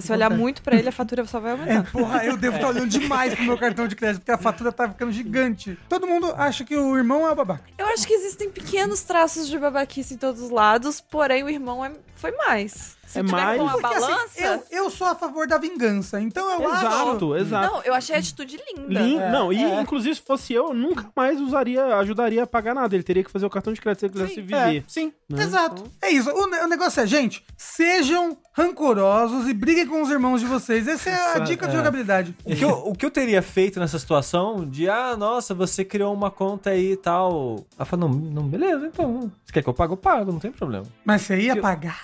Se 0.00 0.08
você 0.08 0.12
olhar 0.12 0.30
muito 0.30 0.60
pra 0.62 0.76
ele, 0.76 0.88
a 0.88 0.92
fatura 0.92 1.24
só 1.24 1.38
vai 1.38 1.52
É, 1.52 1.54
aumentando. 1.54 1.90
porra, 1.92 2.24
eu 2.24 2.36
devo 2.36 2.56
estar 2.56 2.68
olhando 2.68 2.88
demais 2.88 3.34
pro 3.34 3.44
meu 3.44 3.56
cartão 3.56 3.86
de 3.86 3.94
crédito, 3.94 4.20
porque 4.20 4.32
a 4.32 4.38
fatura 4.38 4.72
tá 4.72 4.88
ficando 4.88 5.12
gigante. 5.12 5.78
Todo 5.88 6.06
mundo 6.06 6.34
acha 6.36 6.64
que 6.64 6.76
o 6.76 6.96
irmão 6.96 7.26
é 7.26 7.30
o 7.30 7.34
babaca. 7.34 7.62
Eu 7.78 7.86
acho 7.86 8.06
que 8.06 8.12
existem 8.12 8.50
pequenos 8.50 9.02
traços 9.02 9.48
de 9.48 9.58
babaquice 9.58 10.14
em 10.14 10.16
todos 10.16 10.42
os 10.42 10.50
lados, 10.50 11.00
porém 11.00 11.44
o 11.44 11.48
irmão 11.48 11.84
é- 11.84 11.92
foi 12.16 12.32
mais. 12.32 12.94
Se 13.06 13.20
É 13.20 13.22
tiver 13.22 13.36
mais- 13.36 13.60
com 13.60 13.68
a 13.68 13.72
Porque 13.72 13.82
balança. 14.00 14.24
assim, 14.24 14.42
eu, 14.42 14.64
eu 14.84 14.90
sou 14.90 15.06
a 15.06 15.14
favor 15.14 15.46
da 15.46 15.56
vingança, 15.56 16.20
então 16.20 16.50
eu 16.60 16.68
acho... 16.72 16.86
Exato, 16.86 17.36
exato. 17.36 17.72
Não, 17.74 17.82
eu 17.82 17.94
achei 17.94 18.16
a 18.16 18.18
atitude 18.18 18.58
linda. 18.74 19.00
Lin- 19.00 19.18
não, 19.30 19.52
e 19.52 19.62
é. 19.62 19.80
inclusive 19.80 20.16
se 20.16 20.22
fosse 20.22 20.52
eu, 20.52 20.68
eu 20.68 20.74
nunca 20.74 21.08
mais 21.14 21.40
usaria, 21.40 21.84
ajudaria 21.98 22.42
a 22.42 22.46
pagar 22.46 22.74
nada. 22.74 22.92
Ele 22.96 23.04
teria 23.04 23.22
que 23.22 23.30
fazer 23.30 23.46
o 23.46 23.50
cartão 23.50 23.72
de 23.72 23.80
crédito 23.80 24.00
se 24.00 24.06
ele 24.06 24.12
quisesse 24.14 24.40
É, 24.40 24.42
viver. 24.42 24.84
sim. 24.88 25.12
né? 25.28 25.44
Exato. 25.44 25.84
É 26.02 26.10
isso. 26.10 26.28
O, 26.30 26.42
o 26.64 26.66
negócio 26.66 27.00
é, 27.02 27.06
gente, 27.06 27.44
sejam 27.56 28.36
rancorosos 28.52 29.48
e 29.48 29.54
briguem 29.54 29.86
com 29.86 30.02
os 30.02 30.10
irmãos 30.10 30.40
de 30.40 30.46
vocês. 30.46 30.88
Essa 30.88 31.10
é 31.10 31.12
a 31.14 31.30
Exato, 31.30 31.44
dica 31.44 31.66
de 31.68 31.74
é. 31.74 31.76
jogabilidade. 31.76 32.34
O 32.44 32.54
que, 32.56 32.64
eu, 32.64 32.70
o 32.70 32.94
que 32.96 33.06
eu 33.06 33.10
teria 33.10 33.42
feito 33.42 33.78
nessa 33.78 33.98
situação 33.98 34.64
de, 34.66 34.88
ah, 34.88 35.14
nossa, 35.16 35.54
você 35.54 35.84
criou 35.84 36.12
uma 36.12 36.30
conta 36.30 36.70
aí 36.70 36.92
e 36.92 36.96
tal. 36.96 37.64
Ela 37.76 37.84
falou, 37.84 38.08
não, 38.08 38.16
não, 38.16 38.42
beleza, 38.42 38.86
então. 38.86 39.30
Você 39.44 39.52
quer 39.52 39.62
que 39.62 39.68
eu 39.68 39.74
pague? 39.74 39.92
Eu 39.92 39.96
pago, 39.96 40.32
não 40.32 40.40
tem 40.40 40.50
problema. 40.50 40.86
Mas 41.04 41.22
você 41.22 41.36
ia 41.38 41.54
Eu- 41.54 41.62
pagar. 41.62 42.03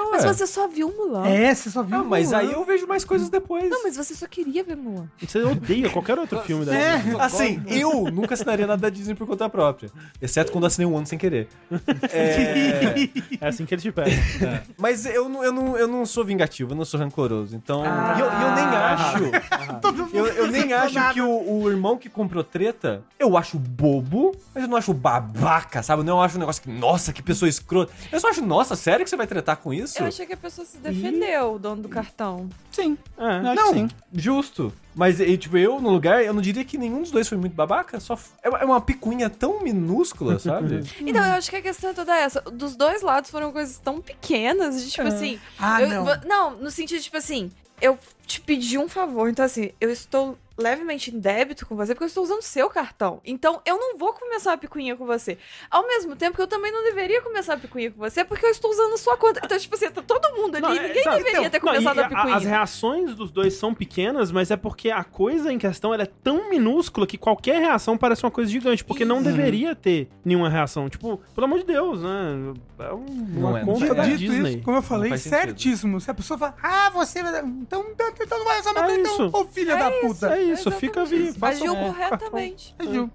Mas 0.11 0.23
Ué. 0.25 0.33
você 0.33 0.45
só 0.47 0.67
viu 0.67 0.91
Mulan. 0.95 1.25
É, 1.27 1.53
você 1.55 1.69
só 1.69 1.81
viu 1.81 1.99
Ah, 1.99 2.03
mas 2.03 2.27
Mulan. 2.27 2.37
aí 2.39 2.51
eu 2.51 2.63
vejo 2.65 2.85
mais 2.87 3.03
coisas 3.05 3.29
depois. 3.29 3.69
Não, 3.69 3.83
mas 3.83 3.95
você 3.95 4.13
só 4.13 4.27
queria 4.27 4.63
ver 4.63 4.75
Mulan. 4.75 5.07
Você 5.25 5.41
odeia 5.41 5.89
qualquer 5.89 6.19
outro 6.19 6.39
filme 6.43 6.65
da 6.65 6.75
É. 6.75 6.97
Disney. 6.97 7.15
Assim, 7.19 7.63
eu 7.67 8.03
nunca 8.11 8.33
assinaria 8.33 8.67
nada 8.67 8.81
da 8.81 8.89
Disney 8.89 9.15
por 9.15 9.25
conta 9.25 9.49
própria. 9.49 9.89
Exceto 10.21 10.51
quando 10.51 10.65
assinei 10.67 10.85
um 10.85 10.97
ano 10.97 11.07
sem 11.07 11.17
querer. 11.17 11.47
É, 12.11 13.09
É 13.39 13.47
assim 13.47 13.65
que 13.65 13.73
ele 13.73 13.81
te 13.81 13.91
pega. 13.91 14.11
mas 14.77 15.05
eu 15.05 15.29
não, 15.29 15.43
eu, 15.43 15.51
não, 15.53 15.77
eu 15.77 15.87
não 15.87 16.05
sou 16.05 16.23
vingativo, 16.25 16.71
eu 16.73 16.75
não 16.75 16.85
sou 16.85 16.99
rancoroso. 16.99 17.55
Então. 17.55 17.83
Ah. 17.85 18.15
E 18.17 18.19
eu, 18.19 18.25
eu 18.25 18.55
nem 18.55 18.65
acho. 18.65 20.15
Eu, 20.15 20.27
eu 20.27 20.47
nem 20.51 20.73
acho 20.73 21.13
que 21.13 21.21
o, 21.21 21.61
o 21.61 21.69
irmão 21.69 21.97
que 21.97 22.09
comprou 22.09 22.43
treta, 22.43 23.03
eu 23.19 23.37
acho 23.37 23.57
bobo, 23.57 24.35
mas 24.53 24.63
eu 24.63 24.69
não 24.69 24.77
acho 24.77 24.93
babaca, 24.93 25.81
sabe? 25.81 26.01
Eu 26.01 26.05
não 26.05 26.21
acho 26.21 26.35
um 26.35 26.39
negócio 26.39 26.61
que, 26.61 26.69
nossa, 26.69 27.13
que 27.13 27.21
pessoa 27.21 27.47
escrota. 27.49 27.91
Eu 28.11 28.19
só 28.19 28.29
acho, 28.29 28.43
nossa, 28.45 28.75
sério 28.75 29.03
que 29.03 29.09
você 29.09 29.15
vai 29.17 29.27
tretar 29.27 29.57
com 29.57 29.73
isso? 29.73 30.00
Eu 30.01 30.07
achei 30.07 30.25
que 30.25 30.33
a 30.33 30.37
pessoa 30.37 30.65
se 30.65 30.77
defendeu, 30.77 31.55
o 31.55 31.59
dono 31.59 31.81
do 31.81 31.89
cartão. 31.89 32.49
Sim. 32.71 32.97
É. 33.17 33.41
Não, 33.41 33.73
que 33.73 33.79
sim. 33.79 33.89
justo. 34.13 34.73
Mas, 34.95 35.19
e, 35.19 35.37
tipo, 35.37 35.57
eu 35.57 35.79
no 35.79 35.89
lugar, 35.89 36.23
eu 36.23 36.33
não 36.33 36.41
diria 36.41 36.65
que 36.65 36.77
nenhum 36.77 37.01
dos 37.01 37.11
dois 37.11 37.27
foi 37.27 37.37
muito 37.37 37.53
babaca, 37.55 37.99
só. 37.99 38.15
f- 38.15 38.31
É 38.43 38.49
uma- 38.49 38.59
é 38.59 38.65
uma 38.65 38.81
picuinha 38.81 39.29
tão 39.29 39.61
minúscula, 39.63 40.37
sabe? 40.39 40.81
Então, 40.99 41.23
eu 41.25 41.33
acho 41.33 41.49
que 41.49 41.55
a 41.55 41.61
questão 41.61 41.91
é 41.91 41.93
toda 41.93 42.15
essa. 42.15 42.41
Dos 42.41 42.75
dois 42.75 43.01
lados 43.01 43.29
foram 43.31 43.51
coisas 43.51 43.77
tão 43.77 44.01
pequenas, 44.01 44.83
de 44.83 44.91
tipo 44.91 45.07
assim. 45.07 45.39
Ah, 45.59 45.81
eu- 45.81 45.89
não. 45.89 46.05
não, 46.25 46.51
no 46.57 46.71
sentido, 46.71 47.01
tipo 47.01 47.17
assim, 47.17 47.51
eu 47.81 47.97
te 48.27 48.39
pedi 48.41 48.77
um 48.77 48.87
favor, 48.87 49.29
então 49.29 49.43
assim, 49.45 49.71
eu 49.79 49.89
estou 49.89 50.37
levemente 50.57 51.09
em 51.09 51.19
débito 51.19 51.65
com 51.65 51.75
você 51.75 51.95
porque 51.95 52.03
eu 52.03 52.07
estou 52.07 52.23
usando 52.23 52.43
seu 52.43 52.69
cartão. 52.69 53.19
Então, 53.25 53.59
eu 53.65 53.79
não 53.79 53.97
vou 53.97 54.13
começar 54.13 54.53
a 54.53 54.57
picuinha 54.57 54.95
com 54.95 55.07
você. 55.07 55.35
Ao 55.71 55.87
mesmo 55.87 56.15
tempo 56.15 56.35
que 56.35 56.41
eu 56.41 56.45
também 56.47 56.71
não 56.71 56.83
deveria 56.83 57.19
começar 57.23 57.55
a 57.55 57.57
picuinha 57.57 57.89
com 57.89 57.97
você 57.97 58.23
porque 58.23 58.45
eu 58.45 58.49
estou 58.51 58.69
usando 58.69 58.93
a 58.93 58.97
sua 58.97 59.17
conta. 59.17 59.41
Então, 59.43 59.57
tipo 59.57 59.73
assim, 59.73 59.89
tá 59.89 60.03
todo 60.03 60.35
mundo 60.35 60.55
ali, 60.57 60.61
Não, 60.61 60.71
é, 60.75 60.87
ninguém 60.89 61.03
sabe, 61.03 61.23
deveria 61.23 61.49
ter 61.49 61.59
Não, 61.63 61.73
e 61.73 61.77
começado 61.77 61.99
a 61.99 62.05
a- 62.05 62.09
picuinha. 62.09 62.35
As 62.35 62.43
reações 62.43 63.15
dos 63.15 63.31
dois 63.31 63.55
são 63.55 63.73
pequenas, 63.73 64.31
mas 64.31 64.51
é 64.51 64.55
porque 64.55 64.80
a 64.89 65.03
coisa 65.03 65.51
em 65.51 65.57
questão 65.57 65.93
ela 65.93 66.03
é 66.03 66.09
tão 66.23 66.49
minúscula 66.49 67.05
que 67.05 67.17
qualquer 67.17 67.59
reação 67.59 67.97
parece 67.97 68.23
uma 68.23 68.31
coisa 68.31 68.49
gigante, 68.49 68.83
porque 68.83 69.03
não 69.05 69.21
deveria 69.21 69.75
ter 69.75 70.07
nenhuma 70.25 70.49
reação. 70.49 70.89
Tipo, 70.89 71.19
pelo 71.35 71.45
amor 71.45 71.59
de 71.59 71.65
Deus, 71.65 72.01
né? 72.01 72.53
É 72.79 72.93
um- 72.93 73.05
Não 73.05 73.49
uma 73.49 73.59
é, 73.59 73.65
não 73.65 73.73
conta 73.73 73.85
é 73.85 73.93
da. 73.93 74.03
Dito 74.03 74.17
Disney. 74.17 74.49
isso, 74.55 74.63
como 74.63 74.77
eu 74.77 74.81
falei, 74.81 75.17
certíssimo. 75.17 75.99
Se 76.01 76.09
a 76.09 76.13
pessoa 76.13 76.37
fala, 76.37 76.55
ah, 76.63 76.89
você. 76.91 77.21
vai- 77.21 77.41
Então, 77.45 77.85
então 77.91 78.37
não 78.39 78.45
vai 78.45 78.59
usar 78.59 78.73
meu 78.73 78.83
É 78.83 78.95
isso. 79.01 79.29
ô 79.33 79.45
filha 79.45 79.75
da 79.77 79.91
puta. 79.91 80.35
É 80.35 80.43
isso, 80.43 80.71
fica 80.71 81.01
Exatamente 81.01 81.23
vi. 81.23 81.29
isso. 81.29 81.39
faça 81.39 81.57
Agiu 81.57 81.75
corretamente. 81.75 82.75
Agiu. 82.79 83.11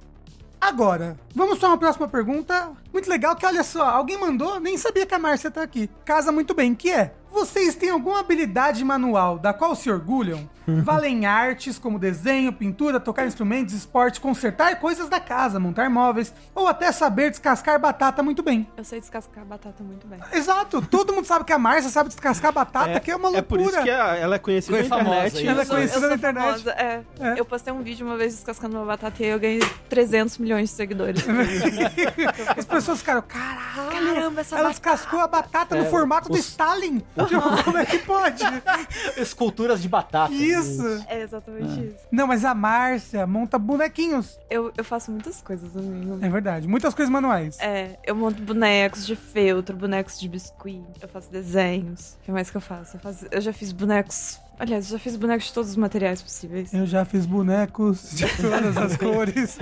Agora, 0.60 1.16
vamos 1.34 1.58
para 1.58 1.68
uma 1.68 1.78
próxima 1.78 2.08
pergunta. 2.08 2.70
Muito 2.96 3.10
legal, 3.10 3.36
que 3.36 3.44
olha 3.44 3.62
só, 3.62 3.84
alguém 3.90 4.16
mandou, 4.18 4.58
nem 4.58 4.78
sabia 4.78 5.04
que 5.04 5.14
a 5.14 5.18
Márcia 5.18 5.50
tá 5.50 5.60
aqui. 5.60 5.90
Casa 6.02 6.32
muito 6.32 6.54
bem, 6.54 6.74
que 6.74 6.90
é: 6.90 7.12
vocês 7.30 7.74
têm 7.74 7.90
alguma 7.90 8.20
habilidade 8.20 8.82
manual 8.82 9.38
da 9.38 9.52
qual 9.52 9.74
se 9.74 9.90
orgulham? 9.90 10.48
Valem 10.82 11.26
artes 11.26 11.78
como 11.78 11.96
desenho, 11.96 12.52
pintura, 12.52 12.98
tocar 12.98 13.24
instrumentos, 13.24 13.72
esporte, 13.72 14.20
consertar 14.20 14.80
coisas 14.80 15.08
da 15.08 15.20
casa, 15.20 15.60
montar 15.60 15.88
móveis, 15.88 16.34
ou 16.52 16.66
até 16.66 16.90
saber 16.90 17.30
descascar 17.30 17.78
batata 17.78 18.20
muito 18.20 18.42
bem. 18.42 18.66
Eu 18.76 18.82
sei 18.82 18.98
descascar 18.98 19.44
batata 19.44 19.84
muito 19.84 20.08
bem. 20.08 20.18
Exato, 20.32 20.82
todo 20.82 21.12
mundo 21.12 21.24
sabe 21.26 21.44
que 21.44 21.52
a 21.52 21.58
Márcia 21.58 21.88
sabe 21.90 22.08
descascar 22.08 22.50
batata, 22.52 22.98
que 22.98 23.10
é 23.12 23.14
uma 23.16 23.28
loucura. 23.28 23.38
É 23.38 23.42
por 23.42 23.60
isso 23.60 23.80
que 23.82 23.90
ela 23.90 24.34
é 24.34 24.38
conhecida 24.40 24.78
Foi 24.78 24.88
na 24.88 24.96
famosa 24.96 25.16
internet. 25.28 25.38
aí. 25.38 25.46
Ela 25.46 25.60
é 25.60 25.62
Eu 25.62 25.66
sou- 25.66 25.76
conhecida 25.76 25.96
eu 25.96 26.00
sou 26.00 26.08
na 26.08 26.16
internet. 26.16 26.44
famosa, 26.46 26.70
é. 26.72 27.02
É. 27.20 27.40
Eu 27.40 27.44
postei 27.44 27.72
um 27.72 27.82
vídeo 27.82 28.04
uma 28.04 28.16
vez 28.16 28.34
descascando 28.34 28.76
uma 28.76 28.86
batata 28.86 29.22
e 29.22 29.26
eu 29.28 29.38
ganhei 29.38 29.60
300 29.88 30.38
milhões 30.38 30.70
de 30.70 30.74
seguidores. 30.74 31.22
As 32.56 32.64
pessoas 32.64 32.85
ficaram, 32.94 33.22
caralho, 33.22 33.90
Caramba, 33.90 34.40
essa 34.40 34.56
ela 34.56 34.68
batata. 34.68 34.90
descascou 34.90 35.20
a 35.20 35.26
batata 35.26 35.74
no 35.76 35.86
formato 35.86 36.28
do 36.28 36.36
Stalin. 36.38 37.02
Tipo, 37.26 37.64
como 37.64 37.78
é 37.78 37.86
que 37.86 37.98
pode? 37.98 38.42
Esculturas 39.16 39.80
de 39.82 39.88
batata. 39.88 40.32
Isso. 40.32 41.04
É 41.08 41.22
exatamente 41.22 41.80
isso. 41.86 42.06
Não, 42.12 42.26
mas 42.26 42.44
a 42.44 42.54
Márcia 42.54 43.26
monta 43.26 43.58
bonequinhos. 43.58 44.38
Eu, 44.50 44.72
eu 44.76 44.84
faço 44.84 45.10
muitas 45.10 45.40
coisas, 45.42 45.76
amigo. 45.76 46.18
É 46.22 46.28
verdade, 46.28 46.68
muitas 46.68 46.94
coisas 46.94 47.10
manuais. 47.10 47.58
É, 47.60 47.98
eu 48.04 48.14
monto 48.14 48.42
bonecos 48.42 49.06
de 49.06 49.16
feltro, 49.16 49.76
bonecos 49.76 50.18
de 50.20 50.28
biscuit, 50.28 50.84
eu 51.00 51.08
faço 51.08 51.30
desenhos. 51.30 52.16
O 52.20 52.24
que 52.24 52.32
mais 52.32 52.50
que 52.50 52.56
eu 52.56 52.60
faço? 52.60 52.96
Eu, 52.96 53.00
faço- 53.00 53.26
eu 53.30 53.40
já 53.40 53.52
fiz 53.52 53.72
bonecos 53.72 54.38
Aliás, 54.58 54.86
eu 54.86 54.92
já 54.96 54.98
fiz 54.98 55.16
bonecos 55.16 55.46
de 55.46 55.52
todos 55.52 55.70
os 55.70 55.76
materiais 55.76 56.22
possíveis. 56.22 56.72
Eu 56.72 56.86
já 56.86 57.04
fiz 57.04 57.26
bonecos 57.26 58.10
de 58.14 58.26
todas 58.40 58.76
as 58.76 58.96
cores. 58.96 59.58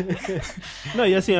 Não, 0.94 1.06
e 1.06 1.14
assim, 1.14 1.32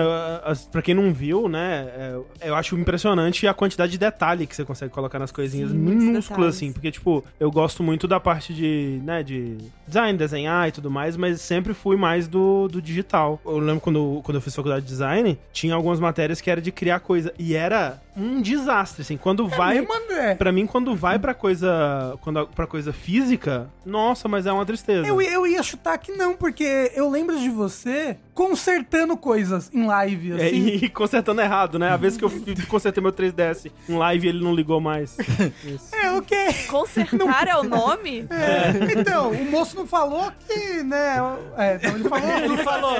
pra 0.72 0.82
quem 0.82 0.94
não 0.94 1.12
viu, 1.12 1.48
né, 1.48 1.88
é, 1.96 2.48
eu 2.48 2.54
acho 2.54 2.76
impressionante 2.76 3.46
a 3.46 3.54
quantidade 3.54 3.92
de 3.92 3.98
detalhe 3.98 4.46
que 4.46 4.56
você 4.56 4.64
consegue 4.64 4.92
colocar 4.92 5.18
nas 5.18 5.30
coisinhas 5.30 5.70
Sim, 5.70 5.76
minúsculas, 5.76 6.56
assim, 6.56 6.72
porque, 6.72 6.90
tipo, 6.90 7.24
eu 7.38 7.50
gosto 7.50 7.82
muito 7.82 8.08
da 8.08 8.18
parte 8.18 8.52
de, 8.52 9.00
né, 9.04 9.22
de 9.22 9.56
design, 9.86 10.18
desenhar 10.18 10.68
e 10.68 10.72
tudo 10.72 10.90
mais, 10.90 11.16
mas 11.16 11.40
sempre 11.40 11.72
fui 11.74 11.96
mais 11.96 12.26
do, 12.26 12.66
do 12.68 12.82
digital. 12.82 13.40
Eu 13.44 13.58
lembro 13.58 13.80
quando, 13.80 14.20
quando 14.24 14.36
eu 14.36 14.40
fiz 14.40 14.54
faculdade 14.54 14.84
de 14.84 14.90
design, 14.90 15.38
tinha 15.52 15.74
algumas 15.74 16.00
matérias 16.00 16.40
que 16.40 16.50
era 16.50 16.60
de 16.60 16.72
criar 16.72 17.00
coisa, 17.00 17.32
e 17.38 17.54
era 17.54 18.00
um 18.16 18.40
desastre, 18.40 19.02
assim, 19.02 19.16
quando 19.16 19.46
vai... 19.46 19.76
Mesmo, 19.80 19.94
André. 19.94 20.34
Pra 20.34 20.50
mim, 20.50 20.66
quando 20.66 20.94
vai 20.94 21.18
pra 21.18 21.34
coisa. 21.34 22.16
Quando, 22.20 22.46
pra 22.48 22.66
coisa 22.66 22.92
física, 22.92 23.43
nossa, 23.84 24.28
mas 24.28 24.46
é 24.46 24.52
uma 24.52 24.64
tristeza. 24.66 25.06
Eu, 25.06 25.20
eu 25.20 25.46
ia 25.46 25.62
chutar 25.62 25.98
que 25.98 26.12
não, 26.12 26.34
porque 26.34 26.90
eu 26.94 27.08
lembro 27.10 27.38
de 27.38 27.48
você 27.48 28.16
consertando 28.32 29.16
coisas 29.16 29.70
em 29.72 29.86
live, 29.86 30.32
É, 30.32 30.46
assim. 30.46 30.66
e 30.82 30.88
consertando 30.90 31.40
errado, 31.40 31.78
né? 31.78 31.90
A 31.90 31.96
vez 31.96 32.16
que 32.16 32.24
eu 32.24 32.30
consertei 32.68 33.02
meu 33.02 33.12
3DS 33.12 33.70
em 33.88 33.96
live 33.96 34.28
ele 34.28 34.42
não 34.42 34.54
ligou 34.54 34.80
mais. 34.80 35.16
Isso. 35.64 35.94
É, 36.04 36.10
o 36.12 36.20
quê? 36.22 36.48
Consertar 36.68 37.48
é 37.48 37.56
o 37.56 37.62
nome? 37.62 38.26
É, 38.30 38.92
então, 39.00 39.30
o 39.30 39.50
moço 39.50 39.74
não 39.76 39.86
falou 39.86 40.30
que, 40.46 40.82
né? 40.82 41.16
É, 41.56 41.80
não, 41.88 41.96
ele 41.96 42.08
falou. 42.08 42.30
Ele 42.36 42.56
falou. 42.58 42.96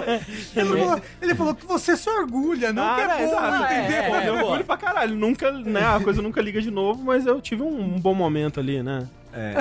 Ele 0.57 0.69
falou, 0.79 1.03
ele 1.21 1.35
falou 1.35 1.55
que 1.55 1.67
você 1.67 1.97
se 1.97 2.09
orgulha, 2.09 2.73
não 2.73 2.95
que 2.95 3.01
é 3.03 3.09
bom, 3.09 3.23
exato. 3.23 3.65
entendeu? 3.65 4.15
É, 4.15 4.29
eu 4.29 4.35
orgulho 4.37 4.65
pra 4.65 4.77
caralho. 4.77 5.15
Nunca, 5.15 5.51
né? 5.53 5.85
A 5.85 6.01
coisa 6.01 6.23
nunca 6.23 6.41
liga 6.41 6.61
de 6.63 6.71
novo, 6.71 7.03
mas 7.05 7.27
eu 7.27 7.41
tive 7.41 7.63
um, 7.63 7.95
um 7.97 7.99
bom 8.01 8.15
momento 8.15 8.59
ali, 8.61 8.83
né? 8.83 9.07
É, 9.35 9.55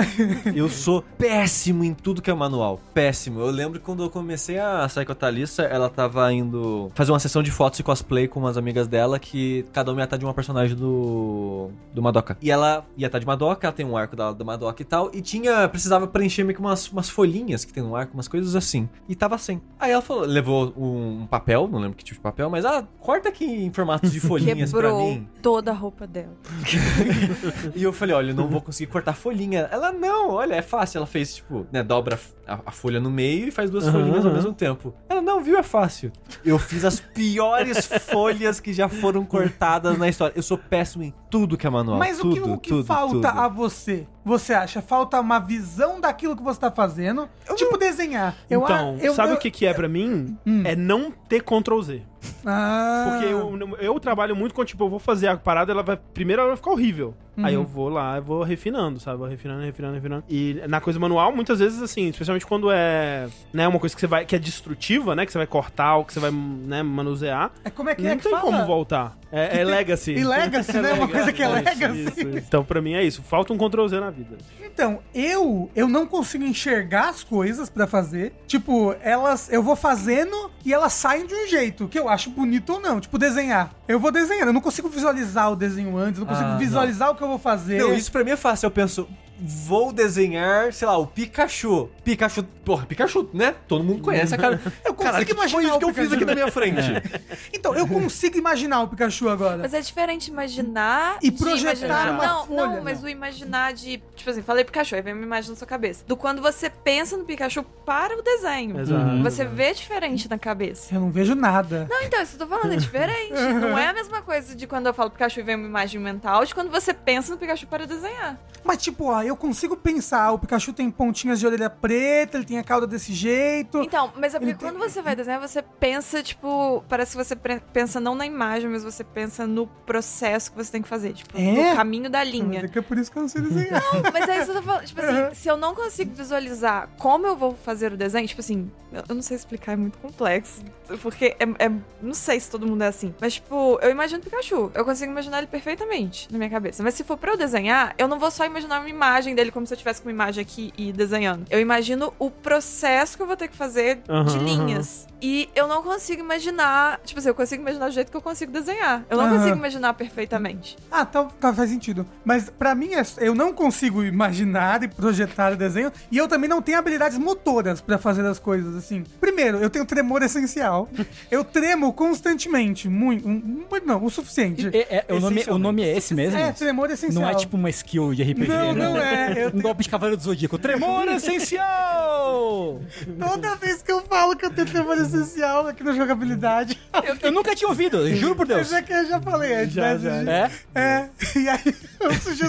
eu 0.56 0.70
sou 0.70 1.04
péssimo 1.18 1.84
em 1.84 1.94
tudo 1.94 2.22
que 2.22 2.30
é 2.30 2.34
manual. 2.34 2.80
Péssimo. 2.94 3.40
Eu 3.40 3.50
lembro 3.50 3.80
quando 3.80 4.04
eu 4.04 4.10
comecei 4.10 4.60
a 4.60 4.88
sair 4.88 5.06
com 5.06 5.12
a 5.12 5.16
Thalissa, 5.16 5.64
ela 5.64 5.90
tava 5.90 6.32
indo 6.32 6.92
fazer 6.94 7.12
uma 7.12 7.20
sessão 7.20 7.42
de 7.42 7.52
fotos 7.52 7.80
e 7.80 7.84
cosplay 7.84 8.28
com 8.28 8.40
umas 8.40 8.58
amigas 8.58 8.88
dela, 8.88 9.18
que 9.18 9.66
cada 9.74 9.92
uma 9.92 10.02
ia 10.02 10.06
estar 10.06 10.18
de 10.18 10.26
uma 10.26 10.34
personagem 10.34 10.76
do. 10.76 11.70
do 11.94 12.02
Madoka. 12.02 12.38
E 12.42 12.52
ela 12.52 12.86
ia 12.96 13.08
estar 13.08 13.20
de 13.20 13.26
Madoka, 13.26 13.66
ela 13.66 13.74
tem 13.76 13.86
um 13.86 13.98
arco 13.98 14.16
da, 14.16 14.32
do 14.32 14.46
Madoka 14.46 14.82
e 14.82 14.86
tal, 14.86 15.10
e 15.14 15.22
tinha. 15.22 15.68
precisava 15.68 16.08
preencher 16.08 16.44
meio 16.44 16.56
que 16.56 16.62
umas, 16.62 16.90
umas 16.92 17.10
folhinhas 17.10 17.66
que 17.66 17.74
tem 17.74 17.82
no 17.84 17.96
arco, 17.96 18.14
umas 18.14 18.28
coisas 18.28 18.56
assim. 18.56 18.88
E 19.10 19.16
tava 19.16 19.38
sem. 19.38 19.62
Aí 19.80 19.92
ela 19.92 20.02
falou, 20.02 20.26
levou 20.26 20.74
um, 20.78 21.26
papel, 21.28 21.68
não 21.68 21.80
lembro 21.80 21.98
que 21.98 22.04
tipo 22.04 22.20
de 22.20 22.24
papel, 22.24 22.50
mas 22.50 22.64
ah, 22.66 22.86
corta 23.00 23.30
aqui 23.30 23.46
em 23.46 23.72
formato 23.72 24.08
de 24.08 24.20
folhinhas 24.22 24.72
pra 24.72 24.82
Quebrou 24.82 25.10
mim. 25.14 25.28
toda 25.42 25.72
a 25.72 25.74
roupa 25.74 26.06
dela. 26.06 26.34
E 27.76 27.82
eu 27.84 27.94
falei, 27.94 28.16
olha, 28.16 28.32
eu 28.32 28.36
não 28.36 28.48
vou 28.48 28.62
conseguir 28.62 28.92
cortar 28.92 29.14
folhinha. 29.14 29.63
Ela, 29.72 29.92
não, 29.92 30.32
olha, 30.32 30.56
é 30.56 30.62
fácil. 30.62 30.98
Ela 31.00 31.08
fez, 31.08 31.36
tipo, 31.36 31.66
né, 31.72 31.84
dobra 31.84 32.20
a, 32.48 32.60
a 32.66 32.72
folha 32.72 33.00
no 33.00 33.10
meio 33.10 33.48
e 33.48 33.52
faz 33.52 33.70
duas 33.70 33.86
Aham, 33.88 33.94
folhinhas 33.94 34.26
ao 34.26 34.34
mesmo 34.34 34.54
tempo. 34.54 34.94
Ela, 35.10 35.22
não, 35.22 35.42
viu, 35.42 35.58
é 35.58 35.64
fácil. 35.64 36.12
Eu 36.44 36.58
fiz 36.60 36.86
as 36.86 37.00
piores 37.00 37.86
folhas 38.12 38.60
que 38.60 38.74
já 38.74 38.88
foram 38.90 39.26
cortadas 39.26 39.98
na 39.98 40.08
história. 40.08 40.34
Eu 40.36 40.44
sou 40.44 40.58
péssimo 40.58 41.04
em 41.04 41.14
tudo 41.30 41.58
que 41.58 41.68
é 41.68 41.70
manual. 41.70 41.98
Mas 41.98 42.18
tudo, 42.18 42.32
o 42.32 42.34
que, 42.34 42.50
o 42.50 42.58
que 42.58 42.70
tudo, 42.70 42.86
falta 42.86 43.14
tudo. 43.14 43.26
a 43.26 43.48
você? 43.48 44.08
Você 44.26 44.54
acha? 44.54 44.82
Falta 44.82 45.20
uma 45.20 45.40
visão 45.40 46.00
daquilo 46.00 46.36
que 46.36 46.44
você 46.44 46.60
tá 46.60 46.72
fazendo? 46.72 47.28
tipo 47.56 47.78
desenhar. 47.78 48.36
Eu, 48.50 48.62
então, 48.64 48.98
eu, 49.02 49.14
sabe 49.14 49.32
eu- 49.32 49.36
o 49.36 49.40
que, 49.40 49.52
que 49.52 49.66
é 49.66 49.74
pra 49.74 49.88
mim? 49.88 50.38
Hum. 50.46 50.64
É 50.66 50.76
não 50.76 51.12
ter 51.12 51.42
Ctrl 51.42 51.82
Z. 51.82 52.02
Ah, 52.46 53.06
Porque 53.10 53.26
eu, 53.26 53.78
eu 53.80 54.00
trabalho 54.00 54.34
muito 54.36 54.54
com, 54.56 54.64
tipo, 54.64 54.84
eu 54.86 54.90
vou 54.90 55.00
fazer 55.00 55.28
a 55.28 55.36
parada, 55.38 55.72
ela 55.74 55.84
vai. 55.84 55.98
Primeiro 56.14 56.42
ela 56.42 56.50
vai 56.50 56.58
ficar 56.58 56.72
horrível. 56.72 57.14
Aí 57.38 57.56
eu 57.56 57.64
vou 57.64 57.90
lá, 57.90 58.18
eu 58.18 58.24
vou 58.24 58.44
refinando, 58.44 59.00
sabe? 59.00 59.18
Vou 59.18 59.28
refinando, 59.28 59.62
refinando, 59.64 59.96
refinando. 59.96 60.24
E 60.30 60.62
na 60.70 60.80
coisa 60.80 61.00
manual, 61.00 61.36
muitas 61.36 61.60
vezes, 61.60 61.82
assim, 61.82 62.08
especialmente 62.10 62.46
quando 62.46 62.70
é, 62.72 63.28
né, 63.52 63.68
uma 63.68 63.80
coisa 63.80 63.96
que 63.96 64.00
você 64.00 64.06
vai, 64.08 64.24
que 64.24 64.36
é 64.36 64.40
destrutiva, 64.40 65.16
né? 65.16 65.26
Que 65.26 65.32
você 65.32 65.40
vai 65.40 65.48
cortar 65.48 65.96
ou 65.98 66.06
que 66.06 66.14
você 66.14 66.20
vai, 66.20 66.32
né, 66.32 66.84
manusear. 66.84 67.52
É 67.66 67.70
como 67.72 67.90
é 67.90 67.96
que 67.96 68.04
não 68.04 68.12
é 68.12 68.16
que 68.16 68.22
tem 68.24 68.32
fala? 68.32 68.44
como 68.44 68.66
voltar. 68.66 69.18
É, 69.36 69.62
é 69.62 69.64
legacy. 69.64 70.12
E 70.12 70.24
legacy, 70.24 70.74
né? 70.80 70.94
Uma 70.94 71.08
coisa 71.08 71.34
que 71.34 71.42
é 71.42 71.46
Isso, 71.48 71.56
legacy. 71.56 72.00
isso, 72.04 72.20
isso. 72.20 72.38
Então, 72.38 72.64
pra 72.64 72.80
mim 72.82 72.94
é 72.94 73.04
isso. 73.04 73.24
Falta 73.24 73.52
um 73.52 73.58
Ctrl 73.58 73.88
Z 73.88 74.00
na 74.00 74.12
vida. 74.12 74.38
Então, 74.64 75.00
eu 75.14 75.72
eu 75.76 75.88
não 75.90 76.06
consigo 76.06 76.44
enxergar 76.44 77.10
as 77.10 77.24
coisas 77.24 77.68
pra 77.70 77.88
fazer. 77.88 78.32
Tipo, 78.46 78.96
elas 79.02 79.52
eu 79.52 79.64
vou 79.64 79.76
fazendo 79.76 80.52
e 80.64 80.72
elas 80.72 80.94
saem 80.94 81.26
de 81.26 81.34
um 81.34 81.48
jeito 81.48 81.88
que 81.88 81.98
eu 81.98 82.08
acho 82.08 82.30
bonito 82.30 82.74
ou 82.74 82.80
não. 82.80 83.00
Tipo, 83.00 83.18
desenhar. 83.18 83.74
Eu 83.88 84.00
vou 84.00 84.12
desenhando, 84.12 84.48
eu 84.48 84.54
não 84.54 84.62
consigo 84.62 84.88
visualizar 84.88 85.52
o 85.52 85.56
desenho 85.56 85.98
antes, 85.98 86.20
não 86.20 86.28
consigo 86.28 86.50
Ah, 86.50 86.58
visualizar 86.58 87.10
o 87.10 87.16
que 87.16 87.24
eu 87.24 87.28
vou 87.28 87.40
fazer. 87.40 87.80
Não, 87.80 87.94
isso 87.94 88.12
pra 88.12 88.24
mim 88.24 88.32
é 88.32 88.38
fácil. 88.38 88.68
Eu 88.68 88.72
penso, 88.72 89.08
vou 89.46 89.92
desenhar, 89.92 90.72
sei 90.72 90.88
lá, 90.88 90.98
o 90.98 91.06
Pikachu. 91.06 91.90
Pikachu, 92.04 92.44
porra, 92.64 92.86
Pikachu, 92.86 93.30
né? 93.34 93.54
Todo 93.68 93.84
mundo 93.84 94.02
conhece 94.02 94.34
a 94.34 94.38
cara. 94.38 94.62
Eu 94.86 94.94
consigo 94.94 95.12
Caralho, 95.14 95.32
imaginar 95.32 95.50
foi 95.50 95.64
isso 95.66 95.76
o 95.76 95.80
que 95.80 95.86
eu 95.86 95.94
fiz 95.94 95.96
Pikachu. 96.10 96.16
aqui 96.16 96.26
na 96.26 96.34
minha 96.34 96.52
frente. 96.52 96.82
Então, 97.54 97.76
eu 97.76 97.88
consigo 97.88 98.38
imaginar 98.38 98.82
o 98.82 98.88
Pikachu 98.88 99.30
agora. 99.30 99.58
Mas 99.58 99.74
é 99.74 99.80
diferente 99.80 100.28
imaginar 100.30 101.18
E 101.22 101.30
de 101.30 101.38
projetar 101.38 101.74
imaginar. 101.74 102.06
numa 102.14 102.26
não, 102.28 102.46
folha, 102.46 102.68
não, 102.68 102.84
mas 102.84 103.00
não. 103.00 103.06
o 103.06 103.10
imaginar 103.10 103.74
de. 103.74 104.02
Tipo 104.16 104.30
assim, 104.30 104.42
falei 104.42 104.64
Pikachu, 104.64 104.96
aí 104.96 105.02
vem 105.02 105.14
uma 105.14 105.24
imagem 105.24 105.52
na 105.52 105.56
sua 105.56 105.68
cabeça. 105.68 106.04
Do 106.06 106.18
quando 106.18 106.42
você 106.42 106.70
pensa 106.70 107.16
no 107.16 107.24
Pikachu 107.24 107.64
para 107.86 108.18
o 108.18 108.22
desenho. 108.22 108.80
Exato. 108.80 109.24
Você 109.24 109.46
vê 109.46 109.74
diferente 109.74 110.30
na 110.30 110.38
cabeça. 110.38 110.94
Eu 110.94 111.00
não 111.02 111.12
vejo 111.12 111.36
nada. 111.36 111.88
Não, 111.90 112.02
então, 112.02 112.22
isso 112.22 112.36
que 112.38 112.44
eu 112.44 112.48
tô 112.48 112.54
falando, 112.56 112.74
é 112.74 112.78
diferente. 112.78 113.34
Não 113.64 113.78
é 113.78 113.88
a 113.88 113.94
mesma 113.94 114.22
coisa 114.22 114.56
de 114.56 114.68
quando 114.68 114.88
eu 114.88 114.94
falo 114.94 115.10
Pikachu 115.10 115.40
e 115.40 115.44
vem 115.44 115.56
uma 115.56 115.68
imagem 115.68 116.00
mental, 116.02 116.46
de 116.46 116.54
quando 116.54 116.70
você 116.70 116.94
pensa 116.94 117.32
no 117.32 117.38
Pikachu 117.38 117.68
para 117.68 117.86
desenhar. 117.86 118.38
Mas, 118.64 118.82
tipo, 118.82 119.06
ó, 119.12 119.22
eu 119.22 119.33
consigo 119.36 119.76
pensar, 119.76 120.32
o 120.32 120.40
Pikachu 120.40 120.74
tem 120.74 120.90
pontinhas 120.90 121.40
de 121.40 121.46
orelha 121.46 121.70
preta, 121.70 122.38
ele 122.38 122.46
tem 122.46 122.58
a 122.60 122.64
cauda 122.64 122.86
desse 122.88 123.14
jeito. 123.14 123.82
Então, 123.82 124.12
mas 124.18 124.34
é 124.34 124.40
porque 124.40 124.52
Ele 124.52 124.58
tem- 124.60 124.70
quando 124.70 124.80
você 124.80 125.02
vai 125.02 125.16
desenhar, 125.16 125.40
você 125.40 125.62
pensa, 125.62 126.22
tipo, 126.24 126.84
parece 126.88 127.18
que 127.18 127.24
você 127.24 127.36
pensa 127.36 128.00
não 128.00 128.16
na 128.16 128.26
imagem, 128.26 128.70
mas 128.70 128.84
você 128.84 129.04
pensa 129.04 129.46
no 129.48 129.68
processo 129.68 130.52
que 130.52 130.58
você 130.58 130.72
tem 130.72 130.82
que 130.82 130.88
fazer, 130.88 131.14
tipo, 131.14 131.38
É? 131.38 131.70
no 131.72 131.76
caminho 131.76 132.10
da 132.10 132.20
Mas 132.20 132.30
linha. 132.30 132.60
é 132.62 132.68
que 132.68 132.80
é 132.80 132.82
por 132.82 132.98
isso 132.98 133.12
que 133.12 133.18
eu 133.18 133.22
não 133.22 133.30
sei 133.30 133.42
desenhar. 133.42 133.82
Mas 134.12 134.28
é 134.30 134.36
isso 134.38 134.46
que 134.46 134.52
eu 134.52 134.56
tô 134.56 134.62
falando. 134.64 134.86
Tipo 134.86 135.02
assim, 135.02 135.36
se 135.36 135.48
eu 135.48 135.58
não 135.58 135.74
consigo 135.76 136.14
visualizar 136.14 136.90
como 136.98 137.28
eu 137.28 137.36
vou 137.36 137.56
fazer 137.56 137.94
o 137.94 137.98
desenho, 137.98 138.28
tipo 138.28 138.42
assim, 138.42 138.72
eu 138.92 139.04
eu 139.10 139.16
não 139.16 139.22
sei 139.22 139.36
explicar, 139.38 139.74
é 139.74 139.76
muito 139.76 139.98
complexo. 140.00 140.62
Porque 141.02 141.36
é, 141.40 141.66
é- 141.66 141.72
Não 142.02 142.14
sei 142.14 142.40
se 142.40 142.50
todo 142.50 142.66
mundo 142.68 142.84
é 142.84 142.88
assim. 142.88 143.14
Mas, 143.20 143.36
tipo, 143.36 143.80
eu 143.82 143.90
imagino 143.90 144.20
o 144.20 144.24
Pikachu. 144.24 144.72
Eu 144.74 144.84
consigo 144.86 145.12
imaginar 145.12 145.38
ele 145.40 145.48
perfeitamente 145.48 146.28
na 146.32 146.38
minha 146.38 146.50
cabeça. 146.50 146.84
Mas 146.84 146.94
se 146.96 147.04
for 147.04 147.18
pra 147.18 147.32
eu 147.32 147.38
desenhar, 147.38 147.94
eu 147.98 148.08
não 148.08 148.20
vou 148.20 148.30
só 148.30 148.46
imaginar 148.46 148.80
uma 148.82 148.90
imagem 148.90 149.23
dele 149.34 149.52
como 149.52 149.66
se 149.66 149.74
eu 149.74 149.78
tivesse 149.78 150.02
com 150.02 150.10
uma 150.10 150.14
imagem 150.14 150.42
aqui 150.42 150.74
e 150.78 150.92
desenhando. 150.92 151.46
Eu 151.50 151.60
imagino 151.62 152.14
o 152.20 152.30
processo 152.30 153.16
que 153.16 153.24
eu 153.24 153.28
vou 153.28 153.38
ter 153.38 153.48
que 153.48 153.56
fazer 153.56 153.96
de 153.98 154.12
Aham, 154.12 154.38
linhas. 154.44 155.08
E 155.22 155.50
eu 155.56 155.68
não 155.68 155.82
consigo 155.82 156.22
imaginar. 156.22 157.00
Tipo 157.06 157.20
assim, 157.20 157.30
eu 157.30 157.36
consigo 157.36 157.62
imaginar 157.62 157.88
do 157.88 157.94
jeito 157.94 158.12
que 158.12 158.18
eu 158.18 158.22
consigo 158.22 158.52
desenhar. 158.52 159.06
Eu 159.10 159.16
não 159.18 159.26
Aham. 159.26 159.38
consigo 159.38 159.56
imaginar 159.58 159.94
perfeitamente. 159.94 160.76
Ah, 160.92 161.06
tá, 161.06 161.24
tá, 161.40 161.54
faz 161.54 161.70
sentido. 161.70 162.06
Mas 162.26 162.50
pra 162.50 162.76
mim, 162.76 162.94
é- 162.94 163.04
eu 163.20 163.34
não 163.34 163.54
consigo 163.54 164.04
imaginar 164.04 164.84
e 164.84 164.88
projetar 164.90 165.54
o 165.54 165.56
desenho. 165.56 165.92
E 166.12 166.18
eu 166.18 166.28
também 166.28 166.50
não 166.50 166.62
tenho 166.62 166.78
habilidades 166.78 167.18
motoras 167.18 167.80
pra 167.80 167.98
fazer 167.98 168.26
as 168.26 168.38
coisas, 168.38 168.76
assim. 168.76 169.04
Primeiro, 169.22 169.60
eu 169.60 169.70
tenho 169.70 169.86
tremor 169.86 170.22
essencial. 170.24 170.90
eu 171.32 171.44
tremo 171.44 171.94
constantemente. 171.94 172.90
Muito. 172.90 173.28
um- 173.28 173.42
muito 173.70 173.86
não, 173.86 174.04
o 174.04 174.10
suficiente. 174.10 174.70
É- 174.74 175.06
é- 175.08 175.14
o, 175.14 175.20
nome, 175.20 175.44
o 175.48 175.58
nome 175.58 175.84
é 175.84 175.98
esse 175.98 176.14
mesmo? 176.14 176.38
É, 176.38 176.52
tremor 176.52 176.90
essencial. 176.92 177.22
Não 177.24 177.30
é 177.30 177.36
tipo 177.36 177.56
uma 177.56 177.70
skill 177.70 178.14
de 178.14 178.24
RPG, 178.24 178.48
Não, 178.48 178.74
né? 178.74 178.84
não 178.90 178.98
é. 179.04 179.46
Eu 179.46 179.50
Um 179.54 179.62
golpe 179.62 179.84
de 179.84 179.90
cavaleiro 179.90 180.18
do 180.18 180.24
Zodíaco. 180.24 180.58
Tremor 180.58 181.08
essencial! 181.10 182.82
Toda 183.20 183.56
vez 183.56 183.82
que 183.82 183.92
eu 183.92 184.02
falo 184.02 184.36
que 184.36 184.46
eu 184.46 184.52
tenho 184.52 184.68
tremor 184.68 184.98
essencial 184.98 185.68
aqui 185.68 185.84
na 185.84 185.94
jogabilidade. 185.94 186.80
Eu 187.22 187.32
nunca 187.32 187.56
tinha 187.56 187.68
ouvido, 187.68 188.08
juro 188.16 188.36
por 188.36 188.48
Deus. 188.48 188.72
Mas 188.72 188.74
é 188.74 188.82
que 188.82 188.94
eu 188.94 189.08
já 189.08 189.22
falei 189.22 189.54
antes, 189.54 189.74
Já, 189.74 189.96
né? 189.96 190.00
já. 190.00 190.32
É? 190.32 190.52
É. 190.76 191.10
E 191.40 191.50
aí, 191.50 191.76
o 192.00 192.14
sushi, 192.14 192.46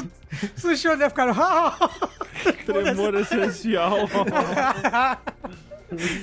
o 0.57 0.61
sushi 0.61 0.89
deve 0.89 1.09
ficar. 1.11 1.35
Tremor 2.65 3.15
essencial. 3.15 3.99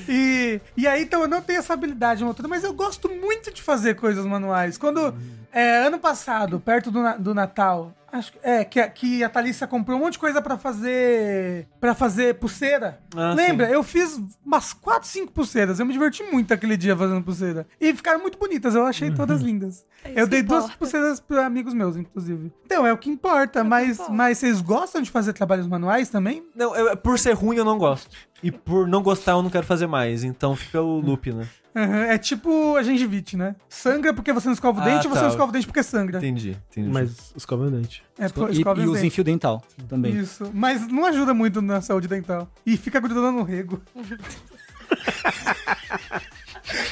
E, 0.07 0.59
e 0.75 0.87
aí, 0.87 1.03
então, 1.03 1.21
eu 1.21 1.27
não 1.27 1.41
tenho 1.41 1.59
essa 1.59 1.73
habilidade 1.73 2.23
motora, 2.23 2.47
mas 2.47 2.63
eu 2.63 2.73
gosto 2.73 3.09
muito 3.09 3.53
de 3.53 3.61
fazer 3.61 3.95
coisas 3.95 4.25
manuais. 4.25 4.77
Quando, 4.77 5.13
é, 5.51 5.85
ano 5.85 5.99
passado, 5.99 6.59
perto 6.59 6.91
do, 6.91 6.99
do 7.19 7.33
Natal, 7.33 7.93
acho 8.11 8.31
que, 8.33 8.39
é, 8.43 8.63
que, 8.65 8.79
a- 8.79 8.89
que 8.89 9.23
a 9.23 9.29
Thalissa 9.29 9.65
comprou 9.67 9.97
um 9.97 10.01
monte 10.01 10.13
de 10.13 10.19
coisa 10.19 10.41
pra 10.41 10.57
fazer, 10.57 11.67
para 11.79 11.93
fazer 11.95 12.35
pulseira. 12.35 12.99
Ah, 13.15 13.33
Lembra? 13.33 13.69
Eu 13.69 13.83
fiz 13.83 14.19
umas 14.45 14.73
4, 14.73 15.07
5 15.07 15.31
pulseiras. 15.31 15.79
Eu 15.79 15.85
me 15.85 15.93
diverti 15.93 16.23
muito 16.23 16.53
aquele 16.53 16.75
dia 16.77 16.95
fazendo 16.95 17.23
pulseira. 17.23 17.65
E 17.79 17.93
ficaram 17.93 18.19
muito 18.21 18.37
bonitas, 18.37 18.75
eu 18.75 18.85
achei 18.85 19.11
todas 19.11 19.41
lindas. 19.41 19.85
É 20.03 20.19
eu 20.21 20.25
dei 20.27 20.41
duas 20.41 20.63
importa. 20.63 20.77
pulseiras 20.79 21.19
pra 21.19 21.45
amigos 21.45 21.73
meus, 21.73 21.95
inclusive. 21.95 22.51
Então, 22.65 22.85
é 22.87 22.91
o 22.93 22.97
que 22.97 23.09
importa, 23.09 23.59
É 23.59 23.61
o 23.61 23.65
que 23.65 23.69
mas, 23.69 23.91
importa. 23.99 24.11
mas 24.13 24.37
vocês 24.39 24.61
gostam 24.61 25.01
de 25.01 25.11
fazer 25.11 25.33
trabalhos 25.33 25.67
manuais 25.67 26.09
também? 26.09 26.43
Não, 26.55 26.75
eu- 26.75 26.97
por 26.97 27.19
ser 27.19 27.33
ruim 27.33 27.57
eu 27.57 27.65
não 27.65 27.77
gosto. 27.77 28.09
E 28.43 28.51
por 28.51 28.87
não 28.87 29.01
gostar 29.03 29.33
eu 29.33 29.43
não 29.43 29.49
quero 29.49 29.65
fazer 29.65 29.87
mais. 29.87 30.23
Então 30.23 30.55
fica 30.55 30.81
o 30.81 30.99
loop, 30.99 31.31
né? 31.31 31.47
Aham, 31.75 32.03
É 32.03 32.17
tipo 32.17 32.75
a 32.75 32.83
gengivite, 32.83 33.37
né? 33.37 33.55
Sangra 33.69 34.13
porque 34.13 34.33
você 34.33 34.47
não 34.47 34.53
escova 34.53 34.79
o 34.79 34.83
Ah, 34.83 34.85
dente, 34.85 35.07
você 35.07 35.15
tá. 35.15 35.21
não 35.21 35.29
escova 35.29 35.49
o 35.49 35.53
dente 35.53 35.67
porque 35.67 35.83
sangra. 35.83 36.17
Entendi, 36.17 36.57
entendi. 36.71 36.89
Mas 36.89 37.31
escova 37.35 37.67
o 37.67 37.71
dente. 37.71 38.03
É, 38.19 38.23
E, 38.25 38.27
escova 38.27 38.81
e 38.81 38.83
os 38.83 38.89
usa 38.89 38.99
em 38.99 39.03
dentes. 39.03 39.15
fio 39.15 39.23
dental 39.23 39.63
também. 39.87 40.17
Isso. 40.17 40.49
Mas 40.53 40.85
não 40.87 41.05
ajuda 41.05 41.33
muito 41.33 41.61
na 41.61 41.79
saúde 41.79 42.07
dental. 42.07 42.49
E 42.65 42.75
fica 42.75 42.99
grudando 42.99 43.31
no 43.31 43.43
rego. 43.43 43.81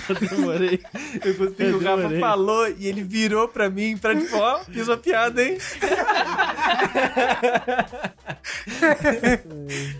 Eu 0.09 0.15
demorei. 0.15 0.81
Eu 1.23 1.33
gostei 1.35 1.69
que 1.69 1.75
o 1.75 1.83
Rafa 1.83 2.09
falou 2.19 2.67
e 2.67 2.87
ele 2.87 3.03
virou 3.03 3.47
pra 3.47 3.69
mim 3.69 3.97
pra 3.97 4.15
tipo, 4.15 4.35
ó, 4.37 4.59
fiz 4.65 4.87
uma 4.87 4.97
piada, 4.97 5.43
hein? 5.43 5.57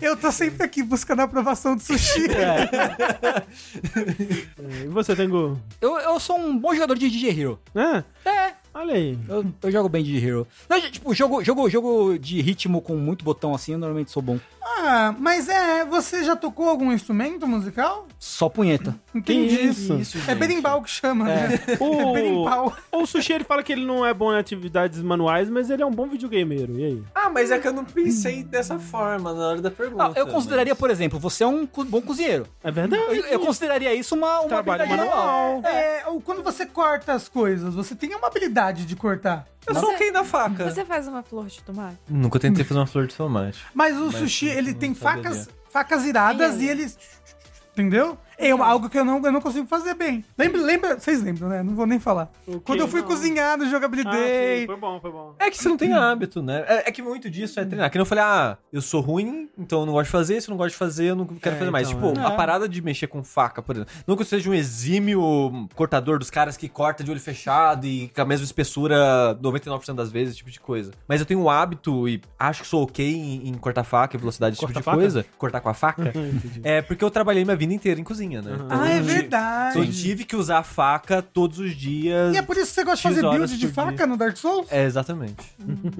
Eu 0.00 0.16
tô 0.16 0.32
sempre 0.32 0.64
aqui 0.64 0.82
buscando 0.82 1.20
a 1.20 1.24
aprovação 1.24 1.76
do 1.76 1.82
sushi. 1.82 2.26
E 4.84 4.88
você, 4.88 5.14
Tengu? 5.16 5.60
Eu, 5.80 5.98
eu 5.98 6.20
sou 6.20 6.38
um 6.38 6.56
bom 6.56 6.74
jogador 6.74 6.96
de 6.96 7.08
DJ 7.08 7.40
Hero. 7.40 7.60
É? 7.74 8.04
É, 8.28 8.52
Olha 8.72 8.94
aí. 8.94 9.18
eu, 9.28 9.44
eu 9.62 9.70
jogo 9.70 9.88
bem 9.88 10.02
DJ 10.04 10.28
Hero. 10.28 10.46
Não, 10.68 10.80
tipo, 10.80 11.12
jogo, 11.12 11.42
jogo, 11.42 11.68
jogo 11.68 12.18
de 12.18 12.40
ritmo 12.40 12.80
com 12.80 12.94
muito 12.96 13.24
botão 13.24 13.54
assim, 13.54 13.72
eu 13.72 13.78
normalmente 13.78 14.10
sou 14.10 14.22
bom. 14.22 14.38
Ah, 14.62 15.14
mas 15.18 15.48
é, 15.48 15.84
você 15.84 16.22
já 16.22 16.36
tocou 16.36 16.68
algum 16.68 16.92
instrumento 16.92 17.46
musical? 17.46 18.06
Só 18.18 18.48
punheta. 18.48 18.94
Entendi. 19.14 19.66
isso? 19.66 19.98
É 20.28 20.34
berimbau 20.34 20.82
que 20.82 20.90
chama, 20.90 21.24
né? 21.24 21.60
É 21.68 21.76
O, 21.82 22.12
berimbau. 22.12 22.74
o 22.92 23.06
Sushi 23.06 23.32
ele 23.32 23.44
fala 23.44 23.62
que 23.62 23.72
ele 23.72 23.84
não 23.84 24.06
é 24.06 24.14
bom 24.14 24.32
em 24.32 24.38
atividades 24.38 25.02
manuais, 25.02 25.50
mas 25.50 25.68
ele 25.68 25.82
é 25.82 25.86
um 25.86 25.90
bom 25.90 26.06
videogameiro. 26.06 26.78
E 26.78 26.84
aí? 26.84 27.02
Ah, 27.14 27.28
mas 27.28 27.50
é 27.50 27.58
que 27.58 27.66
eu 27.66 27.72
não 27.72 27.84
pensei 27.84 28.42
dessa 28.44 28.78
forma 28.78 29.34
na 29.34 29.48
hora 29.48 29.60
da 29.60 29.70
pergunta. 29.70 30.04
Ah, 30.06 30.12
eu 30.14 30.26
consideraria, 30.28 30.74
por 30.74 30.90
exemplo, 30.90 31.18
você 31.18 31.42
é 31.42 31.46
um 31.46 31.66
bom 31.66 32.00
cozinheiro. 32.00 32.46
É 32.62 32.70
verdade. 32.70 33.02
Eu, 33.02 33.24
eu 33.26 33.40
consideraria 33.40 33.92
isso 33.94 34.14
uma, 34.14 34.40
uma 34.40 34.48
Trabalho 34.48 34.82
habilidade 34.84 35.10
manual. 35.10 35.62
É, 35.64 36.04
ou 36.06 36.20
quando 36.20 36.42
você 36.42 36.64
corta 36.64 37.12
as 37.12 37.28
coisas, 37.28 37.74
você 37.74 37.94
tem 37.94 38.14
uma 38.14 38.28
habilidade 38.28 38.59
de 38.86 38.96
cortar. 38.96 39.46
Eu 39.66 39.74
sou 39.74 39.94
quem 39.96 40.12
da 40.12 40.24
faca. 40.24 40.70
Você 40.70 40.84
faz 40.84 41.06
uma 41.08 41.22
flor 41.22 41.46
de 41.46 41.62
tomate? 41.62 41.96
Nunca 42.08 42.38
tentei 42.38 42.64
fazer 42.64 42.80
uma 42.80 42.86
flor 42.86 43.06
de 43.06 43.14
tomate. 43.14 43.64
Mas 43.74 43.96
o 43.96 44.10
sushi, 44.12 44.46
ele 44.46 44.74
tem 44.74 44.94
facas, 44.94 45.48
facas 45.70 46.04
iradas 46.04 46.60
e 46.60 46.64
ai. 46.64 46.70
eles. 46.70 46.98
Entendeu? 47.72 48.18
É 48.40 48.54
uma- 48.54 48.66
algo 48.66 48.88
que 48.88 48.98
eu 48.98 49.04
não, 49.04 49.22
eu 49.24 49.32
não 49.32 49.40
consigo 49.40 49.66
fazer 49.66 49.94
bem. 49.94 50.24
Lembra, 50.38 50.60
lembra, 50.62 50.98
vocês 50.98 51.22
lembram, 51.22 51.48
né? 51.48 51.62
Não 51.62 51.74
vou 51.74 51.86
nem 51.86 51.98
falar. 52.00 52.30
Quando 52.64 52.80
eu 52.80 52.88
fui 52.88 53.00
Não. 53.02 53.08
cozinhar 53.08 53.58
no 53.58 53.68
Jogability 53.68 54.08
Ah, 54.08 54.12
sim, 54.60 54.66
foi 54.66 54.76
bom, 54.76 55.00
foi 55.00 55.10
bom. 55.12 55.34
É 55.38 55.50
que 55.50 55.56
você 55.58 55.68
não 55.68 55.76
tem 55.76 55.92
hábito, 55.92 56.42
né? 56.42 56.64
É, 56.66 56.88
é 56.88 56.92
que 56.92 57.02
muito 57.02 57.28
disso 57.30 57.60
é 57.60 57.64
treinar. 57.64 57.90
Que 57.90 57.98
eu 57.98 58.06
falei, 58.06 58.24
ah, 58.24 58.56
eu 58.72 58.80
sou 58.80 59.00
ruim, 59.00 59.48
então 59.58 59.80
eu 59.80 59.86
não 59.86 59.92
gosto 59.92 60.06
de 60.06 60.10
fazer. 60.12 60.40
Se 60.40 60.48
eu 60.48 60.52
não 60.52 60.56
gosto 60.56 60.70
de 60.72 60.76
fazer, 60.78 61.06
eu 61.10 61.16
não 61.16 61.26
quero 61.26 61.56
É, 61.56 61.58
fazer 61.58 61.70
mais. 61.70 61.90
então, 61.90 62.12
tipo, 62.12 62.20
é. 62.20 62.24
a 62.24 62.30
parada 62.30 62.68
de 62.68 62.80
mexer 62.82 63.06
com 63.06 63.22
faca, 63.22 63.60
por 63.62 63.76
exemplo. 63.76 63.92
Não 64.06 64.16
que 64.16 64.22
eu 64.22 64.26
seja 64.26 64.48
um 64.48 64.54
exímio 64.54 65.68
cortador 65.74 66.18
dos 66.18 66.30
caras 66.30 66.56
que 66.56 66.68
corta 66.68 67.02
de 67.04 67.10
olho 67.10 67.20
fechado 67.20 67.86
e 67.86 68.08
com 68.08 68.22
a 68.22 68.24
mesma 68.24 68.44
espessura 68.44 69.34
99% 69.42 69.94
das 69.94 70.10
vezes, 70.10 70.30
esse 70.30 70.38
tipo 70.38 70.50
de 70.50 70.60
coisa. 70.60 70.92
Mas 71.06 71.20
eu 71.20 71.26
tenho 71.26 71.40
um 71.40 71.50
hábito 71.50 72.08
e 72.08 72.20
acho 72.38 72.62
que 72.62 72.68
sou 72.68 72.82
ok 72.84 73.04
em, 73.14 73.48
em 73.48 73.54
cortar 73.54 73.84
faca 73.84 74.16
e 74.16 74.18
velocidade, 74.20 74.54
esse 74.54 74.60
tipo 74.60 74.72
Cortar 74.72 74.80
de 74.80 74.84
faca? 74.84 74.96
coisa. 74.96 75.26
Cortar 75.38 75.60
com 75.60 75.68
a 75.68 75.74
faca. 75.74 76.12
É 76.62 76.82
porque 76.82 77.02
eu 77.04 77.10
trabalhei 77.10 77.44
minha 77.44 77.56
vida 77.56 77.72
inteira 77.72 78.00
em 78.00 78.04
cozinha, 78.04 78.29
né? 78.40 78.52
Uhum. 78.52 78.66
Ah, 78.70 78.88
é 78.88 79.00
verdade. 79.00 79.78
Eu 79.78 79.90
tive 79.90 80.24
que 80.24 80.36
usar 80.36 80.58
a 80.58 80.62
faca 80.62 81.20
todos 81.22 81.58
os 81.58 81.74
dias. 81.76 82.34
E 82.34 82.38
é 82.38 82.42
por 82.42 82.56
isso 82.56 82.66
que 82.68 82.74
você 82.74 82.84
gosta 82.84 83.08
de 83.08 83.14
fazer 83.14 83.28
build 83.28 83.58
de 83.58 83.68
faca 83.68 83.92
dia. 83.96 84.06
no 84.06 84.16
Dark 84.16 84.36
Souls? 84.36 84.66
É, 84.70 84.84
exatamente. 84.84 85.54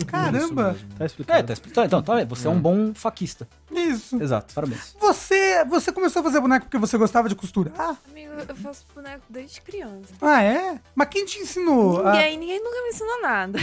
Caramba! 0.07 0.77
Tá 0.97 1.05
É, 1.05 1.07
explicado. 1.07 1.47
tá 1.47 1.53
explicado. 1.53 1.87
Então, 1.87 2.03
tá, 2.03 2.25
você 2.25 2.47
é 2.47 2.51
um 2.51 2.61
bom 2.61 2.93
faquista. 2.95 3.49
Isso. 3.71 4.21
Exato. 4.23 4.55
Parabéns. 4.55 4.95
Você, 5.01 5.65
você 5.65 5.93
começou 5.93 6.21
a 6.21 6.23
fazer 6.25 6.41
boneco 6.41 6.67
porque 6.67 6.79
você 6.79 6.97
gostava 6.99 7.29
de 7.29 7.35
costurar? 7.35 7.97
Amigo, 8.11 8.33
eu 8.49 8.57
faço 8.57 8.85
boneco 8.95 9.23
desde 9.29 9.61
criança. 9.61 10.13
Ah, 10.21 10.43
é? 10.43 10.79
Mas 10.95 11.09
quem 11.09 11.25
te 11.25 11.39
ensinou? 11.39 12.05
Ah, 12.07 12.13
Ninguém, 12.13 12.39
ninguém 12.39 12.59
nunca 12.63 12.83
me 12.83 12.89
ensinou 12.89 13.23
nada. 13.23 13.59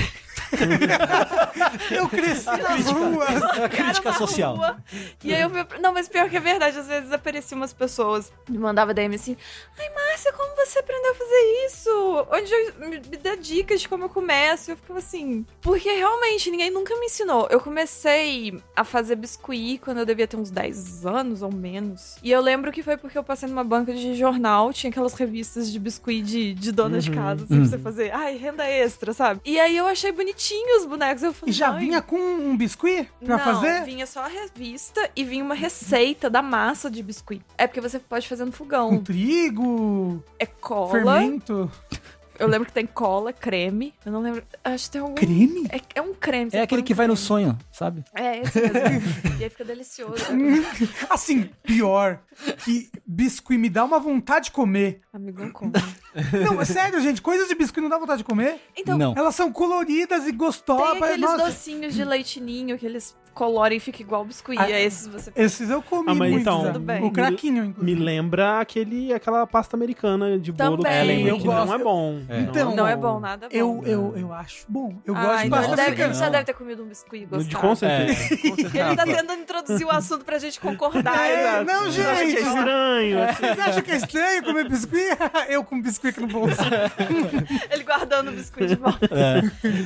eu 1.92 2.08
cresci 2.10 2.46
nas 2.46 2.86
ruas. 2.86 3.30
É 3.58 3.66
a 3.66 3.70
crítica 3.70 4.14
social. 4.14 4.56
rua. 4.56 4.78
E 5.24 5.34
aí 5.34 5.42
eu 5.42 5.50
fui. 5.50 5.66
Não, 5.80 5.94
mas 5.94 6.08
pior 6.08 6.30
que 6.30 6.38
é 6.38 6.40
verdade, 6.40 6.78
às 6.80 6.88
vezes 6.88 7.12
apareciam 7.12 7.60
umas 7.60 7.74
pessoas, 7.74 8.32
me 8.58 8.64
mandava 8.64 8.94
DM 8.94 9.16
assim: 9.16 9.38
Ai, 9.80 9.90
Márcia, 9.94 10.34
como 10.34 10.56
você 10.56 10.80
aprendeu 10.80 11.12
a 11.12 11.16
fazer 11.16 11.66
isso? 11.68 12.28
Onde 12.32 12.52
eu 12.54 12.90
me, 12.90 13.00
dá 13.18 13.36
dicas 13.36 13.82
de 13.82 13.90
como 13.90 14.06
eu 14.06 14.10
começo? 14.10 14.72
Eu 14.72 14.76
ficava 14.78 15.00
assim. 15.00 15.46
Porque 15.62 15.90
realmente 15.90 16.50
ninguém 16.52 16.70
nunca 16.70 16.96
me 17.00 17.06
ensinou. 17.06 17.48
Eu 17.50 17.60
comecei 17.60 18.60
a 18.76 18.84
fazer 18.84 19.16
biscuit 19.16 19.80
quando 19.80 20.00
eu 20.00 20.06
devia 20.06 20.28
ter 20.28 20.38
uns 20.38 20.50
10 20.50 21.06
anos 21.06 21.42
ou 21.42 21.54
menos. 21.54 22.18
E 22.22 22.32
eu 22.32 22.42
lembro 22.42 22.72
que 22.72 22.84
foi 22.84 22.98
porque 22.98 23.18
eu 23.18 23.24
passei 23.24 23.48
numa 23.48 23.64
banca 23.64 23.94
de 23.94 24.16
jornal, 24.16 24.74
tinha 24.74 24.90
aquelas 24.90 25.14
revistas 25.14 25.72
de 25.72 25.80
biscuit 25.80 26.22
de, 26.22 26.54
de 26.54 26.72
dona 26.72 27.00
de 27.00 27.12
casa, 27.12 27.44
assim, 27.46 27.56
pra 27.60 27.66
você 27.66 27.78
fazer, 27.78 28.12
ai, 28.12 28.36
renda 28.38 28.66
extra, 28.66 29.14
sabe? 29.14 29.40
E 29.46 29.60
aí 29.60 29.76
eu 29.78 29.86
achei 29.88 30.12
bonitinho 30.12 30.78
os 30.80 30.86
bonecos. 30.86 31.24
Eu 31.24 31.32
E 31.32 31.34
falei, 31.34 31.54
já 31.54 31.72
"Ai, 31.72 31.80
vinha 31.80 32.02
com 32.02 32.18
um 32.18 32.58
biscuit 32.58 33.10
pra 33.24 33.38
não, 33.38 33.44
fazer? 33.44 33.84
vinha 33.86 34.06
só 34.06 34.22
a 34.22 34.28
revista 34.28 35.10
e 35.16 35.24
vinha 35.24 35.44
uma 35.44 35.56
receita 35.56 36.30
da 36.30 36.42
massa 36.42 36.90
de 36.90 37.02
biscuit. 37.04 37.42
É 37.58 37.68
porque 37.68 37.82
você 37.82 38.00
pode 38.00 38.28
fazer 38.28 38.44
no 38.48 38.52
Com 38.52 38.58
fogão. 38.58 39.04
trigo, 39.04 40.24
É 40.40 40.46
cola. 40.46 40.92
fermento, 40.92 41.72
Eu 42.40 42.48
lembro 42.48 42.68
que 42.68 42.72
tem 42.74 42.86
cola, 42.86 43.34
creme. 43.34 43.96
Eu 44.06 44.12
não 44.12 44.22
lembro. 44.22 44.44
Acho 44.64 44.86
que 44.86 44.92
tem 44.92 45.02
algum. 45.02 45.16
creme? 45.16 45.66
É, 45.72 45.82
é 45.96 46.02
um 46.04 46.14
creme. 46.14 46.52
É 46.54 46.62
aquele 46.62 46.84
que 46.84 46.94
vai 46.94 47.08
no 47.08 47.14
creme. 47.16 47.28
sonho, 47.28 47.58
sabe? 47.72 48.04
É, 48.14 48.40
esse 48.42 48.62
mesmo. 48.62 49.10
e 49.40 49.44
aí 49.44 49.50
fica 49.50 49.66
delicioso. 49.66 50.24
Assim, 51.10 51.50
pior 51.64 52.20
que 52.64 52.92
biscuit 53.06 53.58
me 53.58 53.70
dá 53.70 53.84
uma 53.84 53.98
vontade 54.00 54.46
de 54.46 54.52
comer. 54.52 55.02
Amigo, 55.12 55.42
não 55.42 55.52
come. 55.52 55.72
Não, 56.46 56.62
é 56.62 56.66
sério, 56.66 57.02
gente, 57.02 57.24
coisas 57.24 57.48
de 57.48 57.56
biscuit 57.56 57.82
não 57.82 57.90
dá 57.90 57.98
vontade 57.98 58.20
de 58.20 58.24
comer. 58.24 58.62
Então, 58.76 58.98
Não. 58.98 59.16
Elas 59.18 59.34
são 59.34 59.52
coloridas 59.52 60.22
e 60.24 60.26
tem 60.28 60.38
gostosas. 60.38 61.02
aqueles 61.02 61.20
Nossa, 61.22 61.46
docinhos 61.46 61.96
de 61.96 62.04
leitinho 62.06 62.78
que 62.78 62.86
eles 62.86 63.16
colorem 63.38 63.78
e 63.78 63.80
fica 63.80 64.02
igual 64.02 64.26
biscuit. 64.26 64.58
Ah, 64.60 64.70
e 64.70 64.74
aí 64.74 64.84
esses 64.86 65.08
você 65.08 65.32
esses 65.36 65.70
eu 65.70 65.82
comi 65.82 66.06
Ah, 66.10 66.16
mas 66.16 66.32
muito. 66.32 66.42
então, 66.42 66.64
tudo 66.66 66.80
bem. 66.80 67.04
O 67.04 67.12
craquinho, 67.12 67.64
Me 67.64 67.70
inclusive. 67.70 68.04
lembra 68.04 68.60
aquele, 68.60 69.14
aquela 69.14 69.46
pasta 69.46 69.76
americana 69.78 70.40
de 70.40 70.52
bolo 70.52 70.78
Também. 70.78 70.92
que, 70.92 70.98
É, 70.98 71.04
lembra 71.04 71.34
que 71.34 71.40
que- 71.42 71.48
não 71.48 71.74
é 71.74 71.78
bom. 71.78 72.20
É. 72.30 72.40
Então, 72.40 72.76
Não 72.76 72.88
é 72.88 72.96
bom, 72.96 73.20
nada 73.20 73.48
bom. 73.50 73.56
Eu, 73.56 73.82
eu, 73.86 74.14
eu 74.18 74.34
acho 74.34 74.66
bom. 74.68 75.00
Eu 75.06 75.16
Ah, 75.16 75.22
gosto 75.22 75.38
de 75.42 75.48
então 75.48 75.58
pasta 75.58 75.70
já 75.70 75.76
deve, 75.76 75.88
africana. 75.90 76.10
ele 76.14 76.20
já 76.20 76.30
deve 76.30 76.44
ter 76.46 76.54
comido 76.54 76.84
um 76.84 76.88
biscuit 76.88 77.18
e 77.24 77.26
De, 77.26 77.26
gostado. 77.28 77.58
com 77.62 77.76
certeza. 77.76 78.34
Ele 78.34 78.96
tá 78.96 79.06
tentando 79.06 79.34
introduzir 79.42 79.86
o 79.86 79.92
assunto 79.92 80.26
pra 80.26 80.38
gente 80.40 80.60
concordar. 80.60 81.18
É, 81.30 81.64
não, 81.64 81.84
acha 81.88 81.92
que 81.94 82.02
é 82.02 82.16
gente. 82.26 82.42
estranho? 82.42 83.18
Vocês 83.36 83.60
acham 83.60 83.82
que 83.84 83.92
é 83.92 83.96
estranho 83.98 84.44
comer 84.44 84.70
biscuit? 84.70 85.18
eu 85.50 85.64
com 85.64 85.82
biscuit 85.82 86.10
aqui 86.10 86.20
no 86.22 86.28
bolso. 86.28 86.58
Ele 87.72 87.84
guardando 87.84 88.30
o 88.30 88.32
biscoito 88.32 88.68
de 88.76 88.76
volta. 88.82 89.10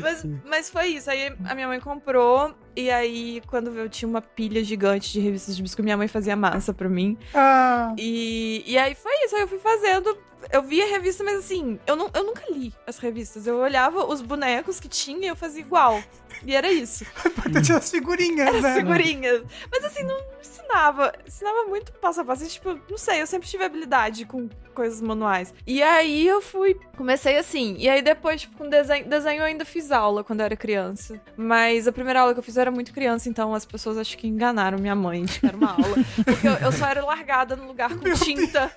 Mas, 0.02 0.26
mas 0.46 0.70
foi 0.70 0.88
isso. 0.88 1.10
Aí 1.10 1.34
a 1.46 1.56
minha 1.56 1.68
mãe 1.68 1.80
comprou. 1.80 2.54
E 2.76 2.90
aí, 2.90 3.42
quando 3.48 3.70
eu 3.78 3.90
tinha 3.90 4.08
uma 4.08 4.22
pilha 4.22 4.64
gigante 4.64 5.12
de 5.12 5.20
revistas 5.20 5.56
de 5.56 5.62
biscoito, 5.62 5.84
minha 5.84 5.98
mãe 5.98 6.08
fazia 6.08 6.36
massa 6.36 6.74
pra 6.74 6.88
mim. 6.88 7.18
Ah, 7.34 7.94
E, 7.98 8.64
e 8.66 8.78
aí 8.78 8.96
foi 8.96 9.12
isso. 9.26 9.36
Aí 9.36 9.42
eu 9.42 9.48
fui 9.48 9.60
fazendo. 9.60 10.18
Eu 10.50 10.64
vi 10.64 10.82
a 10.82 10.86
revista, 10.88 11.24
mas 11.24 11.40
assim, 11.40 11.80
eu, 11.86 11.96
não, 11.96 12.10
eu 12.14 12.24
nunca 12.24 12.44
li 12.50 12.74
as 12.86 12.98
revistas. 12.98 13.48
Eu 13.48 13.58
olhava 13.58 14.06
os 14.06 14.22
bonecos 14.22 14.80
que 14.80 14.88
tinha 14.88 15.26
e 15.26 15.28
eu 15.28 15.36
fazia 15.36 15.62
igual. 15.62 16.02
E 16.46 16.56
era 16.56 16.72
isso. 16.72 17.06
importante 17.26 17.72
as 17.74 17.92
figurinhas, 17.92 18.48
Era 18.48 18.62
né? 18.62 18.76
figurinhas. 18.76 19.44
Mas 19.72 19.84
assim, 19.86 20.04
não 20.04 20.18
ensinava. 20.40 21.14
Ensinava 21.26 21.66
muito 21.66 21.92
passo 21.94 22.22
a 22.22 22.26
passo. 22.26 22.44
E, 22.44 22.48
tipo, 22.48 22.80
não 22.90 22.98
sei, 22.98 23.22
eu 23.22 23.28
sempre 23.28 23.48
tive 23.48 23.64
habilidade 23.64 24.26
com 24.26 24.50
coisas 24.74 25.02
manuais. 25.02 25.54
E 25.68 25.84
aí 25.84 26.26
eu 26.26 26.42
fui, 26.42 26.80
comecei 26.98 27.38
assim. 27.38 27.76
E 27.78 27.90
aí 27.90 28.02
depois, 28.02 28.42
tipo, 28.42 28.58
com 28.58 28.70
desenho, 28.70 29.06
desenho 29.08 29.42
eu 29.42 29.46
ainda 29.46 29.66
fiz 29.66 29.92
aula 29.92 30.24
quando 30.24 30.40
eu 30.40 30.46
era 30.46 30.56
criança. 30.56 31.20
Mas 31.36 31.88
a 31.88 31.92
primeira 31.92 32.22
aula 32.22 32.34
que 32.34 32.40
eu 32.40 32.44
fiz 32.44 32.56
eu 32.56 32.62
era 32.62 32.72
muito 32.72 32.94
criança, 32.94 33.30
então 33.30 33.54
as 33.54 33.66
pessoas 33.66 33.98
acho 33.98 34.18
que 34.18 34.28
enganaram 34.28 34.80
minha 34.80 34.96
mãe 34.96 35.26
de 35.26 35.40
que 35.40 35.46
era 35.46 35.58
uma 35.58 35.72
aula. 35.72 35.96
Porque 36.26 36.48
eu, 36.48 36.54
eu 36.54 36.72
só 36.72 36.88
era 36.88 37.04
largada 37.04 37.56
no 37.56 37.68
lugar 37.68 37.90
com 37.96 38.14
tinta 38.14 38.72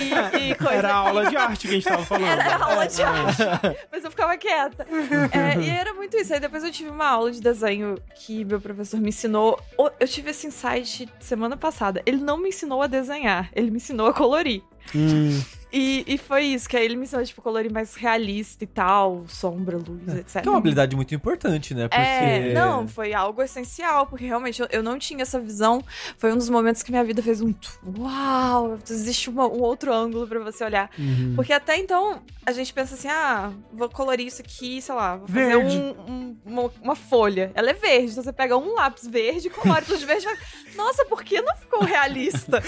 e, 0.00 0.50
e 0.50 0.54
coisa. 0.56 0.74
Era 0.74 0.94
aula 1.06 1.26
de 1.26 1.36
arte 1.36 1.66
que 1.66 1.74
a 1.74 1.76
gente 1.76 1.84
tava 1.84 2.04
falando. 2.04 2.26
Era 2.26 2.64
aula 2.64 2.86
de 2.86 3.02
arte. 3.02 3.42
Mas 3.90 4.04
eu 4.04 4.10
ficava 4.10 4.36
quieta. 4.36 4.86
É, 5.32 5.58
e 5.60 5.68
era 5.68 5.94
muito 5.94 6.16
isso. 6.16 6.32
Aí 6.32 6.40
depois 6.40 6.64
eu 6.64 6.70
tive 6.70 6.90
uma 6.90 7.06
aula 7.06 7.30
de 7.30 7.40
desenho 7.40 7.96
que 8.14 8.44
meu 8.44 8.60
professor 8.60 9.00
me 9.00 9.08
ensinou. 9.08 9.60
Eu 9.98 10.08
tive 10.08 10.30
esse 10.30 10.46
insight 10.46 11.08
semana 11.20 11.56
passada. 11.56 12.02
Ele 12.06 12.18
não 12.18 12.38
me 12.38 12.48
ensinou 12.48 12.82
a 12.82 12.86
desenhar, 12.86 13.50
ele 13.54 13.70
me 13.70 13.76
ensinou 13.76 14.06
a 14.06 14.12
colorir. 14.12 14.62
Hum, 14.94 15.42
E, 15.72 16.04
e 16.06 16.16
foi 16.16 16.44
isso, 16.44 16.68
que 16.68 16.76
aí 16.76 16.84
ele 16.84 16.96
me 16.96 17.02
ensinou, 17.02 17.24
tipo, 17.24 17.42
colorir 17.42 17.72
mais 17.72 17.96
realista 17.96 18.62
e 18.64 18.66
tal, 18.66 19.24
sombra, 19.28 19.76
luz, 19.76 20.08
etc. 20.16 20.40
Que 20.42 20.48
é 20.48 20.50
uma 20.50 20.58
habilidade 20.58 20.94
muito 20.94 21.14
importante, 21.14 21.74
né? 21.74 21.88
Porque... 21.88 22.00
É, 22.00 22.52
não, 22.54 22.86
foi 22.86 23.12
algo 23.12 23.42
essencial, 23.42 24.06
porque 24.06 24.24
realmente 24.24 24.62
eu, 24.62 24.68
eu 24.70 24.82
não 24.82 24.98
tinha 24.98 25.22
essa 25.22 25.40
visão. 25.40 25.82
Foi 26.18 26.32
um 26.32 26.36
dos 26.36 26.48
momentos 26.48 26.82
que 26.82 26.90
minha 26.90 27.02
vida 27.04 27.20
fez 27.22 27.40
um 27.42 27.52
uau, 27.98 28.78
existe 28.88 29.28
uma- 29.28 29.46
um 29.48 29.60
outro 29.60 29.92
ângulo 29.92 30.26
pra 30.26 30.38
você 30.40 30.64
olhar. 30.64 30.90
uhum. 30.98 31.32
Porque 31.34 31.52
até 31.52 31.76
então 31.76 32.22
a 32.44 32.52
gente 32.52 32.72
pensa 32.72 32.94
assim: 32.94 33.08
ah, 33.08 33.52
vou 33.72 33.88
colorir 33.88 34.26
isso 34.26 34.40
aqui, 34.40 34.80
sei 34.80 34.94
lá, 34.94 35.16
vou 35.16 35.28
fazer 35.28 35.56
um- 35.56 35.90
um- 36.08 36.36
uma, 36.44 36.70
uma 36.82 36.96
folha. 36.96 37.50
Ela 37.54 37.70
é 37.70 37.74
verde, 37.74 38.12
então 38.12 38.22
você 38.22 38.32
pega 38.32 38.56
um 38.56 38.74
lápis 38.74 39.06
verde, 39.06 39.50
colore 39.50 39.84
tudo 39.86 39.98
de 39.98 40.06
verde 40.06 40.22
e 40.22 40.24
fala, 40.24 40.38
nossa, 40.76 41.04
por 41.06 41.22
que 41.24 41.40
não 41.40 41.54
ficou 41.56 41.82
realista? 41.84 42.62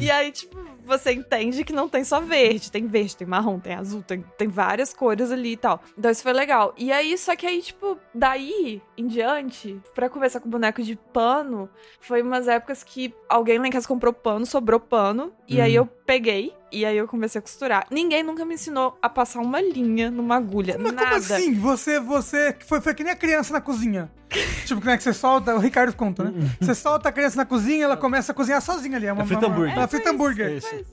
E 0.00 0.10
aí, 0.10 0.30
tipo, 0.30 0.56
você 0.84 1.12
entende 1.12 1.64
que 1.64 1.72
não 1.72 1.88
tem 1.88 2.04
só 2.04 2.20
verde. 2.20 2.70
Tem 2.70 2.86
verde, 2.86 3.16
tem 3.16 3.26
marrom, 3.26 3.58
tem 3.58 3.74
azul, 3.74 4.02
tem, 4.02 4.24
tem 4.36 4.48
várias 4.48 4.92
cores 4.92 5.30
ali 5.30 5.52
e 5.52 5.56
tal. 5.56 5.80
Então 5.96 6.10
isso 6.10 6.22
foi 6.22 6.32
legal. 6.32 6.74
E 6.76 6.92
aí, 6.92 7.16
só 7.16 7.34
que 7.34 7.46
aí, 7.46 7.60
tipo, 7.62 7.98
daí 8.14 8.82
em 8.96 9.06
diante, 9.06 9.80
pra 9.94 10.08
conversar 10.08 10.40
com 10.40 10.48
boneco 10.48 10.82
de 10.82 10.96
pano, 11.12 11.68
foi 12.00 12.22
umas 12.22 12.48
épocas 12.48 12.82
que 12.82 13.14
alguém 13.28 13.58
lá 13.58 13.66
em 13.66 13.70
casa 13.70 13.88
comprou 13.88 14.12
pano, 14.12 14.46
sobrou 14.46 14.80
pano. 14.80 15.32
E 15.48 15.60
aí 15.60 15.74
eu 15.74 15.86
peguei. 16.06 16.52
E 16.70 16.84
aí 16.84 16.96
eu 16.96 17.06
comecei 17.06 17.38
a 17.38 17.42
costurar. 17.42 17.86
Ninguém 17.90 18.22
nunca 18.22 18.44
me 18.44 18.54
ensinou 18.54 18.98
a 19.00 19.08
passar 19.08 19.40
uma 19.40 19.60
linha 19.60 20.10
numa 20.10 20.36
agulha. 20.36 20.76
Mas 20.78 20.92
nada. 20.92 21.08
como 21.10 21.16
assim? 21.16 21.54
Você, 21.54 22.00
você 22.00 22.56
foi, 22.66 22.80
foi 22.80 22.94
que 22.94 23.04
nem 23.04 23.12
a 23.12 23.16
criança 23.16 23.52
na 23.52 23.60
cozinha. 23.60 24.10
tipo, 24.66 24.80
como 24.80 24.90
é 24.90 24.96
que 24.96 25.02
você 25.02 25.12
solta? 25.12 25.54
O 25.54 25.58
Ricardo 25.58 25.94
conta, 25.94 26.24
né? 26.24 26.32
Você 26.60 26.74
solta 26.74 27.08
a 27.08 27.12
criança 27.12 27.36
na 27.36 27.44
cozinha, 27.44 27.84
ela 27.84 27.96
começa 27.96 28.32
a 28.32 28.34
cozinhar 28.34 28.60
sozinha 28.60 28.96
ali. 28.96 29.06
É 29.06 29.12
uma, 29.12 29.24
frita 29.24 29.46
uma- 29.46 29.54
hambúrguer. 29.54 29.76
Ela 29.76 29.86
frita 29.88 30.04
Foi 30.04 30.12
isso, 30.12 30.22
hambúrguer. 30.22 30.56
Isso. 30.56 30.84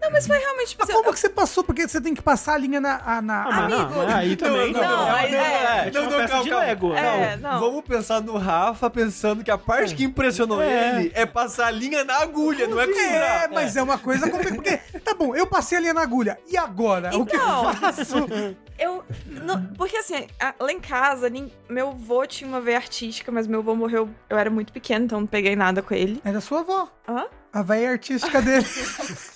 Não, 0.00 0.10
mas 0.10 0.26
foi 0.26 0.38
realmente. 0.38 0.68
Tipo, 0.70 0.84
Mas 0.86 0.94
como 0.96 1.12
que 1.12 1.18
você 1.20 1.28
passou? 1.28 1.64
Porque 1.64 1.86
você 1.88 2.00
tem 2.00 2.14
que 2.14 2.22
passar 2.22 2.54
a 2.54 2.58
linha 2.58 2.80
na. 2.80 3.00
a- 3.04 3.22
na- 3.22 3.42
Ah, 3.44 3.50
mas 3.52 3.70
não, 3.70 3.80
Amigo. 3.82 4.02
é, 4.02 4.14
aí 4.14 4.36
também. 4.36 4.72
não, 4.72 4.80
não, 4.80 5.10
aí- 5.14 5.34
é. 5.34 5.82
É 5.86 5.90
tipo 5.90 5.98
uma 6.04 6.10
peça 6.18 6.42
de 6.42 6.50
Lego. 6.54 6.94
É, 6.94 7.36
não. 7.36 7.60
Vamos 7.60 7.84
pensar 7.84 8.20
no 8.20 8.36
Rafa 8.36 8.88
pensando 8.90 9.44
que 9.44 9.50
a 9.50 9.58
parte 9.58 9.94
que 9.94 10.04
impressionou 10.04 10.60
É. 10.62 11.00
ele 11.00 11.12
é 11.14 11.26
passar 11.26 11.66
a 11.66 11.70
linha 11.70 12.04
na 12.04 12.18
agulha, 12.22 12.66
não 12.66 12.80
é 12.80 12.84
É, 12.84 12.86
costurar. 12.86 13.50
mas 13.52 13.76
é 13.76 13.82
uma 13.82 13.98
coisa 13.98 14.28
complicada. 14.30 14.56
Porque, 14.56 15.00
tá 15.00 15.14
bom, 15.14 15.34
eu 15.34 15.46
passei 15.46 15.78
a 15.78 15.80
linha 15.80 15.94
na 15.94 16.02
agulha. 16.02 16.38
E 16.48 16.56
agora? 16.56 17.16
O 17.16 17.24
que 17.26 17.36
eu 17.36 17.40
Então. 17.40 17.74
faço? 17.74 18.16
Eu. 18.78 19.02
não- 19.26 19.62
porque 19.78 19.96
assim, 19.96 20.26
lá 20.60 20.70
em 20.72 20.80
casa, 20.80 21.30
meu 21.68 21.88
avô 21.88 22.26
tinha 22.26 22.46
uma 22.48 22.60
veia 22.60 22.76
artística, 22.76 23.32
mas 23.32 23.46
meu 23.46 23.60
avô 23.60 23.74
morreu. 23.74 24.08
Eu 24.28 24.36
era 24.38 24.50
muito 24.50 24.70
pequena, 24.72 25.04
então 25.04 25.20
não 25.20 25.26
peguei 25.26 25.56
nada 25.56 25.80
com 25.82 25.94
ele. 25.94 26.20
Era 26.24 26.40
sua 26.40 26.60
avó. 26.60 26.88
Hã? 27.08 27.24
A 27.52 27.62
véia 27.62 27.90
artística 27.90 28.42
dele. 28.42 28.66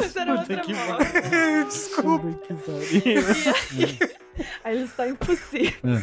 Era 0.21 0.31
outra 0.33 0.57
que 0.61 0.73
avó. 0.73 0.97
Desculpa. 1.65 2.27
Aí 4.63 4.75
ele 4.75 4.85
está 4.85 5.07
impossível. 5.07 6.01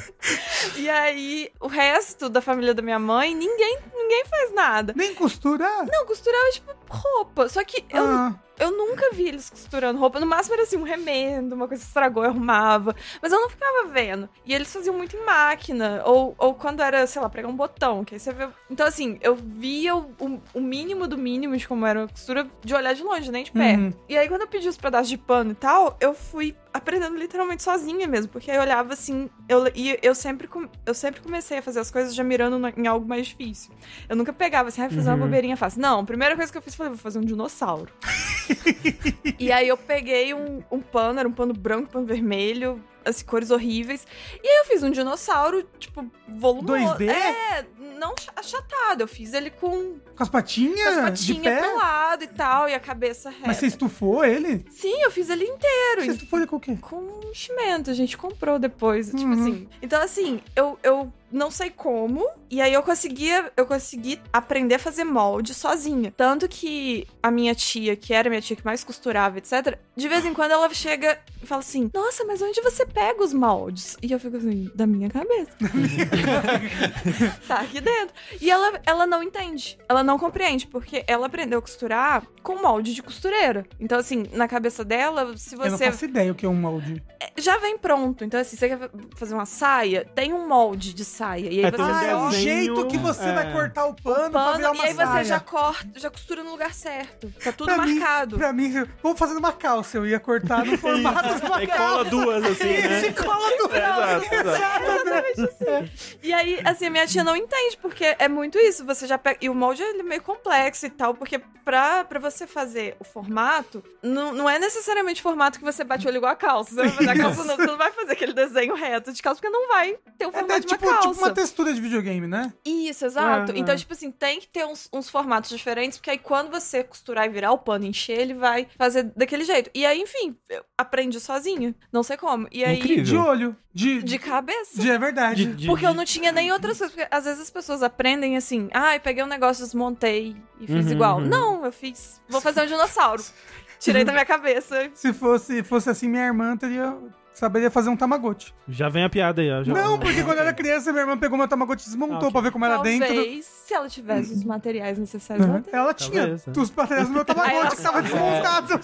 E 0.76 0.88
aí, 0.88 1.50
o 1.60 1.66
resto 1.66 2.28
da 2.28 2.40
família 2.40 2.74
da 2.74 2.82
minha 2.82 2.98
mãe, 2.98 3.34
ninguém, 3.34 3.78
ninguém 3.94 4.24
faz 4.26 4.54
nada. 4.54 4.92
Nem 4.96 5.14
costurar. 5.14 5.86
Não, 5.90 6.06
costurava, 6.06 6.50
tipo, 6.52 6.70
roupa. 6.88 7.48
Só 7.48 7.64
que 7.64 7.84
eu, 7.90 8.04
Ah, 8.06 8.34
eu 8.58 8.70
nunca 8.70 9.10
vi 9.12 9.28
eles 9.28 9.48
costurando 9.50 9.98
roupa. 9.98 10.20
No 10.20 10.26
máximo 10.26 10.54
era 10.54 10.62
assim, 10.64 10.76
um 10.76 10.82
remendo, 10.82 11.54
uma 11.54 11.66
coisa 11.66 11.82
que 11.82 11.88
estragou, 11.88 12.22
eu 12.22 12.30
arrumava. 12.30 12.94
Mas 13.20 13.32
eu 13.32 13.40
não 13.40 13.48
ficava 13.50 13.88
vendo. 13.88 14.28
E 14.44 14.54
eles 14.54 14.70
faziam 14.72 14.94
muito 14.96 15.16
em 15.16 15.24
máquina. 15.24 16.02
Ou, 16.04 16.34
ou 16.38 16.54
quando 16.54 16.80
era, 16.82 17.06
sei 17.06 17.20
lá, 17.22 17.28
pregar 17.30 17.50
um 17.50 17.56
botão. 17.56 18.04
Que 18.04 18.14
aí 18.14 18.20
você 18.20 18.32
vê... 18.32 18.46
Então, 18.70 18.86
assim, 18.86 19.18
eu 19.22 19.34
via 19.34 19.96
o, 19.96 20.10
o- 20.20 20.40
o 20.54 20.60
mínimo 20.60 21.08
do 21.08 21.16
mínimo 21.16 21.56
de 21.56 21.66
como 21.66 21.86
era 21.86 22.04
a 22.04 22.08
costura 22.08 22.46
de 22.62 22.74
olhar 22.74 22.94
de 22.94 23.02
longe, 23.02 23.32
nem 23.32 23.42
de 23.42 23.52
perto. 23.52 23.80
Uhum. 23.80 23.92
E 24.08 24.16
aí, 24.16 24.26
quando 24.28 24.42
eu 24.42 24.48
pedi 24.48 24.66
os 24.66 24.76
pedaços 24.76 25.08
de 25.08 25.18
pano 25.18 25.52
e 25.52 25.54
tal, 25.54 25.96
eu 26.00 26.14
fui 26.14 26.56
aprendendo 26.78 27.16
literalmente 27.16 27.62
sozinha 27.62 28.06
mesmo. 28.08 28.30
Porque 28.30 28.50
aí 28.50 28.56
eu 28.56 28.62
olhava 28.62 28.92
assim, 28.94 29.28
eu, 29.48 29.66
e 29.74 29.98
eu 30.02 30.14
sempre, 30.14 30.48
com- 30.48 30.68
eu 30.86 30.94
sempre 30.94 31.20
comecei 31.20 31.58
a 31.58 31.62
fazer 31.62 31.80
as 31.80 31.90
coisas 31.90 32.14
já 32.14 32.24
mirando 32.24 32.58
na- 32.58 32.72
em 32.76 32.86
algo 32.86 33.06
mais 33.06 33.26
difícil. 33.26 33.70
Eu 34.08 34.16
nunca 34.16 34.32
pegava 34.32 34.68
assim, 34.68 34.82
ah, 34.82 34.88
fazer 34.90 35.08
uma 35.10 35.14
Uhum. 35.16 35.20
bobeirinha 35.22 35.56
fácil. 35.56 35.80
Não, 35.80 36.00
a 36.00 36.04
primeira 36.04 36.34
coisa 36.36 36.50
que 36.50 36.58
eu 36.58 36.62
fiz 36.62 36.74
foi, 36.74 36.88
vou 36.88 36.96
fazer 36.98 37.18
um 37.18 37.22
dinossauro. 37.24 37.92
e 39.38 39.52
aí 39.52 39.68
eu 39.68 39.76
peguei 39.76 40.34
um, 40.34 40.62
um 40.70 40.80
pano, 40.80 41.18
era 41.20 41.28
um 41.28 41.32
pano 41.32 41.52
branco, 41.52 41.90
pano 41.90 42.06
vermelho, 42.06 42.82
assim, 43.04 43.24
cores 43.24 43.50
horríveis. 43.50 44.06
E 44.42 44.48
aí 44.48 44.56
eu 44.58 44.64
fiz 44.66 44.82
um 44.82 44.90
dinossauro, 44.90 45.62
tipo, 45.78 46.10
volumoso. 46.28 46.94
2D? 46.96 47.08
É, 47.08 47.64
não 47.98 48.12
ach- 48.12 48.28
achatado. 48.36 49.00
Eu 49.02 49.08
fiz 49.08 49.32
ele 49.32 49.50
com 49.50 49.98
com 50.16 50.22
as 50.22 50.28
patinhas? 50.28 50.98
as 50.98 51.20
de 51.24 51.34
patinhas 51.34 51.58
pro 51.66 51.76
lado 51.76 52.24
e 52.24 52.28
tal, 52.28 52.68
e 52.68 52.74
a 52.74 52.80
cabeça 52.80 53.30
reta. 53.30 53.46
Mas 53.46 53.56
você 53.58 53.66
estufou 53.66 54.24
ele? 54.24 54.64
Sim, 54.70 55.02
eu 55.02 55.10
fiz 55.10 55.28
ele 55.30 55.44
inteiro. 55.44 56.02
Você 56.04 56.10
estufou 56.12 56.38
ele 56.38 56.46
com 56.46 56.56
o 56.56 56.60
quê? 56.76 56.80
Com 56.80 57.20
enchimento, 57.30 57.90
a 57.90 57.94
gente 57.94 58.16
comprou 58.16 58.58
depois, 58.58 59.06
tipo 59.08 59.22
Uhum. 59.22 59.32
assim. 59.32 59.68
Então, 59.82 60.02
assim, 60.02 60.40
eu, 60.56 60.78
eu 60.82 61.12
não 61.30 61.50
sei 61.50 61.70
como, 61.70 62.26
e 62.50 62.60
aí 62.60 62.72
eu 62.72 62.82
conseguia, 62.82 63.52
eu 63.56 63.66
consegui 63.66 64.20
aprender 64.32 64.76
a 64.76 64.78
fazer 64.78 65.04
molde 65.04 65.52
sozinha. 65.54 66.12
Tanto 66.16 66.48
que 66.48 67.06
a 67.22 67.30
minha 67.30 67.54
tia, 67.54 67.96
que 67.96 68.14
era 68.14 68.28
a 68.28 68.30
minha 68.30 68.40
tia 68.40 68.56
que 68.56 68.64
mais 68.64 68.82
costurava, 68.82 69.38
etc., 69.38 69.78
de 69.94 70.08
vez 70.08 70.24
em 70.24 70.32
quando 70.32 70.52
ela 70.52 70.72
chega 70.72 71.18
e 71.42 71.46
fala 71.46 71.60
assim: 71.60 71.90
Nossa, 71.92 72.24
mas 72.24 72.40
onde 72.40 72.60
você 72.62 72.86
pega 72.86 73.22
os 73.22 73.34
moldes? 73.34 73.96
E 74.02 74.10
eu 74.10 74.18
fico 74.18 74.36
assim, 74.36 74.70
da 74.74 74.86
minha 74.86 75.10
cabeça. 75.10 75.52
tá 77.46 77.60
aqui 77.60 77.80
dentro. 77.80 78.14
E 78.40 78.50
ela, 78.50 78.80
ela 78.86 79.06
não 79.06 79.22
entende. 79.22 79.78
Ela 79.88 80.02
não 80.02 80.18
compreende, 80.18 80.66
porque 80.66 81.04
ela 81.06 81.26
aprendeu 81.26 81.58
a 81.58 81.62
costurar 81.62 82.24
com 82.42 82.62
molde 82.62 82.94
de 82.94 83.02
costureira. 83.02 83.66
Então, 83.78 83.98
assim, 83.98 84.24
na 84.32 84.48
cabeça 84.48 84.84
dela, 84.84 85.36
se 85.36 85.54
Eu 85.54 85.58
não 85.70 85.76
você 85.76 85.86
faço 85.86 86.04
ideia 86.04 86.32
o 86.32 86.34
que 86.34 86.46
é 86.46 86.48
um 86.48 86.54
molde. 86.54 87.02
já 87.36 87.58
vem 87.58 87.76
pronto. 87.76 88.24
Então, 88.24 88.40
assim, 88.40 88.56
você 88.56 88.68
quer 88.68 88.90
fazer 89.16 89.34
uma 89.34 89.46
saia, 89.46 90.04
tem 90.14 90.32
um 90.32 90.48
molde 90.48 90.94
de 90.94 91.04
saia. 91.18 91.40
E 91.52 91.58
aí 91.60 91.64
É, 91.64 91.70
você 91.70 91.82
Ah, 91.82 92.04
é 92.04 92.16
o 92.16 92.30
jeito 92.30 92.86
que 92.86 92.98
você 92.98 93.24
é. 93.28 93.32
vai 93.32 93.52
cortar 93.52 93.86
o 93.86 93.94
pano, 93.94 94.30
pra 94.30 94.52
virar 94.52 94.68
pano, 94.68 94.74
uma 94.80 94.84
e 94.84 94.88
aí 94.88 94.94
você 94.94 95.04
saia. 95.04 95.24
já 95.24 95.40
corta, 95.40 95.98
já 95.98 96.10
costura 96.10 96.42
no 96.42 96.50
lugar 96.50 96.72
certo. 96.72 97.32
Tá 97.42 97.52
tudo 97.52 97.72
Pra 97.74 97.84
mim- 97.84 97.98
marcado. 97.98 98.36
Pra 98.38 98.52
mim, 98.52 98.86
vamos 99.02 99.18
fazer 99.18 99.36
uma 99.36 99.52
calça. 99.52 99.96
Eu 99.98 100.06
ia 100.06 100.20
cortar 100.20 100.64
no 100.64 100.76
formato 100.78 101.34
de 101.34 101.46
uma 101.46 101.66
calça. 101.66 101.76
cola 101.76 102.04
duas, 102.04 102.44
assim, 102.44 102.64
né? 102.64 102.98
Esse 103.00 103.12
cola 103.12 103.56
do 103.58 103.74
É. 103.74 104.38
Exatamente 104.40 105.40
assim. 105.42 106.18
E 106.22 106.32
aí, 106.32 106.60
assim, 106.64 106.86
a 106.86 106.90
minha 106.90 107.06
tia 107.06 107.24
não 107.24 107.36
entende, 107.36 107.76
porque 107.80 108.16
é 108.18 108.28
muito 108.28 108.58
isso. 108.58 108.84
Você 108.84 109.06
já 109.06 109.18
pega. 109.18 109.38
E 109.40 109.48
o 109.48 109.54
molde 109.54 109.82
ele 109.82 110.00
é 110.00 110.02
meio 110.02 110.22
complexo 110.22 110.86
e 110.86 110.90
tal, 110.90 111.14
porque 111.14 111.38
pra, 111.64 112.04
pra 112.04 112.18
você 112.18 112.46
fazer 112.46 112.96
o 112.98 113.04
formato, 113.04 113.82
não, 114.02 114.32
não 114.32 114.48
é 114.48 114.58
necessariamente 114.58 115.20
o 115.20 115.22
formato 115.22 115.58
que 115.58 115.64
você 115.64 115.84
bate 115.84 116.06
o 116.06 116.08
olho 116.08 116.16
igual 116.18 116.32
a 116.32 116.36
calça. 116.36 116.70
Você 116.74 116.76
vai 116.82 116.90
fazer 116.90 117.10
a 117.10 117.16
calça, 117.16 117.44
não, 117.44 117.56
você 117.56 117.66
não 117.66 117.76
vai 117.78 117.92
fazer 117.92 118.12
aquele 118.12 118.32
desenho 118.32 118.74
reto 118.74 119.12
de 119.12 119.22
calça, 119.22 119.40
porque 119.40 119.52
não 119.54 119.68
vai 119.68 119.96
ter 120.18 120.26
o 120.26 120.30
É, 120.30 120.32
formato 120.32 120.52
é 120.52 120.60
de 120.60 120.66
uma 120.66 120.78
tipo, 120.78 120.90
calça. 120.90 121.07
Tipo 121.12 121.24
uma 121.24 121.34
textura 121.34 121.72
de 121.72 121.80
videogame, 121.80 122.26
né? 122.26 122.52
Isso, 122.64 123.04
exato. 123.06 123.52
É, 123.52 123.58
então, 123.58 123.74
é. 123.74 123.78
tipo 123.78 123.92
assim, 123.92 124.10
tem 124.10 124.40
que 124.40 124.48
ter 124.48 124.64
uns, 124.66 124.88
uns 124.92 125.08
formatos 125.10 125.50
diferentes, 125.50 125.98
porque 125.98 126.10
aí 126.10 126.18
quando 126.18 126.50
você 126.50 126.82
costurar 126.84 127.26
e 127.26 127.28
virar 127.28 127.52
o 127.52 127.58
pano 127.58 127.84
e 127.84 127.88
encher, 127.88 128.18
ele 128.18 128.34
vai 128.34 128.66
fazer 128.76 129.04
daquele 129.16 129.44
jeito. 129.44 129.70
E 129.74 129.84
aí, 129.86 130.00
enfim, 130.00 130.36
eu 130.48 130.64
aprendi 130.76 131.18
sozinha. 131.20 131.74
Não 131.92 132.02
sei 132.02 132.16
como. 132.16 132.48
E 132.52 132.64
aí, 132.64 132.76
Incrível. 132.78 133.04
De 133.04 133.16
olho. 133.16 133.56
De, 133.72 134.02
de 134.02 134.18
cabeça. 134.18 134.80
de- 134.80 134.90
é 134.90 134.98
verdade. 134.98 135.46
De- 135.46 135.54
de- 135.54 135.66
Porque 135.68 135.86
eu 135.86 135.94
não 135.94 136.04
tinha 136.04 136.32
nem 136.32 136.50
outras 136.50 136.78
coisas. 136.78 136.94
Porque 136.96 137.08
às 137.14 137.24
vezes 137.24 137.40
as 137.42 137.50
pessoas 137.50 137.82
aprendem 137.82 138.36
assim, 138.36 138.68
ah, 138.72 138.96
eu 138.96 139.00
peguei 139.00 139.22
um 139.22 139.26
negócio, 139.28 139.62
desmontei 139.64 140.34
e 140.60 140.66
fiz 140.66 140.86
Uhum, 140.86 140.92
igual. 140.92 141.18
uhum. 141.18 141.26
Não, 141.26 141.64
eu 141.64 141.70
fiz. 141.72 142.20
Vou 142.28 142.40
fazer 142.40 142.62
um 142.62 142.66
dinossauro. 142.66 143.22
Tirei 143.78 144.02
da 144.04 144.10
minha 144.12 144.24
cabeça. 144.24 144.90
Se 144.94 145.12
fosse, 145.12 145.62
fosse 145.62 145.88
assim, 145.88 146.08
minha 146.08 146.24
irmã 146.26 146.56
teria, 146.56 146.96
saberia 147.38 147.70
fazer 147.70 147.88
um 147.88 147.96
tamagotchi. 147.96 148.52
Já 148.68 148.88
vem 148.88 149.04
a 149.04 149.08
piada 149.10 149.40
aí, 149.40 149.50
ó. 149.50 149.62
Já... 149.62 149.72
Não, 149.72 149.98
porque 149.98 150.22
quando 150.22 150.38
eu 150.38 150.42
era 150.44 150.52
criança, 150.52 150.90
minha 150.92 151.02
irmã 151.02 151.16
pegou 151.16 151.38
meu 151.38 151.46
tamagotchi 151.48 151.82
e 151.86 151.90
desmontou 151.90 152.16
Ah, 152.16 152.18
ok. 152.20 152.32
pra 152.32 152.40
ver 152.40 152.50
como 152.52 152.64
era 152.64 152.74
Talvez, 152.74 152.98
dentro. 153.00 153.42
se 153.42 153.74
ela 153.74 153.88
tivesse 153.88 154.32
os 154.32 154.44
materiais 154.44 154.98
necessários, 154.98 155.46
ela 155.46 155.60
teria. 155.60 155.78
Ela 155.78 155.94
tinha 155.94 156.20
Talvez, 156.20 156.48
é. 156.48 156.60
os 156.60 156.70
materiais 156.70 157.08
do 157.08 157.14
meu 157.14 157.24
tamagotchi 157.24 157.76
que 157.76 157.82
tava 157.82 158.02
desmontado 158.02 158.80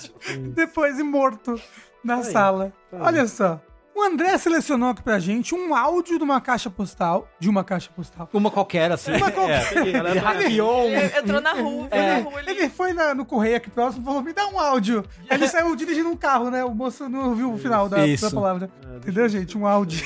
depois 0.55 0.99
e 0.99 1.03
morto 1.03 1.61
na 2.05 2.17
Aí, 2.17 2.25
sala. 2.25 2.73
tá 2.91 2.97
aí. 2.99 3.03
Olha 3.03 3.27
só. 3.27 3.61
O 3.95 4.03
André 4.03 4.37
selecionou 4.39 4.89
aqui 4.91 5.03
pra 5.03 5.21
gente 5.21 5.55
um 5.55 5.73
áudio 5.75 6.19
de 6.19 6.25
uma 6.25 6.41
caixa 6.41 6.69
postal. 6.69 7.29
De 7.39 7.49
uma 7.49 7.63
caixa 7.63 7.91
postal. 7.95 8.29
Uma 8.33 8.51
qualquer, 8.51 8.91
assim. 8.91 9.13
Uma 9.13 9.31
qualquer. 9.31 9.63
É, 9.71 9.75
peguei, 9.75 9.95
ela 9.95 10.11
Ele 10.11 10.21
tá- 10.21 10.31
hackeou 10.33 10.83
um... 10.83 10.91
Ele 10.91 11.19
entrou 11.19 11.41
na 11.41 11.53
rua, 11.53 11.89
foi 11.89 11.99
na 12.03 12.17
rua 12.19 12.39
ali. 12.41 12.51
Ele 12.51 12.69
foi 12.69 12.93
na- 12.93 13.15
no 13.15 13.25
correio 13.25 13.57
aqui 13.57 13.71
próximo 13.71 14.03
e 14.03 14.05
falou: 14.05 14.23
me 14.23 14.33
dá 14.33 14.49
um 14.49 14.59
áudio. 14.59 15.05
Aí 15.31 15.37
ele 15.37 15.47
saiu 15.49 15.75
dirigindo 15.77 16.09
um 16.09 16.17
carro, 16.17 16.51
né? 16.51 16.65
O 16.65 16.75
moço 16.75 17.09
não 17.09 17.29
ouviu 17.31 17.53
o 17.53 17.59
final 17.59 17.89
da, 17.89 17.99
da 17.99 18.31
palavra. 18.33 18.69
Entendeu, 18.97 19.29
gente? 19.29 19.57
Um 19.57 19.65
áudio. 19.67 20.05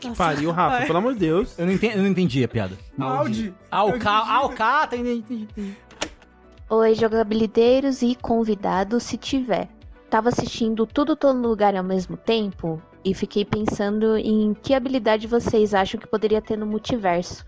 Que 0.00 0.10
pariu, 0.16 0.50
Rafa, 0.52 0.76
Ai. 0.78 0.86
pelo 0.86 0.98
amor 0.98 1.12
de 1.14 1.18
Deus. 1.20 1.58
Eu 1.58 1.66
não 1.66 1.72
entendi, 1.72 1.96
eu 1.96 2.02
não 2.02 2.08
entendi 2.08 2.42
a 2.44 2.48
piada. 2.48 2.78
Um 2.98 3.04
áudio. 3.04 3.54
Ah, 3.70 3.84
o 3.84 3.90
Eu 3.90 3.98
K, 3.98 4.10
entendi. 4.16 4.30
ah, 4.32 4.42
o 4.44 4.48
K, 4.50 4.86
tá, 4.86 4.96
entendi, 4.96 5.18
entendi, 5.18 5.42
entendi. 5.42 5.76
Oi, 6.70 6.94
jogabilideiros 6.94 8.00
e 8.00 8.14
convidados, 8.14 9.02
se 9.02 9.16
tiver. 9.18 9.68
Tava 10.14 10.28
assistindo 10.28 10.86
tudo 10.86 11.16
todo 11.16 11.40
lugar 11.40 11.74
ao 11.74 11.82
mesmo 11.82 12.16
tempo 12.16 12.80
e 13.04 13.12
fiquei 13.12 13.44
pensando 13.44 14.16
em 14.16 14.54
que 14.54 14.72
habilidade 14.72 15.26
vocês 15.26 15.74
acham 15.74 15.98
que 15.98 16.06
poderia 16.06 16.40
ter 16.40 16.56
no 16.56 16.64
multiverso. 16.64 17.44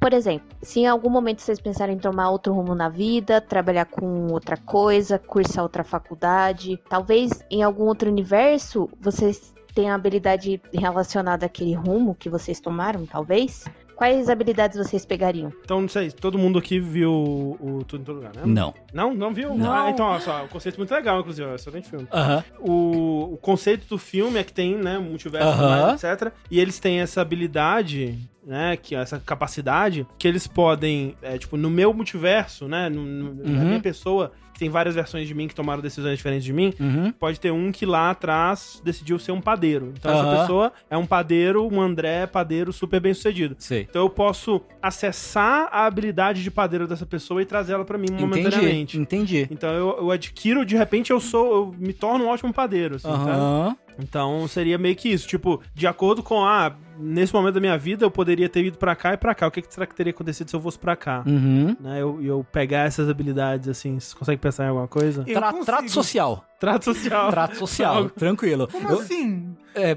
Por 0.00 0.12
exemplo, 0.12 0.48
se 0.60 0.80
em 0.80 0.88
algum 0.88 1.08
momento 1.08 1.42
vocês 1.42 1.60
pensarem 1.60 1.94
em 1.94 2.00
tomar 2.00 2.30
outro 2.30 2.52
rumo 2.52 2.74
na 2.74 2.88
vida, 2.88 3.40
trabalhar 3.40 3.84
com 3.84 4.32
outra 4.32 4.56
coisa, 4.56 5.16
cursar 5.16 5.62
outra 5.62 5.84
faculdade, 5.84 6.82
talvez 6.88 7.30
em 7.48 7.62
algum 7.62 7.84
outro 7.84 8.10
universo 8.10 8.90
vocês 9.00 9.54
tenham 9.72 9.94
habilidade 9.94 10.60
relacionada 10.74 11.46
àquele 11.46 11.74
rumo 11.74 12.16
que 12.16 12.28
vocês 12.28 12.58
tomaram, 12.58 13.06
talvez. 13.06 13.64
Quais 13.98 14.28
habilidades 14.30 14.78
vocês 14.78 15.04
pegariam? 15.04 15.52
Então, 15.64 15.80
não 15.80 15.88
sei, 15.88 16.08
todo 16.12 16.38
mundo 16.38 16.56
aqui 16.56 16.78
viu 16.78 17.10
o, 17.12 17.78
o 17.80 17.84
Tudo 17.84 18.02
em 18.02 18.04
Todo 18.04 18.14
Lugar, 18.18 18.32
né? 18.32 18.42
Não. 18.46 18.72
Não? 18.94 19.12
Não 19.12 19.34
viu? 19.34 19.56
Não. 19.56 19.72
Ah, 19.72 19.90
então, 19.90 20.06
olha 20.06 20.20
só, 20.20 20.44
o 20.44 20.48
conceito 20.48 20.76
é 20.76 20.78
muito 20.78 20.94
legal, 20.94 21.18
inclusive, 21.18 21.48
é 21.48 21.50
um 21.50 21.54
excelente 21.56 21.90
filme. 21.90 22.06
Aham. 22.12 22.44
O, 22.60 23.32
o 23.32 23.36
conceito 23.38 23.88
do 23.88 23.98
filme 23.98 24.38
é 24.38 24.44
que 24.44 24.52
tem, 24.52 24.76
né, 24.76 24.98
multiverso, 25.00 25.48
Aham. 25.48 25.94
etc. 25.94 26.32
E 26.48 26.60
eles 26.60 26.78
têm 26.78 27.00
essa 27.00 27.20
habilidade, 27.20 28.16
né, 28.46 28.76
que 28.76 28.94
essa 28.94 29.18
capacidade, 29.18 30.06
que 30.16 30.28
eles 30.28 30.46
podem, 30.46 31.16
é, 31.20 31.36
tipo, 31.36 31.56
no 31.56 31.68
meu 31.68 31.92
multiverso, 31.92 32.68
né, 32.68 32.88
no, 32.88 33.02
no- 33.04 33.34
na 33.34 33.50
Uhum. 33.62 33.66
minha 33.66 33.80
pessoa, 33.80 34.30
tem 34.58 34.68
várias 34.68 34.94
versões 34.94 35.26
de 35.26 35.34
mim 35.34 35.46
que 35.48 35.54
tomaram 35.54 35.80
decisões 35.80 36.16
diferentes 36.16 36.44
de 36.44 36.52
mim. 36.52 36.74
Uhum. 36.80 37.12
Pode 37.12 37.38
ter 37.38 37.50
um 37.50 37.70
que 37.70 37.86
lá 37.86 38.10
atrás 38.10 38.80
decidiu 38.84 39.18
ser 39.18 39.32
um 39.32 39.40
padeiro. 39.40 39.92
Então 39.96 40.12
Aham. 40.12 40.28
essa 40.32 40.40
pessoa 40.40 40.72
é 40.90 40.96
um 40.96 41.06
padeiro, 41.06 41.66
um 41.72 41.80
André 41.80 42.26
padeiro 42.26 42.72
super 42.72 43.00
bem 43.00 43.14
sucedido. 43.14 43.54
Sei. 43.58 43.86
Então 43.88 44.02
eu 44.02 44.10
posso 44.10 44.60
acessar 44.82 45.68
a 45.70 45.86
habilidade 45.86 46.42
de 46.42 46.50
padeiro 46.50 46.86
dessa 46.86 47.06
pessoa 47.06 47.40
e 47.40 47.44
trazer 47.44 47.74
ela 47.74 47.84
pra 47.84 47.96
mim 47.96 48.06
Entendi. 48.06 48.22
momentaneamente. 48.22 48.98
Entendi. 48.98 49.46
Então 49.50 49.70
eu, 49.72 49.96
eu 49.98 50.10
adquiro, 50.10 50.64
de 50.64 50.76
repente 50.76 51.10
eu 51.10 51.20
sou, 51.20 51.46
eu 51.54 51.74
me 51.78 51.92
torno 51.92 52.24
um 52.24 52.28
ótimo 52.28 52.52
padeiro, 52.52 52.96
assim, 52.96 53.08
sabe? 53.08 53.30
Aham. 53.30 53.76
Então 53.98 54.46
seria 54.48 54.78
meio 54.78 54.94
que 54.94 55.08
isso, 55.08 55.26
tipo, 55.26 55.60
de 55.74 55.86
acordo 55.86 56.22
com 56.22 56.44
ah, 56.44 56.72
nesse 56.98 57.32
momento 57.34 57.54
da 57.54 57.60
minha 57.60 57.76
vida 57.76 58.04
eu 58.04 58.10
poderia 58.10 58.48
ter 58.48 58.64
ido 58.64 58.78
pra 58.78 58.94
cá 58.94 59.14
e 59.14 59.16
pra 59.16 59.34
cá. 59.34 59.46
O 59.46 59.50
que, 59.50 59.60
que 59.62 59.72
será 59.72 59.86
que 59.86 59.94
teria 59.94 60.10
acontecido 60.12 60.48
se 60.48 60.54
eu 60.56 60.60
fosse 60.60 60.78
pra 60.78 60.94
cá? 60.96 61.22
Uhum. 61.26 61.76
Né, 61.80 62.00
eu, 62.00 62.22
eu 62.22 62.46
pegar 62.52 62.86
essas 62.86 63.08
habilidades 63.08 63.68
assim, 63.68 63.98
vocês 63.98 64.14
conseguem 64.14 64.38
pensar 64.38 64.64
em 64.64 64.68
alguma 64.68 64.88
coisa? 64.88 65.24
Tra- 65.24 65.50
consigo. 65.50 65.64
trato 65.66 65.90
social. 65.90 66.44
Trato 66.60 66.84
social. 66.84 67.30
Trato 67.30 67.56
social. 67.56 68.10
Tranquilo. 68.16 68.68
Como 68.68 68.88
Eu, 68.88 69.00
assim? 69.00 69.56
é, 69.74 69.96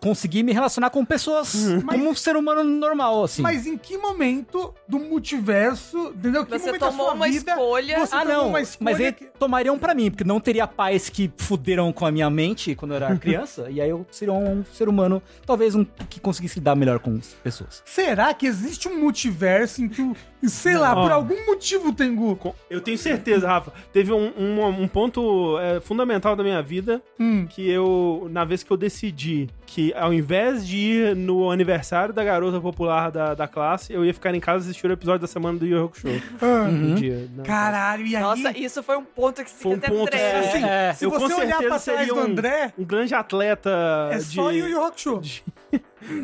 conseguir 0.00 0.42
me 0.42 0.52
relacionar 0.52 0.90
com 0.90 1.04
pessoas 1.04 1.54
como 1.88 2.08
um 2.10 2.14
ser 2.14 2.36
humano 2.36 2.62
normal, 2.64 3.24
assim. 3.24 3.42
Mas 3.42 3.66
em 3.66 3.76
que 3.78 3.96
momento 3.96 4.74
do 4.88 4.98
multiverso, 4.98 6.12
entendeu? 6.16 6.44
Que 6.44 6.58
Você 6.58 6.78
tomou 6.78 7.12
uma 7.12 7.26
vida 7.28 7.52
escolha. 7.52 7.98
você 8.06 8.14
Ah, 8.14 8.20
tomou 8.20 8.34
não, 8.36 8.48
uma 8.48 8.60
escolha 8.60 8.84
mas 8.90 9.00
eles 9.00 9.14
que- 9.18 9.24
tomariam 9.38 9.78
pra 9.78 9.94
mim, 9.94 10.10
porque 10.10 10.24
não 10.24 10.40
teria 10.40 10.66
pais 10.66 11.08
que 11.08 11.30
fuderam 11.36 11.92
com 11.92 12.04
a 12.04 12.10
minha 12.10 12.28
mente 12.28 12.74
quando 12.74 12.92
eu 12.92 12.96
era 12.96 13.16
criança, 13.18 13.70
e 13.70 13.80
aí 13.80 13.88
eu 13.90 14.06
seria 14.10 14.34
um 14.34 14.64
ser 14.72 14.88
humano, 14.88 15.22
talvez 15.46 15.74
um 15.74 15.84
que 16.08 16.20
conseguisse 16.20 16.58
lidar 16.58 16.74
melhor 16.76 16.98
com 16.98 17.14
as 17.16 17.28
pessoas. 17.42 17.82
Será 17.84 18.34
que 18.34 18.46
existe 18.46 18.88
um 18.88 18.98
multiverso 18.98 19.82
em 19.82 19.88
que, 19.88 20.02
o- 20.02 20.16
sei 20.48 20.76
lá, 20.78 20.94
por 20.94 21.10
algum 21.12 21.46
motivo, 21.46 21.92
Tengu? 21.92 22.38
Eu 22.68 22.80
tenho 22.80 22.96
certeza, 22.96 23.46
Rafa. 23.46 23.72
Teve 23.92 24.12
um, 24.12 24.32
um, 24.38 24.66
um 24.82 24.88
ponto 24.88 25.58
é, 25.58 25.80
fundamental 25.80 26.34
da 26.36 26.42
minha 26.42 26.62
vida 26.62 27.02
Hum. 27.18 27.46
que 27.48 27.68
eu, 27.68 28.28
na 28.30 28.44
vez 28.44 28.62
que 28.62 28.70
eu 28.70 28.76
decidi 28.76 29.48
que 29.66 29.92
ao 29.94 30.12
invés 30.12 30.66
de 30.66 30.76
ir 30.76 31.16
no 31.16 31.50
aniversário 31.50 32.12
da 32.14 32.24
garota 32.24 32.60
popular 32.60 33.10
da, 33.10 33.34
da 33.34 33.46
classe, 33.46 33.92
eu 33.92 34.04
ia 34.04 34.12
ficar 34.14 34.34
em 34.34 34.40
casa 34.40 34.64
assistir 34.64 34.86
o 34.88 34.92
episódio 34.92 35.20
da 35.20 35.26
semana 35.26 35.58
do 35.58 35.66
Yu 35.66 35.76
Yu 35.76 35.84
Hakusho. 35.84 36.08
Ah, 36.40 36.64
No 36.68 36.94
dia, 36.96 37.28
né? 37.36 37.44
Caralho, 37.44 38.06
e 38.06 38.16
aí? 38.16 38.22
Nossa, 38.22 38.56
isso 38.58 38.82
foi 38.82 38.96
um 38.96 39.04
ponto 39.04 39.44
que 39.44 39.50
se 39.50 39.62
Foi 39.62 39.74
um 39.74 39.78
ponto, 39.78 40.08
André. 40.14 40.18
é, 40.20 40.38
assim, 40.40 40.64
é. 40.64 40.92
se 40.94 41.04
eu 41.04 41.10
você 41.10 41.34
olhar 41.34 41.58
pra 41.62 41.78
trás 41.78 42.08
do 42.08 42.14
um- 42.16 42.18
André, 42.20 42.72
Um 42.78 42.84
grande 42.84 43.14
atleta 43.14 43.70
é 44.12 44.16
de... 44.18 44.24
só 44.24 44.50
Yu 44.50 44.68
Yu 44.68 44.84
Hakusho. 44.84 45.20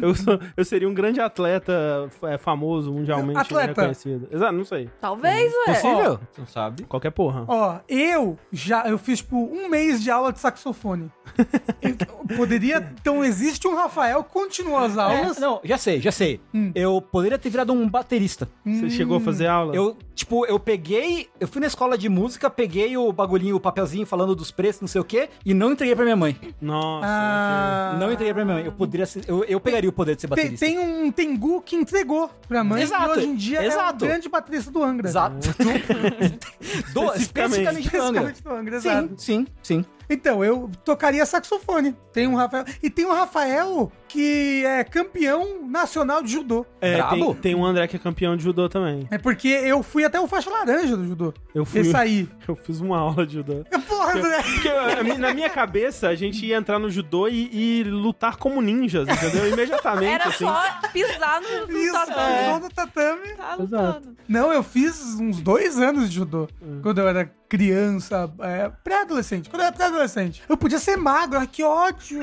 Eu, 0.00 0.14
sou- 0.14 0.38
eu 0.56 0.64
seria 0.64 0.88
um 0.88 0.94
grande 0.94 1.20
atleta 1.20 2.08
é, 2.24 2.38
famoso, 2.38 2.92
mundialmente 2.92 3.38
Atleta. 3.38 3.68
reconhecido. 3.68 4.28
Exato, 4.30 4.52
não 4.52 4.64
sei. 4.64 4.88
Talvez, 5.00 5.52
ué. 5.52 5.74
Possível? 5.74 6.20
Você 6.32 6.40
não 6.40 6.46
sabe? 6.46 6.82
Qualquer 6.84 7.10
porra. 7.10 7.44
Ó, 7.48 7.78
eu 7.88 8.38
já 8.52 8.86
eu 8.88 8.98
fiz 8.98 9.18
tipo 9.18 9.36
um 9.36 9.68
mês 9.68 10.02
de 10.02 10.10
aula 10.10 10.32
de 10.32 10.38
saxofone. 10.40 11.10
Eu 11.82 12.36
poderia. 12.36 12.92
Então 13.00 13.24
existe 13.24 13.66
um 13.68 13.74
Rafael 13.74 14.22
que 14.24 14.32
continua 14.32 14.86
as 14.86 14.96
aulas. 14.98 15.36
É, 15.36 15.40
não, 15.40 15.60
já 15.64 15.76
sei, 15.78 16.00
já 16.00 16.10
sei. 16.10 16.40
Hum. 16.54 16.72
Eu 16.74 17.00
poderia 17.00 17.38
ter 17.38 17.50
virado 17.50 17.72
um 17.72 17.88
baterista. 17.88 18.48
Você 18.64 18.90
chegou 18.90 19.16
a 19.18 19.20
fazer 19.20 19.46
aula? 19.46 19.74
Eu, 19.74 19.96
tipo, 20.14 20.46
eu 20.46 20.58
peguei. 20.58 21.28
Eu 21.38 21.46
fui 21.48 21.60
na 21.60 21.66
escola 21.66 21.96
de 21.98 22.08
música, 22.08 22.48
peguei 22.50 22.96
o 22.96 23.12
bagulhinho, 23.12 23.56
o 23.56 23.60
papelzinho 23.60 24.06
falando 24.06 24.34
dos 24.34 24.50
preços, 24.50 24.80
não 24.80 24.88
sei 24.88 25.00
o 25.00 25.04
quê, 25.04 25.28
e 25.44 25.52
não 25.54 25.72
entreguei 25.72 25.94
pra 25.94 26.04
minha 26.04 26.16
mãe. 26.16 26.36
Nossa. 26.60 27.06
Ah, 27.08 27.96
Não 27.98 28.10
entreguei 28.12 28.32
pra 28.34 28.44
minha 28.44 28.56
mãe. 28.56 28.66
Eu 28.66 28.72
poderia 28.72 29.06
ser. 29.06 29.24
Eu, 29.28 29.44
eu 29.44 29.60
pegaria 29.66 29.90
o 29.90 29.92
poder 29.92 30.16
de 30.16 30.22
ser 30.22 30.28
tem, 30.28 30.36
baterista. 30.36 30.66
tem 30.66 30.78
um 30.78 31.10
Tengu 31.12 31.60
que 31.60 31.76
entregou 31.76 32.30
pra 32.48 32.64
mãe 32.64 32.82
Exato, 32.82 33.04
e 33.04 33.18
hoje 33.18 33.26
em 33.26 33.34
dia 33.34 33.62
é 33.62 33.66
exato. 33.66 34.04
o 34.04 34.08
grande 34.08 34.28
baterista 34.28 34.70
do 34.70 34.82
Angra. 34.82 35.08
Exato. 35.08 35.36
Do, 36.92 37.14
especificamente 37.14 37.90
do 37.90 38.02
Angra. 38.02 38.22
Especificamente 38.22 38.42
do 38.42 38.50
Angra. 38.50 38.80
Sim, 38.80 39.10
sim, 39.16 39.46
sim. 39.62 39.84
Então, 40.08 40.44
eu 40.44 40.70
tocaria 40.84 41.24
saxofone. 41.26 41.96
Tem 42.12 42.26
um 42.26 42.34
Rafael. 42.34 42.64
E 42.82 42.88
tem 42.90 43.04
um 43.04 43.12
Rafael 43.12 43.90
que 44.08 44.64
é 44.64 44.84
campeão 44.84 45.66
nacional 45.68 46.22
de 46.22 46.30
judô. 46.32 46.64
É, 46.80 47.02
tem, 47.02 47.34
tem 47.34 47.54
um 47.54 47.64
André 47.64 47.86
que 47.88 47.96
é 47.96 47.98
campeão 47.98 48.36
de 48.36 48.42
judô 48.44 48.68
também. 48.68 49.06
É 49.10 49.18
porque 49.18 49.48
eu 49.48 49.82
fui 49.82 50.04
até 50.04 50.18
o 50.20 50.26
faixa 50.28 50.48
laranja 50.50 50.96
do 50.96 51.06
judô. 51.06 51.34
Eu 51.54 51.64
fui. 51.64 51.80
Esse 51.80 51.96
aí. 51.96 52.28
Eu 52.46 52.54
fiz 52.54 52.80
uma 52.80 52.98
aula 52.98 53.26
de 53.26 53.34
judô. 53.34 53.64
Porra, 53.88 54.12
André. 54.18 54.40
Porque 54.42 55.02
mi- 55.02 55.18
na 55.18 55.34
minha 55.34 55.50
cabeça, 55.50 56.08
a 56.08 56.14
gente 56.14 56.46
ia 56.46 56.56
entrar 56.56 56.78
no 56.78 56.88
judô 56.88 57.26
e, 57.28 57.50
e 57.52 57.84
lutar 57.84 58.36
como 58.36 58.62
ninjas, 58.62 59.08
entendeu? 59.08 59.48
Imediatamente, 59.52 60.12
Era 60.12 60.28
assim. 60.28 60.44
só 60.46 60.62
pisar 60.92 61.40
no, 61.40 61.66
no 61.66 61.78
Isso, 61.78 61.92
tatame. 61.92 62.34
é. 62.36 62.60
do 62.60 62.68
tatame. 62.68 63.28
Tá. 63.68 64.00
Não, 64.28 64.52
eu 64.52 64.62
fiz 64.62 65.18
uns 65.20 65.40
dois 65.40 65.78
anos 65.78 66.08
de 66.08 66.14
judô. 66.16 66.46
Hum. 66.62 66.78
Quando 66.82 66.98
eu 67.00 67.08
era 67.08 67.24
criança, 67.48 68.30
é, 68.40 68.70
pré-adolescente. 68.82 69.48
Quando 69.48 69.60
eu 69.62 69.66
era 69.68 69.74
pré-adolescente. 69.76 70.42
Eu 70.48 70.56
podia 70.56 70.78
ser 70.78 70.96
magro, 70.96 71.38
ai, 71.38 71.46
que 71.46 71.62
ódio. 71.62 72.20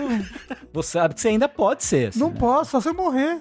Você 0.74 0.91
sabe 0.91 1.13
que 1.15 1.21
você 1.21 1.30
ainda 1.30 1.47
pode 1.47 1.84
ser. 1.84 2.09
assim, 2.09 2.19
Não 2.19 2.30
né? 2.30 2.36
posso, 2.39 2.71
só 2.71 2.82
se 2.82 2.89
eu 2.89 2.93
morrer. 2.93 3.39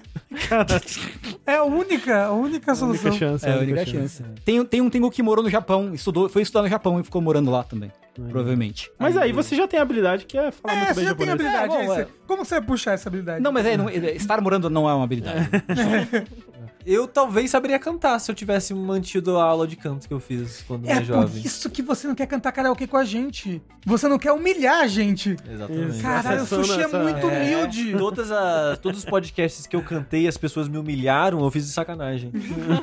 É 1.45 1.55
a 1.55 1.63
única, 1.63 2.25
a 2.25 2.31
única 2.31 2.71
A 2.71 2.75
solução. 2.75 3.11
única 3.11 3.25
chance. 3.25 3.45
É 3.47 3.53
a 3.53 3.57
única 3.57 3.85
chance. 3.85 4.23
Tem, 4.45 4.63
tem 4.65 4.81
um 4.81 4.89
Tengu 4.89 5.09
que 5.11 5.21
morou 5.21 5.43
no 5.43 5.49
Japão, 5.49 5.93
estudou, 5.93 6.29
foi 6.29 6.41
estudar 6.41 6.61
no 6.63 6.69
Japão 6.69 6.99
e 6.99 7.03
ficou 7.03 7.21
morando 7.21 7.51
lá 7.51 7.63
também. 7.63 7.91
Provavelmente. 8.29 8.91
Mas 8.99 9.17
aí 9.17 9.31
você 9.31 9.55
já 9.55 9.67
tem 9.67 9.79
a 9.79 9.81
habilidade 9.81 10.25
que 10.25 10.37
é 10.37 10.51
falar 10.51 10.73
É, 10.75 10.77
muito 10.85 10.87
você 10.89 10.99
bem 11.01 11.05
já 11.09 11.15
tem 11.15 11.25
japonês. 11.27 11.55
habilidade. 11.55 11.63
É, 11.65 11.67
bom, 11.67 11.77
aí 11.81 11.87
você- 11.87 12.01
é. 12.01 12.07
Como 12.27 12.45
você 12.45 12.55
vai 12.59 12.67
puxar 12.67 12.91
essa 12.93 13.09
habilidade? 13.09 13.41
Não, 13.41 13.51
mas 13.51 13.65
é, 13.65 13.75
não- 13.75 13.89
é, 13.89 13.95
estar 14.15 14.39
morando 14.39 14.69
não 14.69 14.87
é 14.87 14.93
uma 14.93 15.03
habilidade. 15.03 15.49
Eu 16.85 17.07
talvez 17.07 17.49
saberia 17.51 17.79
cantar 17.79 18.19
se 18.19 18.29
eu 18.29 18.35
tivesse 18.35 18.73
mantido 18.73 19.37
a 19.37 19.43
aula 19.43 19.67
de 19.67 19.75
canto 19.75 20.07
que 20.07 20.13
eu 20.13 20.19
fiz 20.19 20.63
quando 20.67 20.85
É 20.87 20.91
era 20.91 20.99
por 21.01 21.05
jovem. 21.05 21.41
isso 21.43 21.69
que 21.69 21.81
você 21.81 22.07
não 22.07 22.15
quer 22.15 22.27
cantar 22.27 22.51
karaokê 22.51 22.85
com 22.87 22.97
a 22.97 23.03
gente. 23.05 23.61
Você 23.85 24.07
não 24.07 24.17
quer 24.19 24.31
humilhar 24.31 24.79
a 24.81 24.87
gente. 24.87 25.35
Exatamente. 25.49 26.01
Caralho, 26.01 26.43
o 26.43 26.45
sushi 26.45 26.81
é 26.81 26.87
muito 26.87 27.27
É, 27.29 27.57
humilde. 27.57 27.97
Todas 27.97 28.31
as, 28.31 28.77
todos 28.79 28.99
os 28.99 29.05
podcasts 29.05 29.65
que 29.67 29.75
eu 29.75 29.83
cantei, 29.83 30.27
as 30.27 30.37
pessoas 30.37 30.67
me 30.67 30.77
humilharam, 30.77 31.39
eu 31.43 31.51
fiz 31.51 31.65
de 31.65 31.71
sacanagem. 31.71 32.31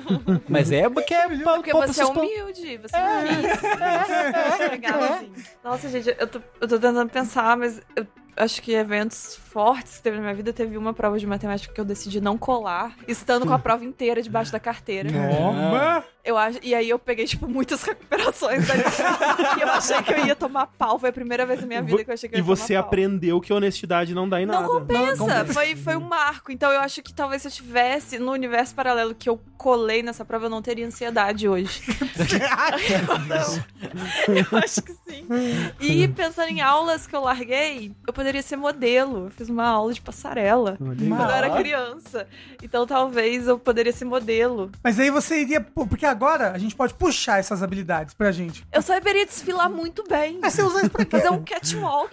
Mas 0.48 0.70
é 0.72 0.88
porque 0.88 1.14
é 1.14 1.28
pra, 1.28 1.54
Porque 1.54 1.70
pra 1.70 1.86
você 1.86 2.02
é 2.02 2.06
humilde, 2.06 2.78
você 2.78 2.96
não 2.96 3.26
quis. 3.26 4.70
Legal, 4.70 5.02
assim. 5.02 5.32
Nossa, 5.64 5.88
gente, 5.88 6.14
eu 6.18 6.26
tô, 6.26 6.40
eu 6.60 6.68
tô 6.68 6.78
tentando 6.78 7.08
pensar, 7.10 7.56
mas 7.56 7.80
eu 7.96 8.06
acho 8.36 8.62
que 8.62 8.72
eventos 8.72 9.36
fortes 9.36 9.96
que 9.96 10.02
teve 10.02 10.16
na 10.16 10.22
minha 10.22 10.34
vida, 10.34 10.52
teve 10.52 10.76
uma 10.76 10.92
prova 10.92 11.18
de 11.18 11.26
matemática 11.26 11.72
que 11.72 11.80
eu 11.80 11.84
decidi 11.84 12.20
não 12.20 12.38
colar, 12.38 12.96
estando 13.06 13.46
com 13.46 13.52
a 13.52 13.58
prova 13.58 13.84
inteira 13.84 14.22
debaixo 14.22 14.52
da 14.52 14.60
carteira. 14.60 15.10
Toma. 15.10 16.04
Eu 16.24 16.36
acho, 16.36 16.58
e 16.62 16.74
aí 16.74 16.88
eu 16.88 16.98
peguei, 16.98 17.26
tipo, 17.26 17.48
muitas 17.48 17.82
recuperações 17.84 18.66
dali. 18.66 18.82
e 19.58 19.62
eu 19.62 19.68
achei 19.70 20.02
que 20.02 20.12
eu 20.12 20.26
ia 20.26 20.36
tomar 20.36 20.66
pau. 20.66 20.98
Foi 20.98 21.08
a 21.10 21.12
primeira 21.12 21.46
vez 21.46 21.60
na 21.60 21.66
minha 21.66 21.82
vida 21.82 22.04
que 22.04 22.10
eu 22.10 22.14
achei 22.14 22.28
que 22.28 22.34
eu 22.34 22.38
E 22.38 22.40
ia 22.40 22.44
você 22.44 22.74
tomar 22.74 22.82
pau. 22.82 22.88
aprendeu 22.88 23.40
que 23.40 23.52
honestidade 23.52 24.14
não 24.14 24.28
dá 24.28 24.40
em 24.40 24.46
nada. 24.46 24.62
Não 24.66 24.80
compensa. 24.80 25.44
Foi, 25.46 25.74
foi 25.76 25.96
um 25.96 26.00
marco. 26.00 26.52
Então 26.52 26.70
eu 26.72 26.80
acho 26.80 27.02
que 27.02 27.12
talvez 27.12 27.42
se 27.42 27.48
eu 27.48 27.52
tivesse 27.52 28.18
no 28.18 28.32
universo 28.32 28.74
paralelo 28.74 29.14
que 29.14 29.28
eu 29.28 29.40
colei 29.56 30.02
nessa 30.02 30.24
prova, 30.24 30.46
eu 30.46 30.50
não 30.50 30.60
teria 30.62 30.86
ansiedade 30.86 31.48
hoje. 31.48 31.82
eu 34.28 34.58
acho 34.58 34.82
que 34.82 34.92
sim. 35.08 35.26
E 35.80 36.08
pensando 36.08 36.48
em 36.48 36.60
aulas 36.60 37.06
que 37.06 37.14
eu 37.14 37.20
larguei, 37.22 37.92
eu 38.06 38.12
poderia 38.12 38.42
ser 38.42 38.56
modelo. 38.56 39.26
Eu 39.26 39.30
fiz 39.30 39.48
uma 39.48 39.66
aula 39.66 39.92
de 39.92 40.00
passarela 40.00 40.76
quando 40.78 41.02
eu 41.02 41.30
era 41.30 41.50
criança. 41.56 42.26
Então 42.62 42.86
talvez 42.86 43.46
eu 43.46 43.58
poderia 43.58 43.92
ser 43.92 44.04
modelo. 44.04 44.70
Mas 44.82 44.98
aí 44.98 45.10
você 45.10 45.40
iria. 45.42 45.60
Porque 45.60 46.06
agora 46.10 46.52
a 46.52 46.58
gente 46.58 46.74
pode 46.76 46.94
puxar 46.94 47.38
essas 47.38 47.62
habilidades 47.62 48.14
pra 48.14 48.30
gente. 48.32 48.66
Eu 48.72 48.82
saberia 48.82 49.24
desfilar 49.24 49.70
muito 49.70 50.04
bem. 50.08 50.38
Aí 50.42 50.50
você 50.50 50.62
usa 50.62 50.80
isso 50.80 50.90
pra 50.90 51.04
quê? 51.04 51.16
Fazer 51.16 51.30
um 51.30 51.42
catwalk 51.44 52.10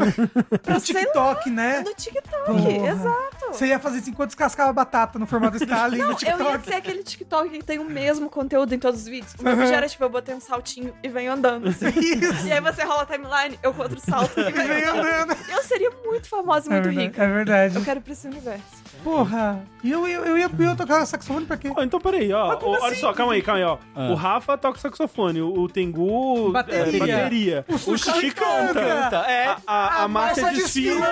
pra 0.64 0.74
No 0.76 0.80
sei 0.80 0.96
lá, 0.96 1.02
TikTok, 1.02 1.50
né? 1.50 1.82
no 1.82 1.94
TikTok. 1.94 2.46
Porra. 2.46 2.72
Exato. 2.90 3.48
Você 3.52 3.68
ia 3.68 3.80
fazer 3.80 4.00
isso 4.00 4.10
enquanto 4.10 4.30
descascava 4.30 4.72
batata 4.74 5.18
no 5.20 5.26
formato 5.28 5.58
Stalin 5.58 5.98
no 5.98 6.04
eu 6.06 6.10
ia 6.12 6.16
TikTok. 6.16 6.66
ser 6.66 6.74
aquele 6.76 7.04
TikTok 7.04 7.50
que 7.50 7.64
tem 7.64 7.80
o 7.80 7.86
mesmo 7.86 8.30
conteúdo 8.30 8.74
em 8.74 8.80
todos 8.80 9.02
os 9.02 9.08
vídeos. 9.08 9.34
O 9.40 9.44
meu 9.44 9.56
vídeo 9.56 9.74
era 9.74 9.88
tipo, 9.88 10.04
eu 10.04 10.10
botei 10.10 10.34
um 10.36 10.40
saltinho 10.40 10.94
e 11.04 11.10
venho 11.10 11.32
andando. 11.34 11.68
Assim. 11.70 11.88
Isso. 12.00 12.48
E 12.48 12.52
aí 12.52 12.62
você 12.62 12.84
rola 12.84 13.04
a 13.04 13.06
timeline, 13.06 13.58
eu 13.64 13.74
com 13.74 13.82
outro 13.84 14.00
salto 14.00 14.38
e 14.40 14.52
venho 14.52 14.92
andando. 14.92 15.36
Eu 15.50 15.64
seria 15.64 15.92
muito 16.06 16.28
famosa 16.30 16.70
e 16.70 16.74
É 16.74 16.82
muito 16.82 16.86
verdade, 16.86 17.08
rica. 17.08 17.24
é 17.24 17.28
verdade. 17.28 17.76
Eu 17.76 17.84
quero 17.84 18.00
ir 18.00 18.04
pra 18.04 18.14
esse 18.14 18.28
universo. 18.28 18.87
Porra. 19.04 19.64
E 19.84 19.92
eu, 19.92 20.08
eu, 20.08 20.26
eu 20.26 20.38
ia, 20.38 20.50
eu 20.60 20.66
ia 20.66 20.76
tocar 20.76 21.06
saxofone 21.06 21.46
pra 21.46 21.56
quê? 21.56 21.70
Pô, 21.70 21.82
então 21.82 22.00
peraí, 22.00 22.34
ó. 22.34 22.58
Ó, 22.62 22.70
olha 22.82 22.88
assim? 22.92 23.00
só, 23.02 23.14
calma 23.14 23.34
aí, 23.34 23.42
calma 23.42 23.60
aí, 23.60 23.64
ó. 23.66 23.78
Ah. 23.96 24.10
O 24.10 24.16
Rafa 24.16 24.58
toca 24.58 24.80
saxofone, 24.80 25.42
o, 25.42 25.54
o 25.54 25.70
Tengu. 25.70 26.52
Bateria. 26.52 26.84
é, 26.98 27.00
bateria. 27.00 27.66
O 27.70 27.78
Sushi 27.78 28.32
canta. 28.32 28.80
É. 28.80 29.48
A, 29.48 29.58
a, 29.68 30.04
a 30.04 30.08
Márcia 30.08 30.44
Márcia 30.44 30.62
desfila. 30.64 31.08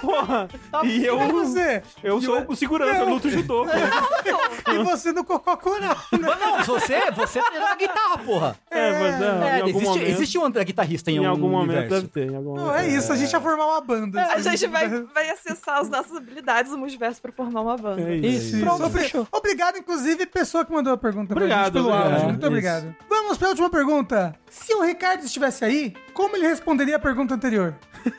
Porra. 0.00 0.48
E 0.84 1.04
eu. 1.06 1.18
Você? 1.32 1.82
Eu 2.02 2.20
sou 2.20 2.44
o 2.48 2.56
segurança, 2.56 3.00
eu 3.00 3.08
luto 3.08 3.30
judô. 3.30 3.64
E 4.72 4.78
você 4.84 5.12
no 5.12 5.24
cocô 5.24 5.56
coral, 5.56 5.96
né? 6.12 6.18
Não, 6.40 6.62
você, 6.64 7.10
você 7.12 7.38
é 7.38 7.58
na 7.60 7.74
guitarra, 7.74 8.18
porra. 8.18 8.56
É, 8.70 8.92
mas 8.92 9.20
é, 9.20 9.24
É, 9.24 9.58
em 9.58 9.60
algum 9.62 9.68
existe, 9.68 9.84
momento. 9.88 10.08
existe 10.08 10.38
um 10.38 10.44
André 10.44 10.64
guitarrista 10.64 11.10
em, 11.10 11.16
Em 11.18 11.26
algum 11.26 11.48
momento 11.48 11.88
deve 11.88 12.08
ter. 12.08 12.30
Em 12.30 12.36
algum 12.36 12.54
Não, 12.56 12.64
momento. 12.66 12.78
é 12.80 12.88
isso, 12.88 13.12
a 13.12 13.16
gente 13.16 13.32
ia 13.32 13.40
formar 13.40 13.66
uma 13.66 13.80
banda. 13.80 14.22
A 14.26 14.40
gente 14.40 14.66
vai, 14.66 14.88
vai 14.88 15.30
acessar 15.30 15.78
as 15.78 15.88
nossas 15.88 16.16
habilidades 16.16 16.72
no 16.72 16.78
multiverso 16.78 17.11
universo 17.12 17.22
pra 17.22 17.32
formar 17.32 17.60
uma 17.60 17.76
banda. 17.76 18.02
É 18.02 18.16
Isso, 18.16 18.56
isso. 18.56 18.64
pronto, 18.64 18.84
Obri- 18.84 19.02
fechou. 19.02 19.28
Obrigado, 19.30 19.78
inclusive, 19.78 20.26
pessoa 20.26 20.64
que 20.64 20.72
mandou 20.72 20.92
a 20.92 20.96
pergunta 20.96 21.28
pra 21.28 21.36
Obrigado, 21.36 21.64
gente 21.64 21.72
pelo 21.74 21.88
obrigado. 21.88 22.10
áudio. 22.12 22.28
Muito 22.28 22.38
Isso. 22.40 22.46
obrigado. 22.48 22.96
Vamos 23.08 23.38
pra 23.38 23.48
última 23.48 23.70
pergunta. 23.70 24.34
Se 24.50 24.74
o 24.74 24.82
Ricardo 24.82 25.24
estivesse 25.24 25.64
aí, 25.64 25.94
como 26.14 26.36
ele 26.36 26.46
responderia 26.46 26.96
a 26.96 26.98
pergunta 26.98 27.34
anterior? 27.34 27.74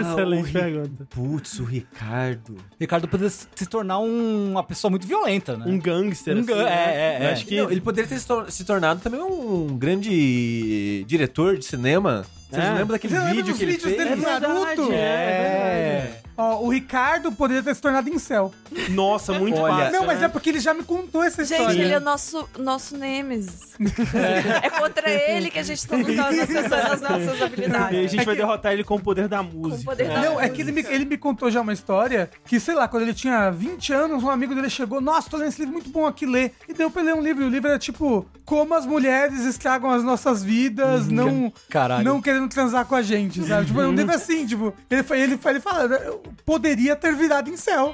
Excelente 0.00 0.48
o 0.50 0.52
pergunta. 0.52 1.06
Putz, 1.10 1.58
o 1.60 1.64
Ricardo. 1.64 2.56
Ricardo 2.78 3.08
poderia 3.08 3.30
se 3.30 3.66
tornar 3.66 3.98
um- 4.00 4.50
uma 4.52 4.64
pessoa 4.64 4.90
muito 4.90 5.06
violenta, 5.06 5.56
né? 5.56 5.64
Um 5.66 5.78
gangster. 5.78 6.36
Um 6.36 6.40
assim, 6.40 6.48
gan- 6.48 6.64
né? 6.64 6.70
é, 6.70 7.18
é, 7.22 7.24
é. 7.26 7.32
Acho 7.32 7.46
que. 7.46 7.56
Não, 7.60 7.70
ele 7.70 7.80
poderia 7.80 8.08
ter 8.08 8.18
se 8.18 8.26
tor- 8.26 8.50
se 8.50 8.64
tornado 8.64 9.00
também 9.00 9.20
um 9.20 9.76
grande 9.78 11.04
diretor 11.06 11.56
de 11.56 11.64
cinema. 11.64 12.24
Vocês 12.50 12.64
É. 12.64 12.68
lembram 12.70 12.88
daquele 12.88 13.14
Você 13.14 13.18
lembra 13.20 13.34
vídeo 13.34 13.48
dos 13.52 13.58
que 13.58 13.64
ele 13.64 13.78
fez? 13.78 13.96
dele? 13.96 14.16
Naruto? 14.16 14.92
É. 14.92 16.19
Ó, 16.40 16.62
o 16.64 16.68
Ricardo 16.70 17.30
poderia 17.32 17.62
ter 17.62 17.74
se 17.74 17.80
tornado 17.82 18.08
incel. 18.08 18.52
Nossa, 18.90 19.32
muito 19.34 19.58
Olha, 19.60 19.74
fácil. 19.86 19.92
Não, 19.92 20.06
mas 20.06 20.20
né? 20.20 20.24
é 20.26 20.28
porque 20.28 20.48
ele 20.48 20.60
já 20.60 20.72
me 20.72 20.82
contou 20.84 21.22
essa 21.22 21.44
Gente, 21.44 21.58
história. 21.60 21.82
ele 21.82 21.92
é 21.92 22.00
nosso, 22.00 22.48
nosso 22.58 22.96
Nemesis. 22.96 23.74
É. 24.14 24.70
contra 24.70 25.10
ele 25.10 25.50
que 25.50 25.58
a 25.58 25.62
gente 25.62 25.86
tá 25.86 25.96
lutando 25.96 26.40
acessando 26.40 26.74
as 26.92 27.00
nossas 27.02 27.38
E 27.38 27.42
a 27.42 27.46
habilidades. 27.46 28.10
gente 28.10 28.20
É 28.22 28.24
vai 28.24 28.34
que- 28.34 28.40
derrotar 28.40 28.72
ele 28.72 28.84
com 28.84 28.94
o 28.96 29.00
poder 29.00 29.28
da 29.28 29.38
Com 29.38 29.44
música. 29.44 29.82
o 29.82 29.84
poder 29.84 30.08
da 30.08 30.20
Não, 30.22 30.40
é 30.40 30.48
que 30.48 30.62
ele 30.62 30.72
me, 30.72 30.80
ele 30.88 31.04
me 31.04 31.16
contou 31.18 31.50
já 31.50 31.60
uma 31.60 31.72
história 31.72 32.30
que, 32.46 32.58
sei 32.58 32.74
lá, 32.74 32.88
quando 32.88 33.02
ele 33.02 33.14
tinha 33.14 33.50
20 33.50 33.92
anos, 33.92 34.22
um 34.22 34.30
amigo 34.30 34.54
dele 34.54 34.70
chegou, 34.70 35.00
nossa, 35.00 35.28
tô 35.28 35.36
lendo 35.36 35.48
esse 35.48 35.58
livro 35.60 35.74
muito 35.74 35.90
bom 35.90 36.06
aqui, 36.06 36.24
ler. 36.26 36.52
E 36.68 36.72
deu 36.72 36.90
pra 36.90 37.02
ler 37.02 37.14
um 37.14 37.20
livro. 37.22 37.42
E 37.44 37.46
o 37.46 37.50
livro 37.50 37.68
era 37.68 37.78
tipo, 37.78 38.26
como 38.44 38.74
as 38.74 38.86
mulheres 38.86 39.40
estragam 39.44 39.90
as 39.90 40.02
nossas 40.02 40.42
vidas, 40.42 41.08
não, 41.08 41.52
Caralho. 41.68 42.04
não 42.04 42.20
querendo 42.22 42.48
transar 42.48 42.84
com 42.86 42.94
a 42.94 43.02
gente, 43.02 43.42
sabe? 43.46 43.66
Tipo, 43.66 43.80
é 43.80 43.86
um 43.86 43.92
livro 43.94 44.14
assim, 44.14 44.46
tipo, 44.46 44.72
ele, 44.90 45.02
foi- 45.02 45.20
ele, 45.20 45.36
foi- 45.36 45.52
ele 45.52 45.60
fala, 45.60 45.82
eu 45.96 46.22
poderia 46.46 46.94
ter 46.96 47.14
virado 47.14 47.48
em 47.50 47.56
céu. 47.56 47.92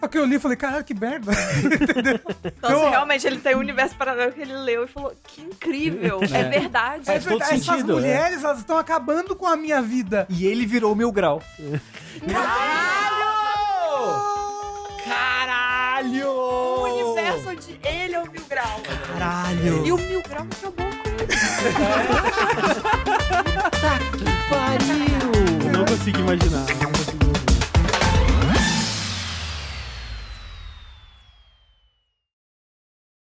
Só 0.00 0.08
que 0.08 0.18
eu 0.18 0.24
li 0.24 0.36
e 0.36 0.38
falei, 0.38 0.56
caralho, 0.56 0.84
que 0.84 0.94
merda. 0.94 1.32
Entendeu? 1.64 2.20
Nossa, 2.62 2.74
Eu- 2.74 2.90
realmente, 2.90 3.26
ele 3.26 3.38
tem 3.38 3.54
um 3.54 3.60
universo 3.60 3.94
paralelo 3.96 4.32
que 4.32 4.40
ele 4.40 4.54
leu 4.54 4.84
e 4.84 4.88
falou: 4.88 5.12
que 5.26 5.42
incrível, 5.42 6.20
é, 6.32 6.42
verdade. 6.44 7.02
É 7.02 7.12
Faz 7.12 7.24
todo 7.24 7.38
verdade, 7.38 7.54
essas 7.54 7.66
sentido, 7.66 7.92
mulheres, 7.94 8.42
elas 8.44 8.58
estão 8.58 8.78
acabando 8.78 9.34
com 9.36 9.46
a 9.46 9.56
minha 9.56 9.80
vida. 9.82 10.26
E 10.28 10.46
ele 10.46 10.66
virou 10.66 10.94
mil 10.94 11.10
grau. 11.12 11.42
Caralho! 15.04 16.28
O 16.28 16.82
universo 16.84 17.50
onde 17.50 17.80
ele 17.84 18.14
é 18.14 18.20
o 18.20 18.30
mil 18.30 18.42
grau. 18.48 18.80
Caralho! 19.12 19.86
E 19.86 19.92
o 19.92 19.96
mil 19.98 20.22
grau 20.22 20.46
acabou 20.50 20.72
com 20.72 20.82
ele. 20.82 20.90
Eu 25.66 25.72
não 25.72 25.84
consigo 25.84 26.18
imaginar. 26.20 26.66